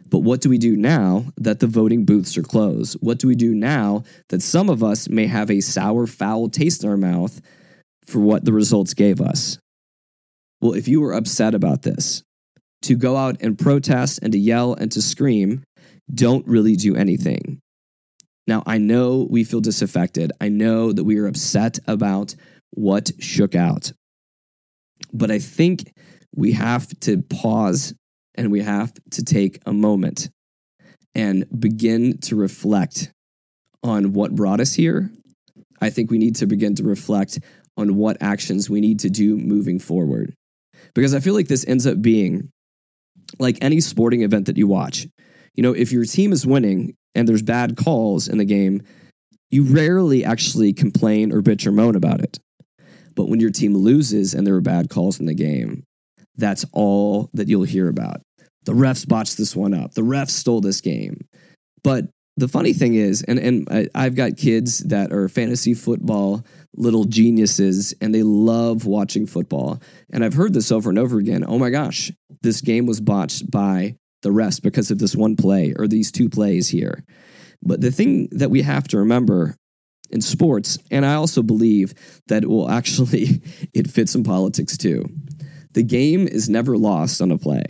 But 0.09 0.19
what 0.19 0.41
do 0.41 0.49
we 0.49 0.57
do 0.57 0.75
now 0.75 1.25
that 1.37 1.59
the 1.59 1.67
voting 1.67 2.05
booths 2.05 2.37
are 2.37 2.43
closed? 2.43 2.97
What 2.99 3.19
do 3.19 3.27
we 3.27 3.35
do 3.35 3.53
now 3.53 4.03
that 4.29 4.41
some 4.41 4.69
of 4.69 4.83
us 4.83 5.07
may 5.07 5.27
have 5.27 5.51
a 5.51 5.61
sour, 5.61 6.07
foul 6.07 6.49
taste 6.49 6.83
in 6.83 6.89
our 6.89 6.97
mouth 6.97 7.39
for 8.07 8.19
what 8.19 8.43
the 8.43 8.53
results 8.53 8.93
gave 8.93 9.21
us? 9.21 9.59
Well, 10.61 10.73
if 10.73 10.87
you 10.87 10.99
were 10.99 11.13
upset 11.13 11.53
about 11.53 11.83
this, 11.83 12.23
to 12.83 12.95
go 12.95 13.17
out 13.17 13.37
and 13.41 13.59
protest 13.59 14.19
and 14.21 14.31
to 14.31 14.39
yell 14.39 14.73
and 14.73 14.91
to 14.91 15.01
scream 15.01 15.63
don't 16.13 16.47
really 16.47 16.75
do 16.75 16.95
anything. 16.95 17.59
Now, 18.47 18.63
I 18.65 18.79
know 18.79 19.27
we 19.29 19.43
feel 19.43 19.61
disaffected. 19.61 20.31
I 20.41 20.49
know 20.49 20.91
that 20.91 21.03
we 21.03 21.19
are 21.19 21.27
upset 21.27 21.77
about 21.85 22.35
what 22.71 23.11
shook 23.19 23.53
out. 23.53 23.91
But 25.13 25.31
I 25.31 25.39
think 25.39 25.93
we 26.35 26.51
have 26.53 26.87
to 27.01 27.21
pause 27.23 27.93
and 28.35 28.51
we 28.51 28.61
have 28.61 28.93
to 29.11 29.23
take 29.23 29.59
a 29.65 29.73
moment 29.73 30.29
and 31.15 31.45
begin 31.59 32.19
to 32.19 32.35
reflect 32.35 33.11
on 33.83 34.13
what 34.13 34.35
brought 34.35 34.59
us 34.59 34.73
here. 34.73 35.11
I 35.81 35.89
think 35.89 36.11
we 36.11 36.17
need 36.17 36.35
to 36.37 36.45
begin 36.45 36.75
to 36.75 36.83
reflect 36.83 37.39
on 37.77 37.95
what 37.95 38.17
actions 38.21 38.69
we 38.69 38.81
need 38.81 38.99
to 38.99 39.09
do 39.09 39.37
moving 39.37 39.79
forward. 39.79 40.33
Because 40.93 41.15
I 41.15 41.19
feel 41.19 41.33
like 41.33 41.47
this 41.47 41.65
ends 41.67 41.87
up 41.87 42.01
being 42.01 42.49
like 43.39 43.57
any 43.61 43.79
sporting 43.79 44.21
event 44.21 44.47
that 44.47 44.57
you 44.57 44.67
watch. 44.67 45.07
You 45.55 45.63
know, 45.63 45.73
if 45.73 45.91
your 45.91 46.05
team 46.05 46.31
is 46.31 46.45
winning 46.45 46.95
and 47.15 47.27
there's 47.27 47.41
bad 47.41 47.77
calls 47.77 48.27
in 48.27 48.37
the 48.37 48.45
game, 48.45 48.81
you 49.51 49.63
rarely 49.63 50.23
actually 50.23 50.73
complain 50.73 51.31
or 51.31 51.41
bitch 51.41 51.65
or 51.65 51.71
moan 51.71 51.95
about 51.95 52.21
it. 52.21 52.39
But 53.19 53.27
when 53.27 53.41
your 53.41 53.49
team 53.49 53.75
loses 53.75 54.33
and 54.33 54.47
there 54.47 54.55
are 54.55 54.61
bad 54.61 54.89
calls 54.89 55.19
in 55.19 55.25
the 55.25 55.33
game, 55.33 55.83
that's 56.37 56.65
all 56.71 57.29
that 57.33 57.49
you'll 57.49 57.63
hear 57.63 57.89
about. 57.89 58.21
The 58.63 58.71
refs 58.71 59.05
botched 59.05 59.35
this 59.35 59.53
one 59.53 59.73
up. 59.73 59.93
The 59.93 60.03
refs 60.03 60.29
stole 60.29 60.61
this 60.61 60.79
game. 60.79 61.27
But 61.83 62.05
the 62.37 62.47
funny 62.47 62.71
thing 62.71 62.93
is, 62.93 63.21
and, 63.23 63.37
and 63.37 63.67
I, 63.69 63.89
I've 63.93 64.15
got 64.15 64.37
kids 64.37 64.79
that 64.85 65.11
are 65.11 65.27
fantasy 65.27 65.73
football 65.73 66.45
little 66.77 67.03
geniuses 67.03 67.93
and 67.99 68.15
they 68.15 68.23
love 68.23 68.85
watching 68.85 69.27
football. 69.27 69.81
And 70.13 70.23
I've 70.23 70.35
heard 70.35 70.53
this 70.53 70.71
over 70.71 70.89
and 70.89 70.97
over 70.97 71.17
again. 71.17 71.43
Oh 71.45 71.59
my 71.59 71.71
gosh, 71.71 72.13
this 72.41 72.61
game 72.61 72.85
was 72.85 73.01
botched 73.01 73.51
by 73.51 73.97
the 74.21 74.29
refs 74.29 74.61
because 74.61 74.91
of 74.91 74.99
this 74.99 75.13
one 75.13 75.35
play 75.35 75.73
or 75.77 75.89
these 75.89 76.09
two 76.09 76.29
plays 76.29 76.69
here. 76.69 77.03
But 77.61 77.81
the 77.81 77.91
thing 77.91 78.29
that 78.31 78.49
we 78.49 78.61
have 78.61 78.87
to 78.87 78.99
remember 78.99 79.57
in 80.09 80.21
sports, 80.21 80.77
and 80.91 81.05
I 81.05 81.15
also 81.15 81.43
believe 81.43 81.93
that 82.27 82.43
it 82.43 82.49
will 82.49 82.69
actually 82.69 83.41
it 83.73 83.89
fits 83.89 84.15
in 84.15 84.23
politics 84.23 84.77
too. 84.77 85.05
The 85.73 85.83
game 85.83 86.27
is 86.27 86.49
never 86.49 86.77
lost 86.77 87.21
on 87.21 87.31
a 87.31 87.37
play. 87.37 87.63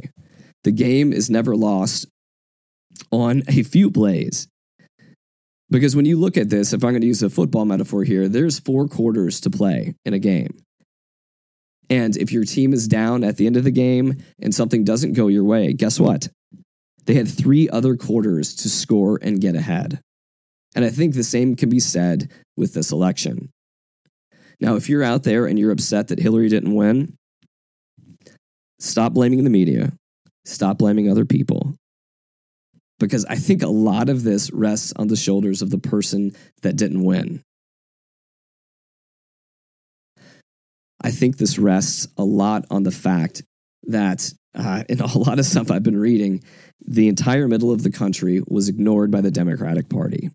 The 0.63 0.71
game 0.71 1.13
is 1.13 1.29
never 1.29 1.55
lost 1.55 2.07
on 3.11 3.43
a 3.47 3.63
few 3.63 3.91
plays. 3.91 4.47
Because 5.69 5.95
when 5.95 6.05
you 6.05 6.19
look 6.19 6.37
at 6.37 6.49
this, 6.49 6.73
if 6.73 6.83
I'm 6.83 6.91
going 6.91 7.01
to 7.01 7.07
use 7.07 7.21
a 7.21 7.29
football 7.29 7.65
metaphor 7.65 8.03
here, 8.03 8.27
there's 8.27 8.59
four 8.59 8.87
quarters 8.87 9.41
to 9.41 9.49
play 9.49 9.93
in 10.03 10.13
a 10.13 10.19
game. 10.19 10.57
And 11.89 12.15
if 12.17 12.31
your 12.31 12.43
team 12.43 12.73
is 12.73 12.87
down 12.87 13.23
at 13.23 13.37
the 13.37 13.45
end 13.47 13.57
of 13.57 13.63
the 13.63 13.71
game 13.71 14.17
and 14.41 14.53
something 14.53 14.83
doesn't 14.83 15.13
go 15.13 15.27
your 15.27 15.43
way, 15.43 15.73
guess 15.73 15.99
what? 15.99 16.27
They 17.05 17.15
had 17.15 17.27
three 17.27 17.69
other 17.69 17.95
quarters 17.95 18.55
to 18.57 18.69
score 18.69 19.19
and 19.21 19.41
get 19.41 19.55
ahead. 19.55 19.99
And 20.75 20.85
I 20.85 20.89
think 20.89 21.13
the 21.13 21.23
same 21.23 21.55
can 21.55 21.69
be 21.69 21.79
said 21.79 22.29
with 22.55 22.73
this 22.73 22.91
election. 22.91 23.49
Now, 24.59 24.75
if 24.75 24.89
you're 24.89 25.03
out 25.03 25.23
there 25.23 25.45
and 25.45 25.57
you're 25.57 25.71
upset 25.71 26.09
that 26.09 26.19
Hillary 26.19 26.49
didn't 26.49 26.75
win, 26.75 27.15
stop 28.79 29.13
blaming 29.13 29.43
the 29.43 29.49
media, 29.49 29.93
stop 30.45 30.77
blaming 30.77 31.09
other 31.09 31.25
people. 31.25 31.75
Because 32.99 33.25
I 33.25 33.35
think 33.35 33.63
a 33.63 33.67
lot 33.67 34.09
of 34.09 34.23
this 34.23 34.51
rests 34.51 34.91
on 34.97 35.07
the 35.07 35.15
shoulders 35.15 35.61
of 35.61 35.69
the 35.69 35.77
person 35.77 36.35
that 36.63 36.75
didn't 36.75 37.03
win. 37.03 37.41
I 41.01 41.11
think 41.11 41.37
this 41.37 41.57
rests 41.57 42.09
a 42.17 42.25
lot 42.25 42.65
on 42.69 42.83
the 42.83 42.91
fact 42.91 43.41
that 43.83 44.33
uh, 44.53 44.83
in 44.89 44.99
a 45.01 45.17
lot 45.17 45.39
of 45.39 45.45
stuff 45.45 45.71
I've 45.71 45.83
been 45.83 45.99
reading, 45.99 46.43
the 46.85 47.07
entire 47.07 47.47
middle 47.47 47.71
of 47.71 47.83
the 47.83 47.91
country 47.91 48.41
was 48.47 48.67
ignored 48.67 49.11
by 49.11 49.21
the 49.21 49.31
Democratic 49.31 49.89
Party. 49.89 50.31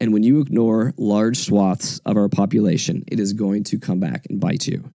And 0.00 0.12
when 0.12 0.22
you 0.22 0.40
ignore 0.40 0.94
large 0.96 1.38
swaths 1.38 2.00
of 2.06 2.16
our 2.16 2.28
population, 2.28 3.04
it 3.08 3.18
is 3.18 3.32
going 3.32 3.64
to 3.64 3.78
come 3.78 3.98
back 3.98 4.26
and 4.30 4.40
bite 4.40 4.66
you. 4.66 4.90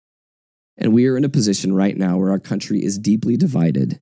And 0.78 0.94
we 0.94 1.08
are 1.08 1.18
in 1.18 1.24
a 1.24 1.30
position 1.30 1.74
right 1.74 1.96
now 1.96 2.18
where 2.18 2.32
our 2.32 2.40
country 2.40 2.84
is 2.84 2.98
deeply 2.98 3.38
divided, 3.38 4.00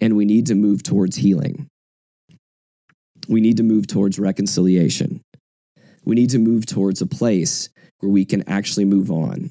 and 0.00 0.16
we 0.16 0.24
need 0.24 0.46
to 0.46 0.54
move 0.54 0.82
towards 0.82 1.16
healing. 1.16 1.68
We 3.28 3.40
need 3.40 3.58
to 3.58 3.62
move 3.62 3.86
towards 3.86 4.18
reconciliation. 4.18 5.22
We 6.04 6.14
need 6.14 6.30
to 6.30 6.38
move 6.38 6.66
towards 6.66 7.02
a 7.02 7.06
place 7.06 7.68
where 8.00 8.10
we 8.10 8.24
can 8.24 8.48
actually 8.48 8.86
move 8.86 9.10
on 9.10 9.50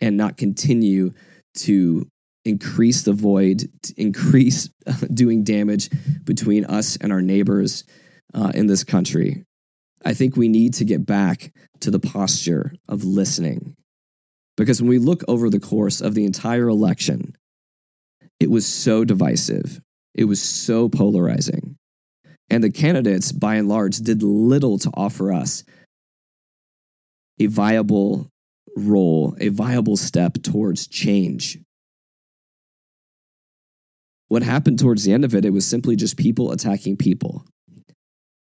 and 0.00 0.16
not 0.16 0.36
continue 0.36 1.12
to 1.54 2.06
increase 2.44 3.02
the 3.02 3.12
void, 3.12 3.68
increase 3.96 4.68
doing 5.14 5.44
damage 5.44 5.90
between 6.24 6.64
us 6.66 6.96
and 6.96 7.12
our 7.12 7.22
neighbors 7.22 7.84
uh, 8.34 8.52
in 8.54 8.66
this 8.66 8.84
country. 8.84 9.44
I 10.04 10.14
think 10.14 10.36
we 10.36 10.48
need 10.48 10.74
to 10.74 10.84
get 10.84 11.06
back 11.06 11.52
to 11.80 11.90
the 11.90 12.00
posture 12.00 12.72
of 12.88 13.04
listening. 13.04 13.76
Because 14.56 14.80
when 14.80 14.88
we 14.88 14.98
look 14.98 15.22
over 15.28 15.50
the 15.50 15.60
course 15.60 16.00
of 16.00 16.14
the 16.14 16.24
entire 16.24 16.68
election, 16.68 17.36
it 18.40 18.50
was 18.50 18.66
so 18.66 19.04
divisive, 19.04 19.80
it 20.14 20.24
was 20.24 20.40
so 20.40 20.88
polarizing. 20.88 21.76
And 22.48 22.62
the 22.62 22.70
candidates, 22.70 23.32
by 23.32 23.56
and 23.56 23.68
large, 23.68 23.98
did 23.98 24.22
little 24.22 24.78
to 24.78 24.90
offer 24.94 25.32
us 25.32 25.64
a 27.38 27.46
viable 27.46 28.30
role, 28.76 29.36
a 29.40 29.48
viable 29.48 29.96
step 29.96 30.34
towards 30.42 30.86
change. 30.86 31.58
What 34.28 34.42
happened 34.42 34.78
towards 34.78 35.04
the 35.04 35.12
end 35.12 35.24
of 35.24 35.34
it, 35.34 35.44
it 35.44 35.50
was 35.50 35.66
simply 35.66 35.96
just 35.96 36.16
people 36.16 36.52
attacking 36.52 36.96
people. 36.96 37.44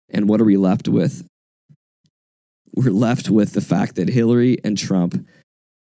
And 0.10 0.30
what 0.30 0.40
are 0.40 0.46
we 0.46 0.58
left 0.58 0.88
with? 0.88 1.28
We're 2.76 2.92
left 2.92 3.30
with 3.30 3.54
the 3.54 3.62
fact 3.62 3.96
that 3.96 4.10
Hillary 4.10 4.58
and 4.64 4.78
Trump, 4.78 5.26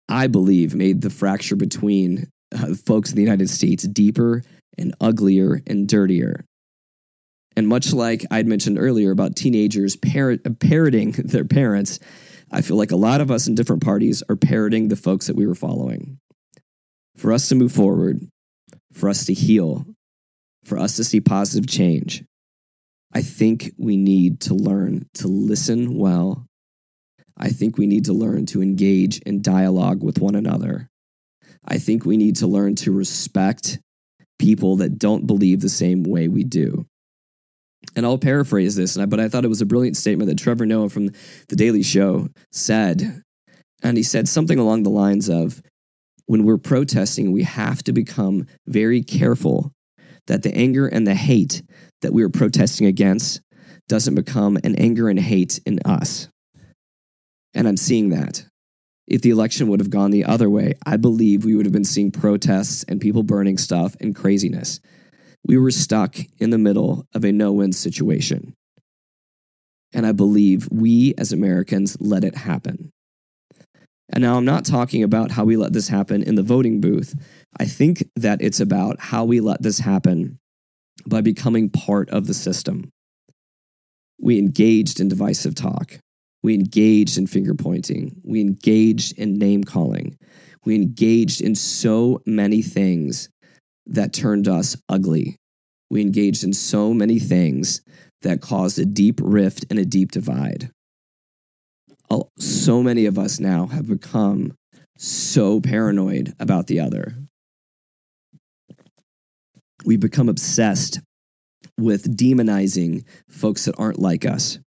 I 0.07 0.27
believe, 0.27 0.75
made 0.75 1.01
the 1.01 1.09
fracture 1.09 1.55
between 1.55 2.29
uh, 2.53 2.75
folks 2.75 3.09
in 3.09 3.15
the 3.15 3.23
United 3.23 3.49
States 3.49 3.87
deeper 3.87 4.43
and 4.77 4.93
uglier 5.01 5.61
and 5.65 5.87
dirtier. 5.87 6.45
And 7.57 7.67
much 7.67 7.93
like 7.93 8.25
I'd 8.29 8.47
mentioned 8.47 8.77
earlier 8.77 9.11
about 9.11 9.35
teenagers 9.35 9.95
parrot, 9.95 10.59
parroting 10.59 11.11
their 11.17 11.45
parents, 11.45 11.99
I 12.51 12.61
feel 12.61 12.77
like 12.77 12.91
a 12.91 12.97
lot 12.97 13.21
of 13.21 13.31
us 13.31 13.47
in 13.47 13.55
different 13.55 13.83
parties 13.83 14.21
are 14.29 14.35
parroting 14.35 14.87
the 14.87 14.95
folks 14.95 15.27
that 15.27 15.35
we 15.35 15.47
were 15.47 15.55
following. 15.55 16.19
For 17.17 17.31
us 17.31 17.49
to 17.49 17.55
move 17.55 17.71
forward, 17.71 18.27
for 18.93 19.09
us 19.09 19.25
to 19.25 19.33
heal, 19.33 19.85
for 20.65 20.77
us 20.77 20.97
to 20.97 21.03
see 21.03 21.21
positive 21.21 21.67
change, 21.67 22.23
I 23.13 23.21
think 23.21 23.71
we 23.77 23.97
need 23.97 24.41
to 24.41 24.53
learn 24.53 25.07
to 25.15 25.27
listen 25.27 25.97
well. 25.97 26.45
I 27.37 27.49
think 27.49 27.77
we 27.77 27.87
need 27.87 28.05
to 28.05 28.13
learn 28.13 28.45
to 28.47 28.61
engage 28.61 29.19
in 29.19 29.41
dialogue 29.41 30.03
with 30.03 30.19
one 30.19 30.35
another. 30.35 30.89
I 31.67 31.77
think 31.77 32.05
we 32.05 32.17
need 32.17 32.37
to 32.37 32.47
learn 32.47 32.75
to 32.75 32.91
respect 32.91 33.79
people 34.39 34.77
that 34.77 34.99
don't 34.99 35.27
believe 35.27 35.61
the 35.61 35.69
same 35.69 36.03
way 36.03 36.27
we 36.27 36.43
do. 36.43 36.85
And 37.95 38.05
I'll 38.05 38.17
paraphrase 38.17 38.75
this, 38.75 38.97
but 38.97 39.19
I 39.19 39.29
thought 39.29 39.45
it 39.45 39.49
was 39.49 39.61
a 39.61 39.65
brilliant 39.65 39.97
statement 39.97 40.29
that 40.29 40.37
Trevor 40.37 40.65
Noah 40.65 40.89
from 40.89 41.11
The 41.49 41.55
Daily 41.55 41.83
Show 41.83 42.29
said. 42.51 43.21
And 43.83 43.97
he 43.97 44.03
said 44.03 44.27
something 44.27 44.57
along 44.57 44.83
the 44.83 44.89
lines 44.89 45.29
of 45.29 45.61
when 46.25 46.43
we're 46.43 46.57
protesting, 46.57 47.31
we 47.31 47.43
have 47.43 47.83
to 47.83 47.93
become 47.93 48.47
very 48.65 49.03
careful 49.03 49.71
that 50.27 50.41
the 50.41 50.53
anger 50.55 50.87
and 50.87 51.05
the 51.05 51.13
hate 51.13 51.61
that 52.01 52.13
we 52.13 52.23
are 52.23 52.29
protesting 52.29 52.87
against 52.87 53.41
doesn't 53.87 54.15
become 54.15 54.57
an 54.63 54.75
anger 54.75 55.07
and 55.07 55.19
hate 55.19 55.59
in 55.65 55.79
us. 55.85 56.29
And 57.55 57.67
I'm 57.67 57.77
seeing 57.77 58.09
that. 58.09 58.45
If 59.07 59.21
the 59.21 59.31
election 59.31 59.67
would 59.69 59.79
have 59.79 59.89
gone 59.89 60.11
the 60.11 60.25
other 60.25 60.49
way, 60.49 60.73
I 60.85 60.97
believe 60.97 61.45
we 61.45 61.55
would 61.55 61.65
have 61.65 61.73
been 61.73 61.83
seeing 61.83 62.11
protests 62.11 62.83
and 62.83 63.01
people 63.01 63.23
burning 63.23 63.57
stuff 63.57 63.95
and 63.99 64.15
craziness 64.15 64.79
we 65.45 65.57
were 65.57 65.71
stuck 65.71 66.17
in 66.39 66.49
the 66.49 66.57
middle 66.57 67.05
of 67.13 67.23
a 67.23 67.31
no 67.31 67.53
win 67.53 67.71
situation. 67.71 68.53
And 69.93 70.05
I 70.05 70.11
believe 70.11 70.67
we 70.71 71.13
as 71.17 71.31
Americans 71.31 71.95
let 71.99 72.23
it 72.23 72.35
happen. 72.35 72.91
And 74.09 74.23
now 74.23 74.37
I'm 74.37 74.45
not 74.45 74.65
talking 74.65 75.03
about 75.03 75.31
how 75.31 75.45
we 75.45 75.57
let 75.57 75.73
this 75.73 75.87
happen 75.87 76.23
in 76.23 76.35
the 76.35 76.43
voting 76.43 76.81
booth. 76.81 77.15
I 77.59 77.65
think 77.65 78.03
that 78.15 78.41
it's 78.41 78.59
about 78.59 78.99
how 78.99 79.23
we 79.23 79.39
let 79.39 79.61
this 79.61 79.79
happen 79.79 80.37
by 81.07 81.21
becoming 81.21 81.69
part 81.69 82.09
of 82.09 82.27
the 82.27 82.33
system. 82.33 82.89
We 84.19 84.37
engaged 84.37 84.99
in 84.99 85.07
divisive 85.07 85.55
talk. 85.55 85.99
We 86.45 86.53
engaged 86.53 87.17
in 87.17 87.25
finger 87.25 87.55
pointing. 87.55 88.21
We 88.23 88.39
engaged 88.39 89.17
in 89.17 89.39
name 89.39 89.63
calling. 89.63 90.15
We 90.63 90.75
engaged 90.75 91.41
in 91.41 91.55
so 91.55 92.21
many 92.27 92.61
things 92.61 93.29
that 93.87 94.13
turned 94.13 94.47
us 94.47 94.77
ugly. 94.87 95.37
We 95.89 96.01
engaged 96.01 96.43
in 96.43 96.53
so 96.53 96.93
many 96.93 97.17
things 97.17 97.81
that 98.21 98.41
caused 98.41 98.77
a 98.77 98.85
deep 98.85 99.19
rift 99.23 99.65
and 99.71 99.79
a 99.79 99.85
deep 99.85 100.11
divide. 100.11 100.69
So 102.37 102.83
many 102.83 103.07
of 103.07 103.17
us 103.17 103.39
now 103.39 103.65
have 103.65 103.87
become 103.87 104.53
so 104.99 105.59
paranoid 105.59 106.35
about 106.39 106.67
the 106.67 106.79
other. 106.79 107.15
We 109.83 109.97
become 109.97 110.29
obsessed 110.29 110.99
with 111.79 112.15
demonizing 112.15 113.03
folks 113.29 113.65
that 113.65 113.79
aren't 113.79 113.97
like 113.97 114.25
us. 114.25 114.59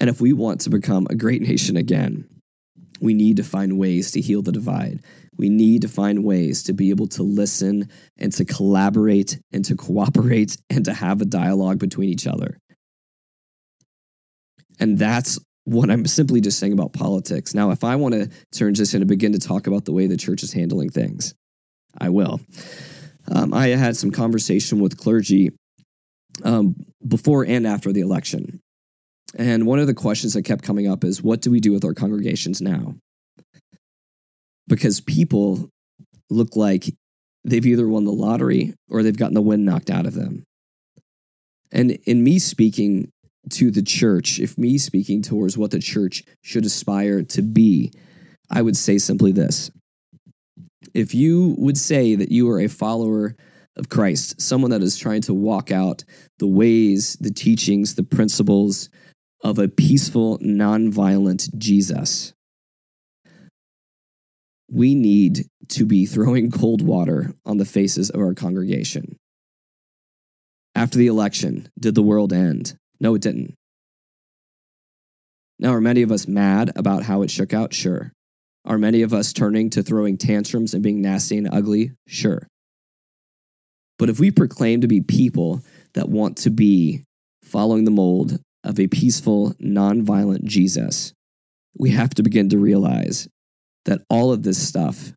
And 0.00 0.08
if 0.08 0.20
we 0.20 0.32
want 0.32 0.60
to 0.62 0.70
become 0.70 1.06
a 1.10 1.14
great 1.14 1.42
nation 1.42 1.76
again, 1.76 2.28
we 3.00 3.14
need 3.14 3.36
to 3.36 3.44
find 3.44 3.78
ways 3.78 4.12
to 4.12 4.20
heal 4.20 4.42
the 4.42 4.52
divide. 4.52 5.02
We 5.36 5.48
need 5.48 5.82
to 5.82 5.88
find 5.88 6.24
ways 6.24 6.64
to 6.64 6.72
be 6.72 6.90
able 6.90 7.06
to 7.08 7.22
listen 7.22 7.88
and 8.16 8.32
to 8.32 8.44
collaborate 8.44 9.38
and 9.52 9.64
to 9.66 9.76
cooperate 9.76 10.56
and 10.70 10.84
to 10.84 10.92
have 10.92 11.20
a 11.20 11.26
dialogue 11.26 11.78
between 11.78 12.08
each 12.08 12.26
other. 12.26 12.58
And 14.80 14.98
that's 14.98 15.38
what 15.64 15.90
I'm 15.90 16.06
simply 16.06 16.40
just 16.40 16.58
saying 16.58 16.72
about 16.72 16.92
politics. 16.92 17.54
Now, 17.54 17.70
if 17.70 17.84
I 17.84 17.96
want 17.96 18.14
to 18.14 18.30
turn 18.52 18.74
this 18.74 18.94
and 18.94 19.06
begin 19.06 19.32
to 19.32 19.38
talk 19.38 19.66
about 19.66 19.84
the 19.84 19.92
way 19.92 20.06
the 20.06 20.16
church 20.16 20.42
is 20.42 20.52
handling 20.52 20.88
things, 20.88 21.34
I 21.98 22.08
will. 22.08 22.40
Um, 23.30 23.52
I 23.52 23.68
had 23.68 23.96
some 23.96 24.10
conversation 24.10 24.80
with 24.80 24.96
clergy 24.96 25.50
um, 26.44 26.76
before 27.06 27.44
and 27.44 27.66
after 27.66 27.92
the 27.92 28.00
election. 28.00 28.60
And 29.36 29.66
one 29.66 29.78
of 29.78 29.86
the 29.86 29.94
questions 29.94 30.34
that 30.34 30.42
kept 30.42 30.64
coming 30.64 30.88
up 30.88 31.04
is 31.04 31.22
what 31.22 31.42
do 31.42 31.50
we 31.50 31.60
do 31.60 31.72
with 31.72 31.84
our 31.84 31.94
congregations 31.94 32.60
now? 32.60 32.94
Because 34.66 35.00
people 35.00 35.68
look 36.30 36.56
like 36.56 36.84
they've 37.44 37.66
either 37.66 37.88
won 37.88 38.04
the 38.04 38.12
lottery 38.12 38.74
or 38.90 39.02
they've 39.02 39.16
gotten 39.16 39.34
the 39.34 39.42
wind 39.42 39.64
knocked 39.64 39.90
out 39.90 40.06
of 40.06 40.14
them. 40.14 40.44
And 41.70 41.92
in 42.04 42.24
me 42.24 42.38
speaking 42.38 43.10
to 43.50 43.70
the 43.70 43.82
church, 43.82 44.38
if 44.38 44.56
me 44.58 44.78
speaking 44.78 45.22
towards 45.22 45.56
what 45.56 45.70
the 45.70 45.78
church 45.78 46.24
should 46.42 46.64
aspire 46.64 47.22
to 47.22 47.42
be, 47.42 47.92
I 48.50 48.62
would 48.62 48.76
say 48.76 48.98
simply 48.98 49.32
this. 49.32 49.70
If 50.94 51.14
you 51.14 51.54
would 51.58 51.76
say 51.76 52.14
that 52.14 52.30
you 52.30 52.48
are 52.50 52.60
a 52.60 52.68
follower 52.68 53.36
of 53.76 53.88
Christ, 53.88 54.40
someone 54.40 54.70
that 54.70 54.82
is 54.82 54.96
trying 54.96 55.22
to 55.22 55.34
walk 55.34 55.70
out 55.70 56.04
the 56.38 56.46
ways, 56.46 57.16
the 57.20 57.30
teachings, 57.30 57.94
the 57.94 58.02
principles 58.02 58.88
of 59.42 59.58
a 59.58 59.68
peaceful, 59.68 60.38
nonviolent 60.38 61.56
Jesus, 61.56 62.32
we 64.70 64.94
need 64.94 65.46
to 65.68 65.86
be 65.86 66.06
throwing 66.06 66.50
cold 66.50 66.82
water 66.82 67.32
on 67.44 67.56
the 67.56 67.64
faces 67.64 68.10
of 68.10 68.20
our 68.20 68.34
congregation. 68.34 69.16
After 70.74 70.98
the 70.98 71.06
election, 71.06 71.68
did 71.78 71.94
the 71.94 72.02
world 72.02 72.32
end? 72.32 72.76
No, 73.00 73.14
it 73.14 73.22
didn't. 73.22 73.54
Now, 75.58 75.74
are 75.74 75.80
many 75.80 76.02
of 76.02 76.12
us 76.12 76.28
mad 76.28 76.70
about 76.76 77.02
how 77.02 77.22
it 77.22 77.30
shook 77.30 77.52
out? 77.52 77.74
Sure. 77.74 78.12
Are 78.64 78.78
many 78.78 79.02
of 79.02 79.12
us 79.12 79.32
turning 79.32 79.70
to 79.70 79.82
throwing 79.82 80.18
tantrums 80.18 80.74
and 80.74 80.82
being 80.82 81.00
nasty 81.00 81.36
and 81.36 81.48
ugly? 81.50 81.92
Sure. 82.06 82.46
But 83.98 84.08
if 84.08 84.20
we 84.20 84.30
proclaim 84.30 84.82
to 84.82 84.88
be 84.88 85.00
people 85.00 85.62
that 85.94 86.08
want 86.08 86.38
to 86.38 86.50
be 86.50 87.04
following 87.42 87.84
the 87.84 87.90
mold 87.90 88.38
of 88.64 88.78
a 88.78 88.88
peaceful, 88.88 89.54
nonviolent 89.54 90.44
Jesus, 90.44 91.12
we 91.78 91.90
have 91.90 92.10
to 92.10 92.22
begin 92.22 92.48
to 92.50 92.58
realize 92.58 93.28
that 93.84 94.02
all 94.10 94.32
of 94.32 94.42
this 94.42 94.66
stuff, 94.66 95.12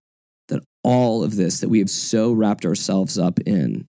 that 0.48 0.64
all 0.84 1.24
of 1.24 1.36
this 1.36 1.60
that 1.60 1.70
we 1.70 1.80
have 1.80 1.90
so 1.90 2.32
wrapped 2.32 2.66
ourselves 2.66 3.18
up 3.18 3.40
in, 3.42 3.88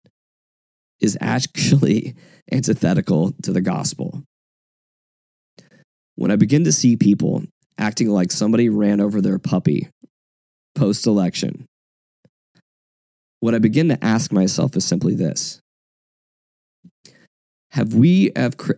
is 1.01 1.16
actually 1.20 2.14
antithetical 2.53 3.32
to 3.42 3.53
the 3.53 3.61
gospel. 3.61 4.22
When 6.16 6.30
I 6.30 6.36
begin 6.36 6.64
to 6.64 6.72
see 6.72 6.96
people 6.96 7.44
acting 7.78 8.09
like 8.09 8.32
somebody 8.32 8.68
ran 8.68 9.01
over 9.01 9.20
their 9.20 9.38
puppy 9.38 9.88
post 10.74 11.07
election, 11.07 11.66
what 13.40 13.55
I 13.55 13.59
begin 13.59 13.88
to 13.88 14.05
ask 14.05 14.32
myself 14.32 14.76
is 14.76 14.84
simply 14.84 15.14
this 15.14 15.61
Have 17.70 17.94
we, 17.94 18.32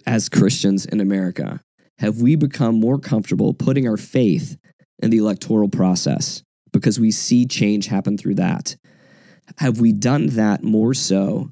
as 0.06 0.28
Christians 0.28 0.84
in 0.84 1.00
America, 1.00 1.60
have 1.98 2.20
we 2.20 2.34
become 2.34 2.80
more 2.80 2.98
comfortable 2.98 3.54
putting 3.54 3.86
our 3.86 3.96
faith 3.96 4.56
in 5.00 5.10
the 5.10 5.18
electoral 5.18 5.68
process 5.68 6.42
because 6.72 6.98
we 6.98 7.10
see 7.10 7.46
change 7.46 7.86
happen 7.86 8.18
through 8.18 8.36
that? 8.36 8.76
Have 9.58 9.80
we 9.80 9.92
done 9.92 10.28
that 10.28 10.62
more 10.62 10.94
so 10.94 11.50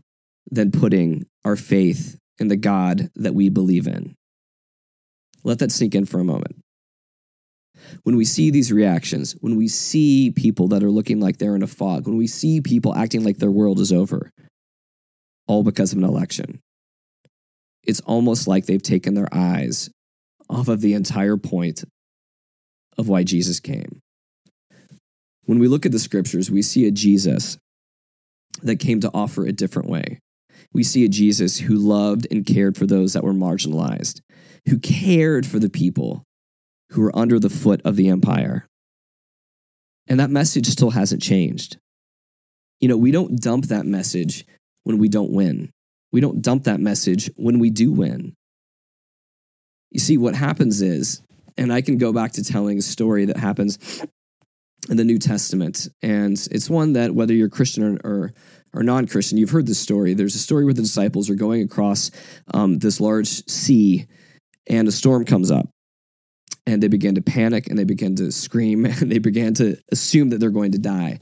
than 0.51 0.70
putting 0.70 1.26
our 1.45 1.57
faith 1.57 2.18
in 2.39 2.49
the 2.49 2.57
God 2.57 3.11
that 3.16 3.34
we 3.34 3.49
believe 3.49 3.86
in? 3.86 4.14
Let 5.45 5.59
that 5.61 5.72
sink 5.72 5.95
in 5.95 6.07
for 6.07 6.20
a 6.20 6.24
moment. 6.24 6.57
When 8.03 8.16
we 8.16 8.24
see 8.24 8.51
these 8.51 8.72
reactions, 8.72 9.32
when 9.41 9.57
we 9.57 9.68
see 9.68 10.32
people 10.32 10.68
that 10.68 10.82
are 10.82 10.91
looking 10.91 11.20
like 11.20 11.39
they're 11.39 11.57
in 11.57 11.62
a 11.62 11.68
fog, 11.68 12.07
when 12.07 12.16
we 12.16 12.26
see 12.26 12.61
people 12.61 12.95
acting 12.95 13.24
like 13.24 13.39
their 13.39 13.51
world 13.51 13.78
is 13.78 13.93
over, 13.93 14.30
all 15.47 15.62
because 15.62 15.93
of 15.93 15.99
an 15.99 16.05
election, 16.05 16.61
it's 17.89 18.01
almost 18.01 18.47
like 18.47 18.66
they've 18.66 18.82
taken 18.82 19.14
their 19.14 19.28
eyes 19.32 19.91
off 20.51 20.68
of 20.68 20.82
the 20.82 20.93
entire 20.93 21.39
point 21.39 21.82
of 22.99 23.09
why 23.09 23.24
Jesus 23.24 23.61
came. 23.61 24.01
When 25.47 25.59
we 25.59 25.68
look 25.68 25.86
at 25.86 25.93
the 25.93 25.99
scriptures, 25.99 26.51
we 26.51 26.61
see 26.61 26.86
a 26.86 26.91
Jesus 26.91 27.57
that 28.62 28.76
came 28.76 29.01
to 29.01 29.11
offer 29.14 29.47
a 29.47 29.53
different 29.53 29.89
way. 29.89 30.20
We 30.74 30.82
see 30.82 31.07
a 31.07 31.09
Jesus 31.09 31.59
who 31.59 31.76
loved 31.76 32.26
and 32.30 32.45
cared 32.45 32.76
for 32.76 32.84
those 32.84 33.14
that 33.14 33.24
were 33.24 33.32
marginalized, 33.32 34.20
who 34.68 34.78
cared 34.78 35.47
for 35.47 35.59
the 35.59 35.70
people 35.70 36.24
who 36.91 37.01
were 37.01 37.16
under 37.16 37.39
the 37.39 37.49
foot 37.49 37.80
of 37.86 37.97
the 37.97 38.11
empire. 38.11 38.66
And 40.09 40.20
that 40.20 40.30
message 40.30 40.66
still 40.66 40.91
hasn't 40.91 41.22
changed. 41.22 41.78
You 42.80 42.89
know, 42.89 42.97
we 42.99 43.12
don't 43.12 43.41
dump 43.41 43.66
that 43.66 43.86
message 43.86 44.45
when 44.84 44.99
we 44.99 45.09
don't 45.09 45.32
win. 45.32 45.70
We 46.13 46.21
don't 46.21 46.43
dump 46.43 46.65
that 46.65 46.81
message 46.81 47.31
when 47.37 47.59
we 47.59 47.71
do 47.71 47.93
win. 47.93 48.35
You 49.91 50.01
see, 50.01 50.19
what 50.19 50.35
happens 50.35 50.83
is, 50.83 51.23
and 51.57 51.73
I 51.73 51.81
can 51.81 51.99
go 51.99 52.13
back 52.13 52.33
to 52.33 52.45
telling 52.45 52.79
a 52.79 52.83
story 52.83 53.25
that 53.27 53.37
happens 53.37 53.79
in 54.89 54.97
the 54.97 55.05
New 55.05 55.19
Testament, 55.19 55.89
and 56.03 56.37
it's 56.51 56.71
one 56.71 56.95
that 56.95 57.15
whether 57.15 57.35
you're 57.35 57.49
Christian 57.49 57.85
or, 57.85 57.99
or, 58.05 58.33
or 58.73 58.83
non 58.83 59.07
Christian, 59.07 59.39
you've 59.39 59.51
heard 59.51 59.67
this 59.67 59.79
story. 59.79 60.15
There's 60.15 60.35
a 60.35 60.41
story 60.41 60.65
where 60.65 60.75
the 60.75 60.83
disciples 60.83 61.29
are 61.31 61.35
going 61.35 61.63
across 61.63 62.11
um, 62.55 62.79
this 62.79 63.01
large 63.01 63.29
sea, 63.49 64.07
and 64.67 64.89
a 64.89 64.93
storm 64.93 65.25
comes 65.25 65.51
up 65.51 65.69
and 66.69 66.83
they 66.83 66.89
begin 66.89 67.15
to 67.15 67.23
panic 67.23 67.69
and 67.69 67.79
they 67.79 67.85
begin 67.85 68.15
to 68.17 68.31
scream 68.31 68.85
and 68.85 69.11
they 69.11 69.19
begin 69.19 69.55
to 69.55 69.77
assume 69.91 70.31
that 70.31 70.39
they're 70.39 70.51
going 70.51 70.73
to 70.73 70.79
die. 70.79 71.19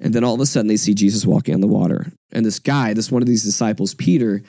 And 0.00 0.12
then 0.12 0.24
all 0.24 0.34
of 0.34 0.40
a 0.40 0.46
sudden 0.46 0.66
they 0.66 0.76
see 0.76 0.94
Jesus 0.94 1.24
walking 1.24 1.54
on 1.54 1.60
the 1.60 1.66
water. 1.66 2.12
And 2.32 2.44
this 2.44 2.58
guy, 2.58 2.94
this 2.94 3.12
one 3.12 3.22
of 3.22 3.28
these 3.28 3.44
disciples, 3.44 3.94
Peter, 3.94 4.42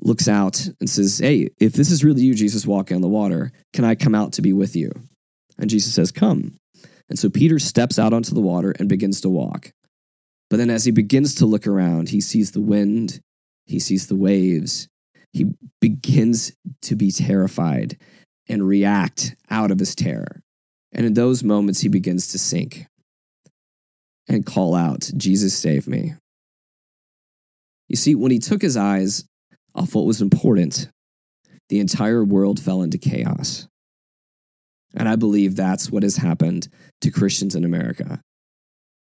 looks 0.00 0.28
out 0.28 0.68
and 0.80 0.88
says, 0.88 1.18
Hey, 1.18 1.48
if 1.58 1.72
this 1.72 1.90
is 1.90 2.04
really 2.04 2.22
you, 2.22 2.34
Jesus, 2.34 2.66
walking 2.66 2.94
on 2.94 3.00
the 3.00 3.08
water, 3.08 3.52
can 3.72 3.84
I 3.84 3.94
come 3.94 4.14
out 4.14 4.34
to 4.34 4.42
be 4.42 4.52
with 4.52 4.76
you? 4.76 4.92
And 5.58 5.70
Jesus 5.70 5.94
says, 5.94 6.10
Come. 6.10 6.58
And 7.08 7.18
so 7.18 7.28
Peter 7.30 7.58
steps 7.58 7.98
out 7.98 8.12
onto 8.12 8.34
the 8.34 8.40
water 8.40 8.74
and 8.78 8.88
begins 8.88 9.20
to 9.22 9.28
walk. 9.28 9.72
But 10.50 10.58
then 10.58 10.70
as 10.70 10.84
he 10.84 10.90
begins 10.90 11.36
to 11.36 11.46
look 11.46 11.66
around, 11.66 12.10
he 12.10 12.20
sees 12.20 12.50
the 12.50 12.60
wind, 12.60 13.20
he 13.66 13.78
sees 13.78 14.06
the 14.06 14.16
waves, 14.16 14.88
he 15.32 15.46
begins 15.80 16.52
to 16.82 16.94
be 16.94 17.10
terrified 17.10 17.96
and 18.48 18.66
react 18.66 19.34
out 19.50 19.70
of 19.70 19.78
his 19.78 19.94
terror. 19.94 20.42
And 20.92 21.06
in 21.06 21.14
those 21.14 21.42
moments, 21.42 21.80
he 21.80 21.88
begins 21.88 22.28
to 22.28 22.38
sink 22.38 22.86
and 24.28 24.46
call 24.46 24.74
out, 24.74 25.10
Jesus, 25.16 25.56
save 25.56 25.88
me. 25.88 26.14
You 27.88 27.96
see, 27.96 28.14
when 28.14 28.30
he 28.30 28.38
took 28.38 28.62
his 28.62 28.76
eyes 28.76 29.24
off 29.74 29.94
what 29.94 30.06
was 30.06 30.22
important, 30.22 30.88
the 31.68 31.80
entire 31.80 32.24
world 32.24 32.60
fell 32.60 32.82
into 32.82 32.98
chaos. 32.98 33.66
And 34.94 35.08
I 35.08 35.16
believe 35.16 35.56
that's 35.56 35.90
what 35.90 36.02
has 36.02 36.16
happened 36.16 36.68
to 37.00 37.10
Christians 37.10 37.54
in 37.54 37.64
America. 37.64 38.20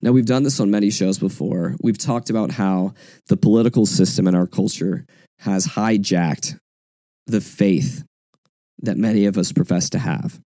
Now, 0.01 0.13
we've 0.13 0.27
done 0.27 0.45
this 0.45 0.61
on 0.61 0.71
many 0.71 0.91
shows 0.91 1.19
before. 1.19 1.75
We've 1.83 1.99
talked 1.99 2.31
about 2.31 2.53
how 2.53 2.95
the 3.27 3.37
political 3.37 3.85
system 3.85 4.29
in 4.29 4.35
our 4.35 4.47
culture 4.47 5.05
has 5.41 5.67
hijacked 5.67 6.59
the 7.27 7.41
faith 7.41 8.05
that 8.81 8.97
many 8.97 9.27
of 9.27 9.37
us 9.37 9.53
profess 9.53 9.91
to 9.91 9.99
have. 9.99 10.39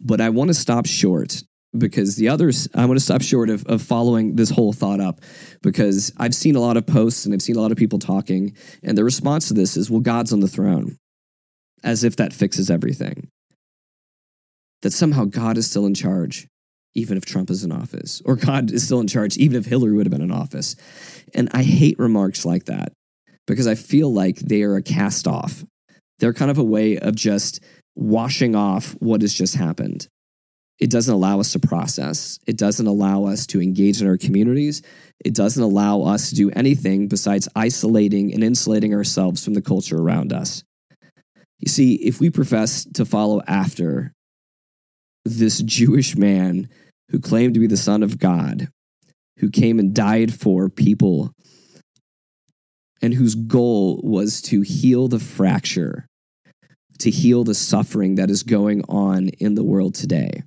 But 0.00 0.20
I 0.20 0.30
want 0.30 0.48
to 0.48 0.54
stop 0.54 0.86
short 0.86 1.42
because 1.76 2.16
the 2.16 2.28
others, 2.28 2.68
I 2.74 2.86
want 2.86 2.98
to 2.98 3.04
stop 3.04 3.22
short 3.22 3.50
of, 3.50 3.64
of 3.66 3.82
following 3.82 4.36
this 4.36 4.50
whole 4.50 4.72
thought 4.72 5.00
up 5.00 5.20
because 5.62 6.12
I've 6.16 6.34
seen 6.34 6.56
a 6.56 6.60
lot 6.60 6.76
of 6.76 6.86
posts 6.86 7.26
and 7.26 7.34
I've 7.34 7.42
seen 7.42 7.56
a 7.56 7.60
lot 7.60 7.72
of 7.72 7.78
people 7.78 7.98
talking, 7.98 8.56
and 8.82 8.96
the 8.96 9.04
response 9.04 9.48
to 9.48 9.54
this 9.54 9.76
is, 9.76 9.90
well, 9.90 10.00
God's 10.00 10.32
on 10.32 10.40
the 10.40 10.48
throne, 10.48 10.96
as 11.84 12.04
if 12.04 12.16
that 12.16 12.32
fixes 12.32 12.70
everything. 12.70 13.28
That 14.82 14.92
somehow 14.92 15.24
God 15.24 15.58
is 15.58 15.68
still 15.68 15.86
in 15.86 15.94
charge, 15.94 16.46
even 16.94 17.18
if 17.18 17.24
Trump 17.24 17.50
is 17.50 17.64
in 17.64 17.72
office, 17.72 18.22
or 18.24 18.36
God 18.36 18.70
is 18.70 18.84
still 18.84 19.00
in 19.00 19.08
charge, 19.08 19.36
even 19.36 19.58
if 19.58 19.66
Hillary 19.66 19.92
would 19.92 20.06
have 20.06 20.12
been 20.12 20.22
in 20.22 20.30
office. 20.30 20.76
And 21.34 21.50
I 21.52 21.62
hate 21.62 21.98
remarks 21.98 22.44
like 22.46 22.66
that 22.66 22.92
because 23.46 23.66
I 23.66 23.74
feel 23.74 24.12
like 24.12 24.36
they 24.36 24.62
are 24.62 24.76
a 24.76 24.82
cast 24.82 25.26
off. 25.26 25.64
They're 26.18 26.34
kind 26.34 26.50
of 26.50 26.58
a 26.58 26.64
way 26.64 26.98
of 26.98 27.14
just 27.14 27.60
washing 27.94 28.54
off 28.54 28.92
what 29.00 29.22
has 29.22 29.34
just 29.34 29.56
happened. 29.56 30.08
It 30.78 30.90
doesn't 30.90 31.12
allow 31.12 31.40
us 31.40 31.52
to 31.52 31.58
process. 31.58 32.38
It 32.46 32.56
doesn't 32.56 32.86
allow 32.86 33.24
us 33.24 33.46
to 33.48 33.60
engage 33.60 34.00
in 34.00 34.08
our 34.08 34.16
communities. 34.16 34.82
It 35.24 35.34
doesn't 35.34 35.62
allow 35.62 36.02
us 36.02 36.30
to 36.30 36.36
do 36.36 36.50
anything 36.50 37.08
besides 37.08 37.48
isolating 37.56 38.32
and 38.32 38.44
insulating 38.44 38.94
ourselves 38.94 39.44
from 39.44 39.54
the 39.54 39.62
culture 39.62 39.96
around 39.96 40.32
us. 40.32 40.62
You 41.58 41.68
see, 41.68 41.94
if 41.94 42.20
we 42.20 42.30
profess 42.30 42.84
to 42.94 43.04
follow 43.04 43.42
after 43.46 44.12
this 45.24 45.60
Jewish 45.62 46.16
man 46.16 46.68
who 47.10 47.18
claimed 47.18 47.54
to 47.54 47.60
be 47.60 47.66
the 47.66 47.76
Son 47.76 48.04
of 48.04 48.18
God, 48.18 48.68
who 49.38 49.50
came 49.50 49.80
and 49.80 49.94
died 49.94 50.32
for 50.32 50.68
people, 50.68 51.32
and 53.02 53.14
whose 53.14 53.34
goal 53.34 54.00
was 54.02 54.40
to 54.42 54.60
heal 54.60 55.08
the 55.08 55.18
fracture, 55.18 56.06
to 57.00 57.10
heal 57.10 57.44
the 57.44 57.54
suffering 57.54 58.16
that 58.16 58.30
is 58.30 58.42
going 58.42 58.82
on 58.88 59.28
in 59.28 59.54
the 59.54 59.64
world 59.64 59.94
today. 59.94 60.42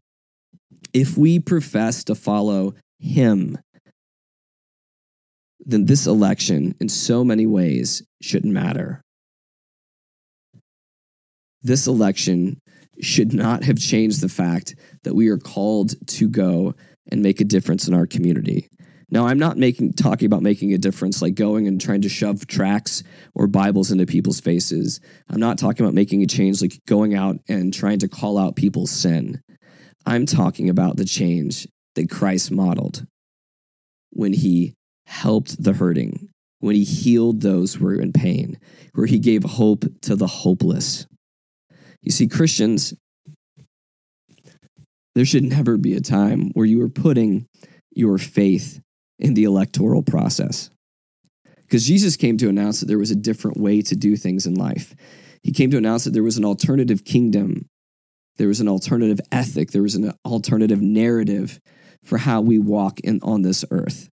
If 0.93 1.17
we 1.17 1.39
profess 1.39 2.03
to 2.05 2.15
follow 2.15 2.73
him, 2.99 3.57
then 5.65 5.85
this 5.85 6.07
election, 6.07 6.75
in 6.79 6.89
so 6.89 7.23
many 7.23 7.45
ways, 7.45 8.03
shouldn't 8.21 8.53
matter. 8.53 9.01
This 11.61 11.87
election 11.87 12.59
should 12.99 13.33
not 13.33 13.63
have 13.63 13.77
changed 13.77 14.21
the 14.21 14.29
fact 14.29 14.75
that 15.03 15.15
we 15.15 15.29
are 15.29 15.37
called 15.37 15.93
to 16.07 16.27
go 16.27 16.73
and 17.11 17.21
make 17.21 17.41
a 17.41 17.45
difference 17.45 17.87
in 17.87 17.93
our 17.93 18.07
community. 18.07 18.67
Now, 19.09 19.27
I'm 19.27 19.39
not 19.39 19.57
making 19.57 19.93
talking 19.93 20.25
about 20.25 20.41
making 20.41 20.73
a 20.73 20.77
difference 20.77 21.21
like 21.21 21.35
going 21.35 21.67
and 21.67 21.81
trying 21.81 22.01
to 22.01 22.09
shove 22.09 22.47
tracts 22.47 23.03
or 23.35 23.45
Bibles 23.45 23.91
into 23.91 24.05
people's 24.05 24.39
faces. 24.39 25.01
I'm 25.29 25.39
not 25.39 25.57
talking 25.57 25.85
about 25.85 25.93
making 25.93 26.23
a 26.23 26.27
change 26.27 26.61
like 26.61 26.79
going 26.87 27.13
out 27.13 27.35
and 27.49 27.73
trying 27.73 27.99
to 27.99 28.07
call 28.07 28.37
out 28.37 28.55
people's 28.55 28.91
sin. 28.91 29.41
I'm 30.05 30.25
talking 30.25 30.69
about 30.69 30.97
the 30.97 31.05
change 31.05 31.67
that 31.95 32.09
Christ 32.09 32.51
modeled 32.51 33.05
when 34.11 34.33
he 34.33 34.73
helped 35.05 35.61
the 35.61 35.73
hurting, 35.73 36.29
when 36.59 36.75
he 36.75 36.83
healed 36.83 37.41
those 37.41 37.75
who 37.75 37.85
were 37.85 38.01
in 38.01 38.13
pain, 38.13 38.57
where 38.93 39.07
he 39.07 39.19
gave 39.19 39.43
hope 39.43 39.85
to 40.01 40.15
the 40.15 40.27
hopeless. 40.27 41.07
You 42.01 42.11
see, 42.11 42.27
Christians, 42.27 42.93
there 45.15 45.25
should 45.25 45.43
never 45.43 45.77
be 45.77 45.95
a 45.95 46.01
time 46.01 46.51
where 46.53 46.65
you 46.65 46.81
are 46.81 46.89
putting 46.89 47.45
your 47.91 48.17
faith 48.17 48.79
in 49.19 49.33
the 49.33 49.43
electoral 49.43 50.01
process. 50.01 50.69
Because 51.63 51.85
Jesus 51.85 52.17
came 52.17 52.37
to 52.37 52.49
announce 52.49 52.79
that 52.79 52.87
there 52.87 52.97
was 52.97 53.11
a 53.11 53.15
different 53.15 53.57
way 53.57 53.81
to 53.81 53.95
do 53.95 54.15
things 54.17 54.45
in 54.45 54.55
life. 54.55 54.95
He 55.43 55.51
came 55.51 55.71
to 55.71 55.77
announce 55.77 56.03
that 56.03 56.11
there 56.11 56.23
was 56.23 56.37
an 56.37 56.45
alternative 56.45 57.03
kingdom, 57.05 57.67
there 58.41 58.47
was 58.47 58.59
an 58.59 58.67
alternative 58.67 59.19
ethic, 59.31 59.69
there 59.69 59.83
was 59.83 59.93
an 59.93 60.11
alternative 60.25 60.81
narrative 60.81 61.59
for 62.03 62.17
how 62.17 62.41
we 62.41 62.57
walk 62.57 62.99
in, 63.01 63.19
on 63.21 63.43
this 63.43 63.63
earth 63.69 64.09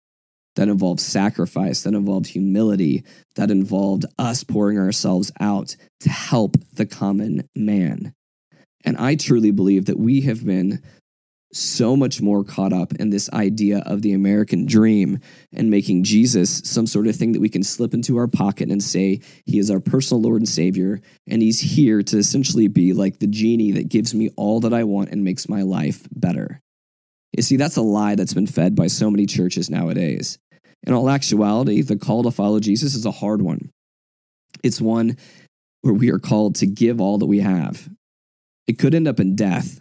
that 0.55 0.67
involved 0.67 0.99
sacrifice, 0.99 1.83
that 1.83 1.93
involved 1.93 2.25
humility, 2.25 3.03
that 3.35 3.51
involved 3.51 4.03
us 4.17 4.43
pouring 4.43 4.79
ourselves 4.79 5.31
out 5.39 5.75
to 5.99 6.09
help 6.09 6.57
the 6.73 6.87
common 6.87 7.47
man. 7.55 8.15
And 8.83 8.97
I 8.97 9.13
truly 9.13 9.51
believe 9.51 9.85
that 9.85 9.99
we 9.99 10.21
have 10.21 10.43
been 10.43 10.81
so 11.55 11.95
much 11.95 12.21
more 12.21 12.43
caught 12.43 12.73
up 12.73 12.93
in 12.95 13.09
this 13.09 13.29
idea 13.31 13.79
of 13.85 14.01
the 14.01 14.13
American 14.13 14.65
dream 14.65 15.19
and 15.53 15.69
making 15.69 16.03
Jesus 16.03 16.61
some 16.65 16.85
sort 16.85 17.07
of 17.07 17.15
thing 17.15 17.31
that 17.31 17.39
we 17.39 17.49
can 17.49 17.63
slip 17.63 17.93
into 17.93 18.17
our 18.17 18.27
pocket 18.27 18.69
and 18.69 18.83
say 18.83 19.21
he 19.45 19.57
is 19.57 19.71
our 19.71 19.79
personal 19.79 20.21
Lord 20.21 20.41
and 20.41 20.49
Savior. 20.49 20.99
And 21.27 21.41
he's 21.41 21.59
here 21.59 22.03
to 22.03 22.17
essentially 22.17 22.67
be 22.67 22.93
like 22.93 23.19
the 23.19 23.27
genie 23.27 23.71
that 23.73 23.89
gives 23.89 24.13
me 24.13 24.29
all 24.35 24.59
that 24.61 24.73
I 24.73 24.83
want 24.83 25.09
and 25.09 25.23
makes 25.23 25.47
my 25.47 25.61
life 25.61 26.05
better. 26.11 26.61
You 27.35 27.43
see, 27.43 27.57
that's 27.57 27.77
a 27.77 27.81
lie 27.81 28.15
that's 28.15 28.33
been 28.33 28.47
fed 28.47 28.75
by 28.75 28.87
so 28.87 29.09
many 29.09 29.25
churches 29.25 29.69
nowadays. 29.69 30.37
In 30.83 30.93
all 30.93 31.09
actuality, 31.09 31.81
the 31.81 31.97
call 31.97 32.23
to 32.23 32.31
follow 32.31 32.59
Jesus 32.59 32.95
is 32.95 33.05
a 33.05 33.11
hard 33.11 33.41
one. 33.41 33.71
It's 34.63 34.79
one 34.79 35.17
where 35.81 35.93
we 35.93 36.11
are 36.11 36.19
called 36.19 36.55
to 36.55 36.67
give 36.67 37.01
all 37.01 37.17
that 37.19 37.25
we 37.25 37.39
have. 37.39 37.89
It 38.67 38.79
could 38.79 38.95
end 38.95 39.07
up 39.07 39.19
in 39.19 39.35
death, 39.35 39.79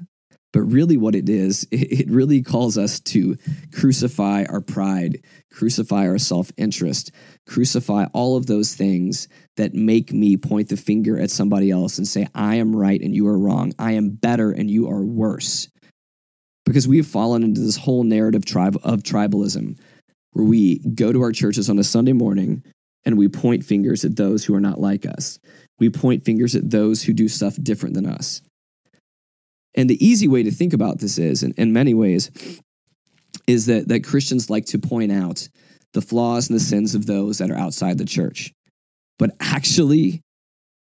but 0.55 0.63
really, 0.63 0.97
what 0.97 1.17
it 1.17 1.29
is, 1.29 1.67
it 1.73 2.09
really 2.09 2.41
calls 2.41 2.79
us 2.79 3.01
to 3.01 3.37
crucify 3.73 4.45
our 4.49 4.61
pride, 4.61 5.25
crucify 5.51 6.07
our 6.07 6.17
self 6.17 6.53
interest, 6.57 7.11
crucify 7.47 8.07
all 8.15 8.37
of 8.37 8.47
those 8.47 8.75
things 8.75 9.27
that 9.57 9.75
make 9.75 10.13
me 10.13 10.37
point 10.37 10.69
the 10.69 10.77
finger 10.77 11.19
at 11.19 11.33
somebody 11.33 11.73
else 11.73 11.99
and 11.99 12.07
say, 12.07 12.29
I 12.35 12.55
am 12.55 12.75
right 12.75 13.01
and 13.01 13.15
you 13.15 13.27
are 13.27 13.39
wrong. 13.39 13.73
I 13.81 13.93
am 13.93 14.11
better 14.11 14.53
and 14.53 14.71
you 14.71 14.89
are 14.89 15.05
worse. 15.05 15.69
Because 16.65 16.89
we 16.89 16.97
have 16.99 17.07
fallen 17.07 17.43
into 17.43 17.61
this 17.61 17.77
whole 17.77 18.05
narrative 18.05 18.45
of 18.47 19.03
tribalism 19.03 19.79
where 20.33 20.47
we 20.47 20.79
go 20.79 21.13
to 21.13 21.21
our 21.23 21.33
churches 21.33 21.69
on 21.69 21.79
a 21.79 21.85
Sunday 21.85 22.13
morning 22.13 22.63
and 23.05 23.19
we 23.19 23.29
point 23.29 23.65
fingers 23.65 24.05
at 24.05 24.17
those 24.17 24.45
who 24.45 24.55
are 24.55 24.61
not 24.61 24.81
like 24.81 25.05
us. 25.05 25.39
We 25.81 25.91
point 25.91 26.25
fingers 26.25 26.55
at 26.55 26.71
those 26.71 27.03
who 27.03 27.13
do 27.13 27.29
stuff 27.29 27.57
different 27.61 27.97
than 27.97 28.07
us. 28.07 28.41
And 29.75 29.91
the 29.91 30.05
easy 30.05 30.29
way 30.29 30.43
to 30.43 30.51
think 30.51 30.73
about 30.73 30.99
this 30.99 31.19
is, 31.19 31.43
in, 31.43 31.53
in 31.53 31.73
many 31.73 31.95
ways, 31.95 32.31
is 33.47 33.67
that, 33.67 33.89
that 33.89 34.05
Christians 34.05 34.51
like 34.51 34.67
to 34.67 34.79
point 34.79 35.13
out 35.13 35.49
the 35.93 36.03
flaws 36.03 36.49
and 36.49 36.57
the 36.57 36.63
sins 36.63 36.95
of 36.95 37.07
those 37.07 37.39
that 37.39 37.51
are 37.51 37.57
outside 37.57 37.99
the 37.99 38.05
church. 38.05 38.53
But 39.19 39.31
actually, 39.41 40.21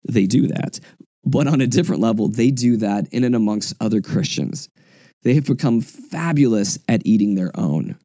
they 0.08 0.26
do 0.26 0.48
that. 0.48 0.80
But 1.24 1.46
on 1.46 1.60
a 1.60 1.66
different 1.66 2.02
level, 2.02 2.28
they 2.28 2.50
do 2.50 2.76
that 2.78 3.08
in 3.12 3.24
and 3.24 3.34
amongst 3.34 3.74
other 3.80 4.00
Christians. 4.00 4.68
They 5.22 5.34
have 5.34 5.46
become 5.46 5.80
fabulous 5.80 6.78
at 6.88 7.06
eating 7.06 7.34
their 7.34 7.50
own. 7.54 7.96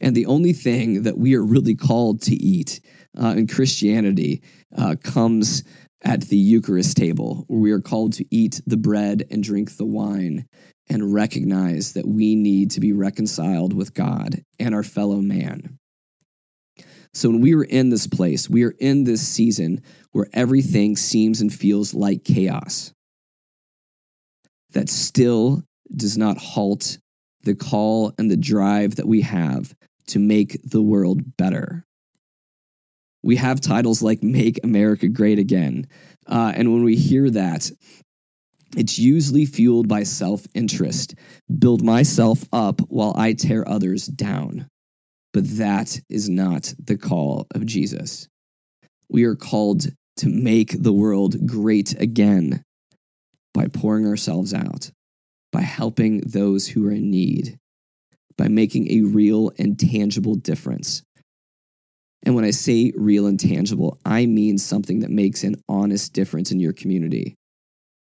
And 0.00 0.16
the 0.16 0.26
only 0.26 0.52
thing 0.52 1.02
that 1.02 1.18
we 1.18 1.34
are 1.34 1.44
really 1.44 1.74
called 1.74 2.22
to 2.22 2.34
eat 2.34 2.80
uh, 3.20 3.34
in 3.36 3.46
Christianity 3.46 4.42
uh, 4.76 4.96
comes 5.02 5.64
at 6.04 6.22
the 6.22 6.36
Eucharist 6.36 6.96
table, 6.96 7.44
where 7.48 7.60
we 7.60 7.72
are 7.72 7.80
called 7.80 8.12
to 8.14 8.26
eat 8.30 8.60
the 8.66 8.76
bread 8.76 9.26
and 9.30 9.42
drink 9.42 9.76
the 9.76 9.86
wine 9.86 10.46
and 10.88 11.14
recognize 11.14 11.94
that 11.94 12.06
we 12.06 12.34
need 12.34 12.70
to 12.72 12.80
be 12.80 12.92
reconciled 12.92 13.72
with 13.72 13.94
God 13.94 14.42
and 14.58 14.74
our 14.74 14.82
fellow 14.82 15.16
man. 15.16 15.78
So, 17.14 17.30
when 17.30 17.40
we 17.40 17.54
are 17.54 17.64
in 17.64 17.90
this 17.90 18.06
place, 18.06 18.50
we 18.50 18.64
are 18.64 18.74
in 18.80 19.04
this 19.04 19.26
season 19.26 19.82
where 20.12 20.26
everything 20.32 20.96
seems 20.96 21.40
and 21.40 21.52
feels 21.52 21.94
like 21.94 22.24
chaos. 22.24 22.92
That 24.72 24.88
still 24.88 25.62
does 25.94 26.18
not 26.18 26.38
halt 26.38 26.98
the 27.44 27.54
call 27.54 28.12
and 28.18 28.30
the 28.30 28.36
drive 28.36 28.96
that 28.96 29.06
we 29.06 29.20
have 29.20 29.74
to 30.08 30.18
make 30.18 30.60
the 30.64 30.82
world 30.82 31.36
better. 31.36 31.84
We 33.24 33.36
have 33.36 33.62
titles 33.62 34.02
like 34.02 34.22
Make 34.22 34.60
America 34.64 35.08
Great 35.08 35.38
Again. 35.38 35.86
Uh, 36.26 36.52
and 36.54 36.70
when 36.74 36.84
we 36.84 36.94
hear 36.94 37.30
that, 37.30 37.70
it's 38.76 38.98
usually 38.98 39.46
fueled 39.46 39.88
by 39.88 40.02
self 40.02 40.46
interest. 40.52 41.14
Build 41.58 41.82
myself 41.82 42.44
up 42.52 42.80
while 42.82 43.14
I 43.16 43.32
tear 43.32 43.66
others 43.66 44.06
down. 44.06 44.68
But 45.32 45.44
that 45.56 45.98
is 46.10 46.28
not 46.28 46.74
the 46.78 46.98
call 46.98 47.46
of 47.54 47.64
Jesus. 47.64 48.28
We 49.08 49.24
are 49.24 49.36
called 49.36 49.86
to 50.18 50.28
make 50.28 50.82
the 50.82 50.92
world 50.92 51.46
great 51.46 51.98
again 51.98 52.62
by 53.54 53.68
pouring 53.68 54.06
ourselves 54.06 54.52
out, 54.52 54.90
by 55.50 55.62
helping 55.62 56.20
those 56.20 56.68
who 56.68 56.86
are 56.86 56.92
in 56.92 57.10
need, 57.10 57.58
by 58.36 58.48
making 58.48 58.90
a 58.90 59.08
real 59.08 59.50
and 59.58 59.78
tangible 59.78 60.34
difference. 60.34 61.02
And 62.24 62.34
when 62.34 62.44
I 62.44 62.50
say 62.50 62.92
real 62.96 63.26
and 63.26 63.38
tangible, 63.38 63.98
I 64.04 64.26
mean 64.26 64.56
something 64.56 65.00
that 65.00 65.10
makes 65.10 65.44
an 65.44 65.56
honest 65.68 66.12
difference 66.14 66.50
in 66.50 66.58
your 66.58 66.72
community. 66.72 67.36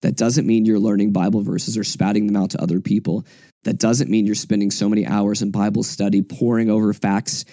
That 0.02 0.16
doesn't 0.16 0.46
mean 0.46 0.64
you're 0.64 0.78
learning 0.78 1.12
Bible 1.12 1.42
verses 1.42 1.76
or 1.76 1.84
spouting 1.84 2.26
them 2.26 2.36
out 2.36 2.50
to 2.50 2.62
other 2.62 2.80
people. 2.80 3.26
That 3.64 3.78
doesn't 3.78 4.10
mean 4.10 4.26
you're 4.26 4.34
spending 4.34 4.70
so 4.70 4.88
many 4.88 5.06
hours 5.06 5.42
in 5.42 5.50
Bible 5.50 5.82
study, 5.82 6.22
poring 6.22 6.70
over 6.70 6.92
facts 6.92 7.44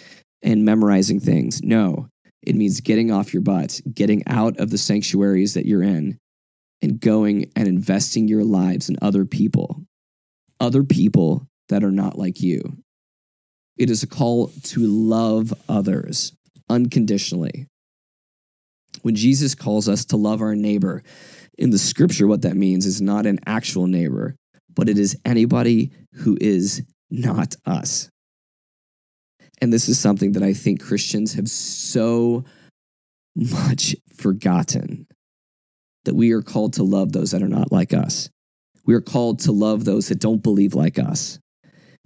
and 0.42 0.64
memorizing 0.64 1.20
things. 1.20 1.62
No, 1.64 2.08
it 2.42 2.56
means 2.56 2.82
getting 2.82 3.12
off 3.12 3.34
your 3.34 3.42
butt, 3.42 3.82
getting 3.94 4.24
out 4.28 4.60
of 4.60 4.70
the 4.70 4.78
sanctuaries 4.78 5.56
that 5.56 5.66
you're 5.66 5.84
in, 5.84 6.18
and 6.82 7.00
going 7.00 7.52
and 7.56 7.68
investing 7.68 8.28
your 8.28 8.44
lives 8.44 8.88
in 8.88 8.98
other 9.02 9.26
people, 9.26 9.84
other 10.60 10.84
people 10.84 11.48
that 11.70 11.84
are 11.84 11.92
not 11.92 12.18
like 12.18 12.42
you. 12.42 12.78
It 13.78 13.90
is 13.90 14.04
a 14.04 14.08
call 14.08 14.48
to 14.64 14.88
love 14.88 15.54
others 15.68 16.34
unconditionally. 16.70 17.68
When 19.02 19.16
Jesus 19.16 19.56
calls 19.56 19.88
us 19.88 20.06
to 20.06 20.18
love 20.18 20.42
our 20.42 20.56
neighbor, 20.56 21.04
in 21.58 21.72
the 21.72 21.78
scripture, 21.78 22.28
what 22.28 22.44
that 22.44 22.56
means 22.56 22.86
is 22.86 23.02
not 23.02 23.26
an 23.26 23.40
actual 23.46 23.88
neighbor, 23.88 24.36
but 24.74 24.90
it 24.90 24.98
is 24.98 25.18
anybody 25.26 25.92
who 26.14 26.38
is 26.40 26.84
not 27.10 27.56
us. 27.66 28.10
And 29.60 29.74
this 29.74 29.90
is 29.90 30.00
something 30.00 30.34
that 30.34 30.44
I 30.44 30.54
think 30.54 30.84
Christians 30.84 31.34
have 31.34 31.50
so 31.50 32.46
much 33.36 33.96
forgotten 34.16 35.08
that 36.06 36.16
we 36.16 36.32
are 36.32 36.44
called 36.44 36.74
to 36.74 36.84
love 36.84 37.12
those 37.12 37.32
that 37.32 37.42
are 37.42 37.50
not 37.50 37.72
like 37.72 37.94
us. 37.94 38.30
We 38.86 38.94
are 38.94 39.02
called 39.02 39.40
to 39.40 39.52
love 39.52 39.84
those 39.84 40.10
that 40.10 40.20
don't 40.20 40.44
believe 40.44 40.74
like 40.74 41.00
us. 41.00 41.40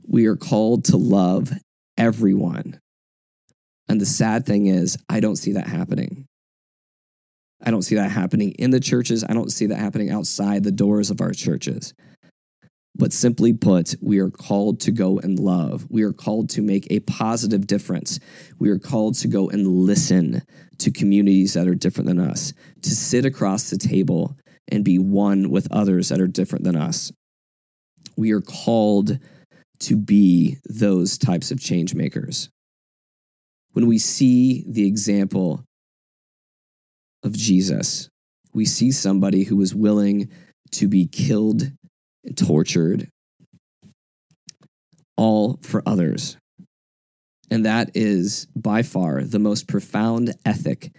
We 0.07 0.25
are 0.27 0.37
called 0.37 0.85
to 0.85 0.97
love 0.97 1.51
everyone. 1.97 2.79
And 3.91 3.99
the 3.99 4.05
sad 4.05 4.45
thing 4.45 4.67
is, 4.67 4.97
I 5.09 5.19
don't 5.19 5.35
see 5.35 5.51
that 5.51 5.67
happening. 5.67 6.25
I 7.61 7.71
don't 7.71 7.81
see 7.81 7.95
that 7.95 8.09
happening 8.09 8.51
in 8.51 8.71
the 8.71 8.79
churches. 8.79 9.25
I 9.27 9.33
don't 9.33 9.51
see 9.51 9.65
that 9.65 9.79
happening 9.79 10.09
outside 10.09 10.63
the 10.63 10.71
doors 10.71 11.09
of 11.09 11.19
our 11.19 11.33
churches. 11.33 11.93
But 12.95 13.11
simply 13.11 13.51
put, 13.51 13.95
we 14.01 14.19
are 14.19 14.29
called 14.29 14.79
to 14.81 14.91
go 14.91 15.19
and 15.19 15.37
love. 15.37 15.87
We 15.89 16.03
are 16.03 16.13
called 16.13 16.51
to 16.51 16.61
make 16.61 16.87
a 16.89 17.01
positive 17.01 17.67
difference. 17.67 18.21
We 18.59 18.69
are 18.69 18.79
called 18.79 19.15
to 19.15 19.27
go 19.27 19.49
and 19.49 19.67
listen 19.67 20.41
to 20.77 20.91
communities 20.91 21.55
that 21.55 21.67
are 21.67 21.75
different 21.75 22.07
than 22.07 22.21
us, 22.21 22.53
to 22.83 22.95
sit 22.95 23.25
across 23.25 23.69
the 23.69 23.77
table 23.77 24.37
and 24.69 24.85
be 24.85 24.99
one 24.99 25.51
with 25.51 25.67
others 25.69 26.07
that 26.07 26.21
are 26.21 26.27
different 26.27 26.63
than 26.63 26.77
us. 26.77 27.11
We 28.15 28.31
are 28.31 28.41
called 28.41 29.19
to 29.79 29.97
be 29.97 30.59
those 30.63 31.17
types 31.17 31.51
of 31.51 31.59
change 31.59 31.93
makers. 31.93 32.49
When 33.73 33.87
we 33.87 33.97
see 33.97 34.65
the 34.67 34.85
example 34.85 35.63
of 37.23 37.33
Jesus, 37.33 38.09
we 38.53 38.65
see 38.65 38.91
somebody 38.91 39.43
who 39.43 39.55
was 39.55 39.73
willing 39.73 40.29
to 40.71 40.87
be 40.87 41.07
killed 41.07 41.63
and 42.23 42.37
tortured, 42.37 43.07
all 45.17 45.59
for 45.61 45.83
others. 45.85 46.37
And 47.49 47.65
that 47.65 47.91
is 47.95 48.47
by 48.55 48.83
far 48.83 49.23
the 49.23 49.39
most 49.39 49.67
profound 49.67 50.33
ethic 50.45 50.91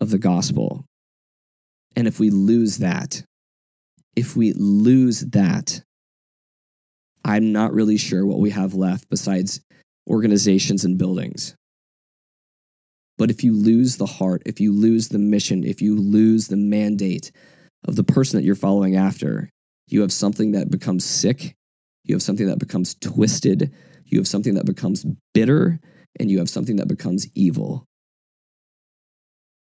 of 0.00 0.10
the 0.10 0.18
gospel. 0.18 0.84
And 1.94 2.06
if 2.06 2.20
we 2.20 2.30
lose 2.30 2.78
that, 2.78 3.22
if 4.14 4.36
we 4.36 4.52
lose 4.54 5.20
that, 5.20 5.82
I'm 7.24 7.52
not 7.52 7.72
really 7.72 7.96
sure 7.96 8.24
what 8.24 8.38
we 8.38 8.50
have 8.50 8.74
left 8.74 9.08
besides 9.08 9.60
organizations 10.08 10.84
and 10.84 10.98
buildings. 10.98 11.54
But 13.18 13.30
if 13.30 13.42
you 13.42 13.54
lose 13.54 13.96
the 13.96 14.06
heart, 14.06 14.42
if 14.44 14.60
you 14.60 14.72
lose 14.72 15.08
the 15.08 15.18
mission, 15.18 15.64
if 15.64 15.80
you 15.80 15.96
lose 15.96 16.48
the 16.48 16.56
mandate 16.56 17.32
of 17.86 17.96
the 17.96 18.04
person 18.04 18.38
that 18.38 18.44
you're 18.44 18.54
following 18.54 18.96
after, 18.96 19.50
you 19.88 20.02
have 20.02 20.12
something 20.12 20.52
that 20.52 20.70
becomes 20.70 21.04
sick. 21.04 21.54
You 22.04 22.14
have 22.14 22.22
something 22.22 22.46
that 22.48 22.58
becomes 22.58 22.94
twisted. 22.94 23.72
You 24.04 24.18
have 24.18 24.28
something 24.28 24.54
that 24.54 24.66
becomes 24.66 25.06
bitter. 25.32 25.80
And 26.18 26.30
you 26.30 26.38
have 26.38 26.50
something 26.50 26.76
that 26.76 26.88
becomes 26.88 27.26
evil. 27.34 27.86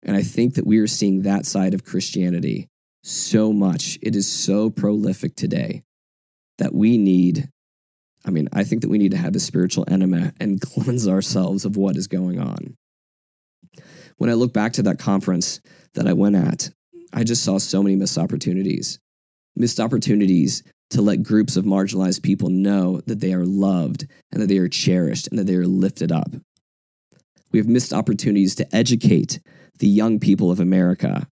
And 0.02 0.16
I 0.16 0.22
think 0.22 0.54
that 0.54 0.66
we 0.66 0.78
are 0.78 0.86
seeing 0.86 1.22
that 1.22 1.46
side 1.46 1.74
of 1.74 1.84
Christianity 1.84 2.68
so 3.02 3.52
much. 3.52 3.98
It 4.02 4.14
is 4.14 4.26
so 4.28 4.70
prolific 4.70 5.34
today 5.34 5.82
that 6.58 6.74
we 6.74 6.96
need, 6.98 7.48
I 8.24 8.30
mean, 8.30 8.48
I 8.52 8.64
think 8.64 8.82
that 8.82 8.88
we 8.88 8.98
need 8.98 9.10
to 9.12 9.16
have 9.16 9.34
a 9.34 9.40
spiritual 9.40 9.84
enema 9.88 10.32
and 10.38 10.60
cleanse 10.74 11.08
ourselves 11.08 11.64
of 11.64 11.76
what 11.76 11.96
is 11.96 12.06
going 12.06 12.38
on. 12.38 12.76
When 14.16 14.30
I 14.30 14.34
look 14.34 14.52
back 14.52 14.72
to 14.74 14.82
that 14.84 14.98
conference 14.98 15.60
that 15.94 16.06
I 16.06 16.12
went 16.12 16.36
at, 16.36 16.70
I 17.12 17.24
just 17.24 17.44
saw 17.44 17.58
so 17.58 17.82
many 17.82 17.96
missed 17.96 18.18
opportunities 18.18 18.98
missed 19.56 19.80
opportunities 19.80 20.62
to 20.90 21.02
let 21.02 21.22
groups 21.22 21.56
of 21.56 21.64
marginalized 21.64 22.22
people 22.22 22.50
know 22.50 23.00
that 23.06 23.20
they 23.20 23.32
are 23.32 23.44
loved 23.44 24.06
and 24.30 24.40
that 24.40 24.46
they 24.46 24.58
are 24.58 24.68
cherished 24.68 25.26
and 25.28 25.38
that 25.38 25.46
they 25.46 25.56
are 25.56 25.66
lifted 25.66 26.12
up. 26.12 26.30
We 27.50 27.58
have 27.58 27.68
missed 27.68 27.92
opportunities 27.92 28.54
to 28.56 28.76
educate 28.76 29.40
the 29.78 29.88
young 29.88 30.20
people 30.20 30.50
of 30.50 30.60
America 30.60 31.26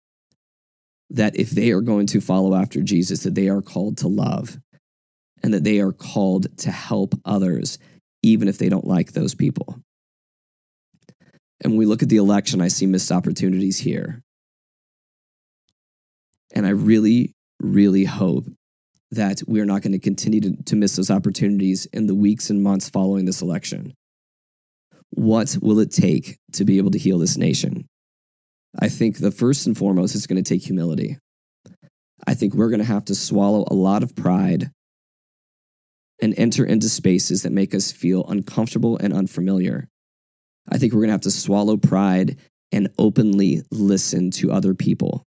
that 1.10 1.36
if 1.36 1.52
they 1.52 1.72
are 1.72 1.82
going 1.82 2.08
to 2.08 2.22
follow 2.22 2.56
after 2.56 2.82
Jesus, 2.82 3.24
that 3.24 3.36
they 3.36 3.50
are 3.50 3.62
called 3.62 3.98
to 4.00 4.08
love 4.08 4.58
and 5.44 5.54
that 5.54 5.64
they 5.64 5.80
are 5.80 5.92
called 5.92 6.58
to 6.60 6.72
help 6.72 7.14
others, 7.26 7.78
even 8.24 8.48
if 8.48 8.58
they 8.58 8.70
don't 8.70 8.88
like 8.88 9.12
those 9.12 9.36
people. 9.36 9.80
And 11.64 11.74
when 11.74 11.80
we 11.80 11.86
look 11.86 12.04
at 12.04 12.10
the 12.10 12.18
election, 12.18 12.62
I 12.62 12.68
see 12.68 12.86
missed 12.86 13.12
opportunities 13.12 13.80
here. 13.80 14.22
And 16.54 16.66
I 16.66 16.70
really 16.70 17.34
really 17.64 18.04
hope 18.04 18.46
that 19.12 19.42
we're 19.48 19.66
not 19.66 19.82
going 19.82 19.94
to 19.94 20.00
continue 20.00 20.42
to, 20.42 20.56
to 20.64 20.76
miss 20.76 20.96
those 20.96 21.12
opportunities 21.12 21.86
in 21.88 22.08
the 22.08 22.16
weeks 22.16 22.50
and 22.50 22.62
months 22.62 22.90
following 22.90 23.26
this 23.26 23.42
election. 23.42 23.94
What 25.12 25.58
will 25.62 25.80
it 25.80 25.92
take 25.92 26.38
to 26.54 26.66
be 26.66 26.78
able 26.78 26.92
to 26.92 26.98
heal 26.98 27.20
this 27.20 27.38
nation? 27.38 27.88
I 28.80 28.90
think 28.90 29.18
the 29.18 29.32
first 29.32 29.68
and 29.68 29.78
foremost 29.78 30.16
is 30.16 30.26
going 30.26 30.44
to 30.44 30.48
take 30.48 30.64
humility. 30.64 31.18
I 32.26 32.34
think 32.34 32.54
we're 32.54 32.70
going 32.70 32.80
to 32.80 32.86
have 32.86 33.06
to 33.06 33.16
swallow 33.16 33.66
a 33.68 33.76
lot 33.76 34.02
of 34.02 34.16
pride 34.16 34.72
and 36.22 36.34
enter 36.38 36.66
into 36.66 36.90
spaces 36.90 37.44
that 37.44 37.52
make 37.52 37.76
us 37.76 37.92
feel 37.92 38.26
uncomfortable 38.28 38.98
and 38.98 39.14
unfamiliar. 39.14 39.90
I 40.70 40.78
think 40.78 40.94
we're 40.94 41.02
going 41.02 41.10
to 41.10 41.14
have 41.14 41.22
to 41.22 41.32
swallow 41.32 41.78
pride 41.78 42.38
and 42.72 42.90
openly 42.98 43.62
listen 43.72 44.32
to 44.32 44.52
other 44.52 44.74
people. 44.74 45.24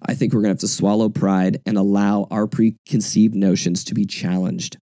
I 0.00 0.14
think 0.14 0.32
we're 0.32 0.40
going 0.40 0.50
to 0.50 0.54
have 0.54 0.60
to 0.60 0.68
swallow 0.68 1.08
pride 1.08 1.60
and 1.66 1.76
allow 1.76 2.26
our 2.30 2.46
preconceived 2.46 3.34
notions 3.34 3.84
to 3.84 3.94
be 3.94 4.04
challenged. 4.04 4.78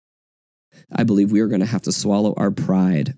I 0.93 1.05
believe 1.05 1.33
we 1.33 1.41
are 1.41 1.49
going 1.49 1.61
to 1.61 1.67
have 1.67 1.83
to 1.83 1.93
swallow 1.93 2.35
our 2.37 2.51
pride 2.51 3.15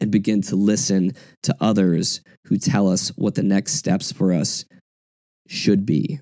and 0.00 0.10
begin 0.10 0.42
to 0.42 0.56
listen 0.56 1.12
to 1.44 1.56
others 1.60 2.20
who 2.46 2.58
tell 2.58 2.88
us 2.88 3.08
what 3.16 3.34
the 3.34 3.42
next 3.42 3.74
steps 3.74 4.12
for 4.12 4.32
us 4.32 4.64
should 5.46 5.86
be. 5.86 6.20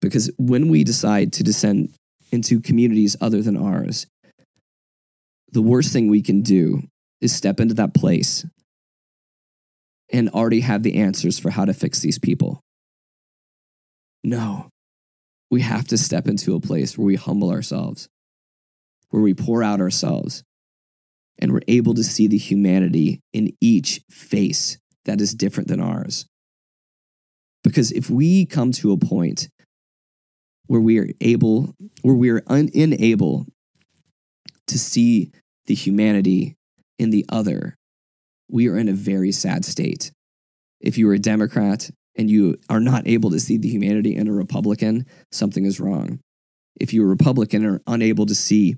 Because 0.00 0.30
when 0.38 0.68
we 0.68 0.84
decide 0.84 1.32
to 1.34 1.42
descend 1.42 1.94
into 2.30 2.60
communities 2.60 3.16
other 3.20 3.42
than 3.42 3.56
ours, 3.56 4.06
the 5.50 5.62
worst 5.62 5.92
thing 5.92 6.08
we 6.08 6.22
can 6.22 6.42
do 6.42 6.82
is 7.20 7.34
step 7.34 7.60
into 7.60 7.74
that 7.74 7.94
place 7.94 8.44
and 10.10 10.30
already 10.30 10.60
have 10.60 10.82
the 10.82 10.96
answers 10.96 11.38
for 11.38 11.50
how 11.50 11.64
to 11.64 11.74
fix 11.74 12.00
these 12.00 12.18
people. 12.18 12.62
No, 14.24 14.68
we 15.50 15.60
have 15.62 15.86
to 15.88 15.98
step 15.98 16.26
into 16.26 16.54
a 16.54 16.60
place 16.60 16.96
where 16.96 17.06
we 17.06 17.16
humble 17.16 17.50
ourselves, 17.50 18.08
where 19.10 19.22
we 19.22 19.34
pour 19.34 19.62
out 19.62 19.80
ourselves, 19.80 20.42
and 21.38 21.52
we're 21.52 21.60
able 21.68 21.94
to 21.94 22.04
see 22.04 22.26
the 22.26 22.38
humanity 22.38 23.20
in 23.32 23.52
each 23.60 24.00
face 24.10 24.78
that 25.04 25.20
is 25.20 25.34
different 25.34 25.68
than 25.68 25.80
ours. 25.80 26.26
Because 27.64 27.92
if 27.92 28.10
we 28.10 28.46
come 28.46 28.72
to 28.72 28.92
a 28.92 28.98
point 28.98 29.48
where 30.66 30.80
we 30.80 30.98
are 30.98 31.08
able, 31.20 31.74
where 32.02 32.14
we 32.14 32.30
are 32.30 32.42
un- 32.46 32.70
unable 32.74 33.46
to 34.66 34.78
see 34.78 35.32
the 35.66 35.74
humanity 35.74 36.57
in 36.98 37.10
the 37.10 37.24
other, 37.28 37.74
we 38.50 38.68
are 38.68 38.78
in 38.78 38.88
a 38.88 38.92
very 38.92 39.32
sad 39.32 39.64
state. 39.64 40.10
If 40.80 40.98
you 40.98 41.08
are 41.10 41.14
a 41.14 41.18
Democrat, 41.18 41.90
and 42.18 42.28
you 42.28 42.56
are 42.68 42.80
not 42.80 43.06
able 43.06 43.30
to 43.30 43.40
see 43.40 43.56
the 43.56 43.68
humanity 43.68 44.16
in 44.16 44.26
a 44.26 44.32
Republican, 44.32 45.06
something 45.30 45.64
is 45.64 45.78
wrong. 45.78 46.18
If 46.78 46.92
you're 46.92 47.06
a 47.06 47.08
Republican 47.08 47.64
and 47.64 47.76
are 47.76 47.82
unable 47.86 48.26
to 48.26 48.34
see 48.34 48.76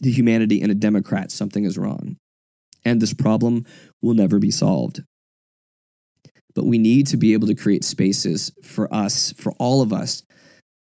the 0.00 0.12
humanity 0.12 0.60
in 0.60 0.70
a 0.70 0.74
Democrat, 0.74 1.30
something 1.30 1.64
is 1.64 1.78
wrong. 1.78 2.16
And 2.84 3.00
this 3.00 3.14
problem 3.14 3.64
will 4.02 4.14
never 4.14 4.38
be 4.38 4.50
solved. 4.50 5.02
But 6.54 6.66
we 6.66 6.78
need 6.78 7.06
to 7.08 7.16
be 7.16 7.32
able 7.32 7.48
to 7.48 7.54
create 7.54 7.82
spaces 7.82 8.52
for 8.62 8.92
us, 8.92 9.32
for 9.32 9.52
all 9.58 9.80
of 9.80 9.92
us, 9.92 10.22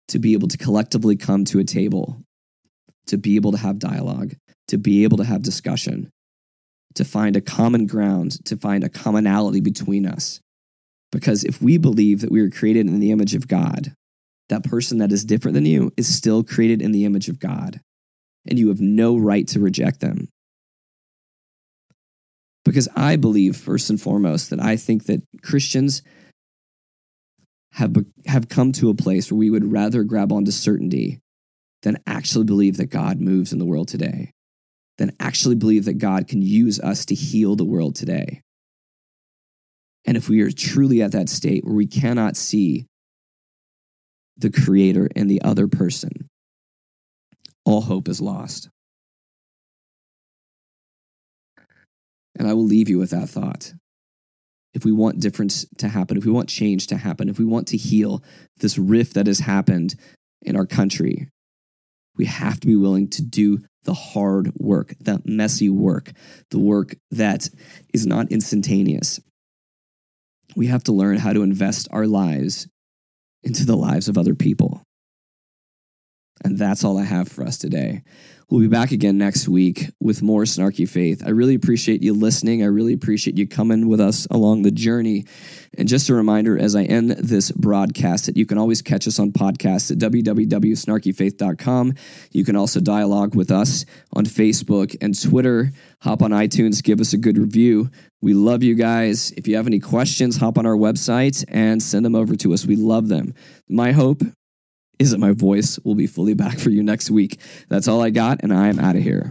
to 0.08 0.18
be 0.18 0.32
able 0.32 0.48
to 0.48 0.56
collectively 0.56 1.16
come 1.16 1.44
to 1.46 1.58
a 1.58 1.64
table, 1.64 2.22
to 3.06 3.18
be 3.18 3.36
able 3.36 3.52
to 3.52 3.58
have 3.58 3.78
dialogue, 3.78 4.34
to 4.68 4.78
be 4.78 5.02
able 5.02 5.18
to 5.18 5.24
have 5.24 5.42
discussion, 5.42 6.08
to 6.98 7.04
find 7.04 7.34
a 7.34 7.40
common 7.40 7.86
ground, 7.86 8.44
to 8.44 8.56
find 8.56 8.84
a 8.84 8.88
commonality 8.88 9.60
between 9.60 10.06
us 10.06 10.40
because 11.10 11.44
if 11.44 11.62
we 11.62 11.78
believe 11.78 12.20
that 12.20 12.30
we 12.30 12.42
were 12.42 12.50
created 12.50 12.86
in 12.86 13.00
the 13.00 13.10
image 13.10 13.34
of 13.34 13.48
God, 13.48 13.94
that 14.48 14.64
person 14.64 14.98
that 14.98 15.12
is 15.12 15.24
different 15.24 15.54
than 15.54 15.66
you 15.66 15.92
is 15.96 16.14
still 16.14 16.42
created 16.42 16.82
in 16.82 16.92
the 16.92 17.04
image 17.04 17.28
of 17.28 17.38
God, 17.38 17.80
and 18.46 18.58
you 18.58 18.68
have 18.68 18.80
no 18.80 19.16
right 19.16 19.46
to 19.48 19.60
reject 19.60 20.00
them. 20.00 20.28
Because 22.64 22.88
I 22.94 23.16
believe, 23.16 23.56
first 23.56 23.88
and 23.88 24.00
foremost, 24.00 24.50
that 24.50 24.60
I 24.60 24.76
think 24.76 25.06
that 25.06 25.22
Christians 25.42 26.02
have, 27.72 27.94
have 28.26 28.48
come 28.48 28.72
to 28.72 28.90
a 28.90 28.94
place 28.94 29.30
where 29.30 29.38
we 29.38 29.50
would 29.50 29.72
rather 29.72 30.02
grab 30.02 30.32
onto 30.32 30.50
certainty 30.50 31.20
than 31.82 31.98
actually 32.06 32.44
believe 32.44 32.76
that 32.76 32.90
God 32.90 33.20
moves 33.20 33.52
in 33.52 33.58
the 33.58 33.64
world 33.64 33.88
today, 33.88 34.32
than 34.98 35.16
actually 35.20 35.54
believe 35.54 35.86
that 35.86 35.98
God 35.98 36.28
can 36.28 36.42
use 36.42 36.78
us 36.80 37.06
to 37.06 37.14
heal 37.14 37.56
the 37.56 37.64
world 37.64 37.94
today. 37.94 38.42
And 40.04 40.16
if 40.16 40.28
we 40.28 40.40
are 40.42 40.50
truly 40.50 41.02
at 41.02 41.12
that 41.12 41.28
state 41.28 41.64
where 41.64 41.74
we 41.74 41.86
cannot 41.86 42.36
see 42.36 42.86
the 44.36 44.50
creator 44.50 45.08
and 45.14 45.30
the 45.30 45.42
other 45.42 45.68
person, 45.68 46.28
all 47.64 47.80
hope 47.80 48.08
is 48.08 48.20
lost. 48.20 48.68
And 52.38 52.48
I 52.48 52.54
will 52.54 52.64
leave 52.64 52.88
you 52.88 52.98
with 52.98 53.10
that 53.10 53.28
thought. 53.28 53.72
If 54.74 54.84
we 54.84 54.92
want 54.92 55.20
difference 55.20 55.66
to 55.78 55.88
happen, 55.88 56.16
if 56.16 56.24
we 56.24 56.32
want 56.32 56.48
change 56.48 56.86
to 56.88 56.96
happen, 56.96 57.28
if 57.28 57.38
we 57.38 57.44
want 57.44 57.68
to 57.68 57.76
heal 57.76 58.22
this 58.58 58.78
rift 58.78 59.14
that 59.14 59.26
has 59.26 59.40
happened 59.40 59.94
in 60.42 60.56
our 60.56 60.66
country, 60.66 61.28
we 62.16 62.26
have 62.26 62.60
to 62.60 62.66
be 62.66 62.76
willing 62.76 63.08
to 63.10 63.22
do 63.22 63.58
the 63.88 63.94
hard 63.94 64.52
work, 64.58 64.92
the 65.00 65.18
messy 65.24 65.70
work, 65.70 66.12
the 66.50 66.58
work 66.58 66.94
that 67.10 67.48
is 67.94 68.06
not 68.06 68.30
instantaneous, 68.30 69.18
we 70.56 70.66
have 70.66 70.84
to 70.84 70.92
learn 70.92 71.16
how 71.16 71.32
to 71.32 71.42
invest 71.42 71.88
our 71.90 72.06
lives 72.06 72.68
into 73.42 73.64
the 73.64 73.78
lives 73.78 74.06
of 74.06 74.18
other 74.18 74.34
people. 74.34 74.82
And 76.44 76.58
that's 76.58 76.84
all 76.84 76.98
I 76.98 77.04
have 77.04 77.28
for 77.28 77.44
us 77.44 77.58
today. 77.58 78.02
We'll 78.50 78.62
be 78.62 78.68
back 78.68 78.92
again 78.92 79.18
next 79.18 79.46
week 79.46 79.90
with 80.00 80.22
more 80.22 80.44
Snarky 80.44 80.88
Faith. 80.88 81.22
I 81.26 81.30
really 81.30 81.54
appreciate 81.54 82.02
you 82.02 82.14
listening. 82.14 82.62
I 82.62 82.66
really 82.66 82.94
appreciate 82.94 83.36
you 83.36 83.46
coming 83.46 83.88
with 83.88 84.00
us 84.00 84.26
along 84.30 84.62
the 84.62 84.70
journey. 84.70 85.26
And 85.76 85.86
just 85.86 86.08
a 86.08 86.14
reminder 86.14 86.58
as 86.58 86.74
I 86.74 86.84
end 86.84 87.10
this 87.10 87.52
broadcast 87.52 88.24
that 88.24 88.38
you 88.38 88.46
can 88.46 88.56
always 88.56 88.80
catch 88.80 89.06
us 89.06 89.18
on 89.18 89.32
podcasts 89.32 89.90
at 89.90 89.98
www.snarkyfaith.com. 89.98 91.94
You 92.30 92.44
can 92.44 92.56
also 92.56 92.80
dialogue 92.80 93.34
with 93.34 93.50
us 93.50 93.84
on 94.14 94.24
Facebook 94.24 94.96
and 95.02 95.20
Twitter. 95.20 95.70
Hop 96.00 96.22
on 96.22 96.30
iTunes, 96.30 96.82
give 96.82 97.02
us 97.02 97.12
a 97.12 97.18
good 97.18 97.36
review. 97.36 97.90
We 98.22 98.32
love 98.32 98.62
you 98.62 98.74
guys. 98.74 99.30
If 99.32 99.46
you 99.46 99.56
have 99.56 99.66
any 99.66 99.78
questions, 99.78 100.38
hop 100.38 100.56
on 100.56 100.64
our 100.64 100.76
website 100.76 101.44
and 101.48 101.82
send 101.82 102.02
them 102.06 102.14
over 102.14 102.34
to 102.36 102.54
us. 102.54 102.64
We 102.64 102.76
love 102.76 103.08
them. 103.08 103.34
My 103.68 103.92
hope 103.92 104.22
is 104.98 105.10
that 105.10 105.18
my 105.18 105.32
voice 105.32 105.78
will 105.84 105.94
be 105.94 106.06
fully 106.06 106.34
back 106.34 106.58
for 106.58 106.70
you 106.70 106.82
next 106.82 107.10
week. 107.10 107.40
That's 107.68 107.88
all 107.88 108.02
I 108.02 108.10
got, 108.10 108.42
and 108.42 108.52
I 108.52 108.68
am 108.68 108.78
out 108.78 108.96
of 108.96 109.02
here. 109.02 109.30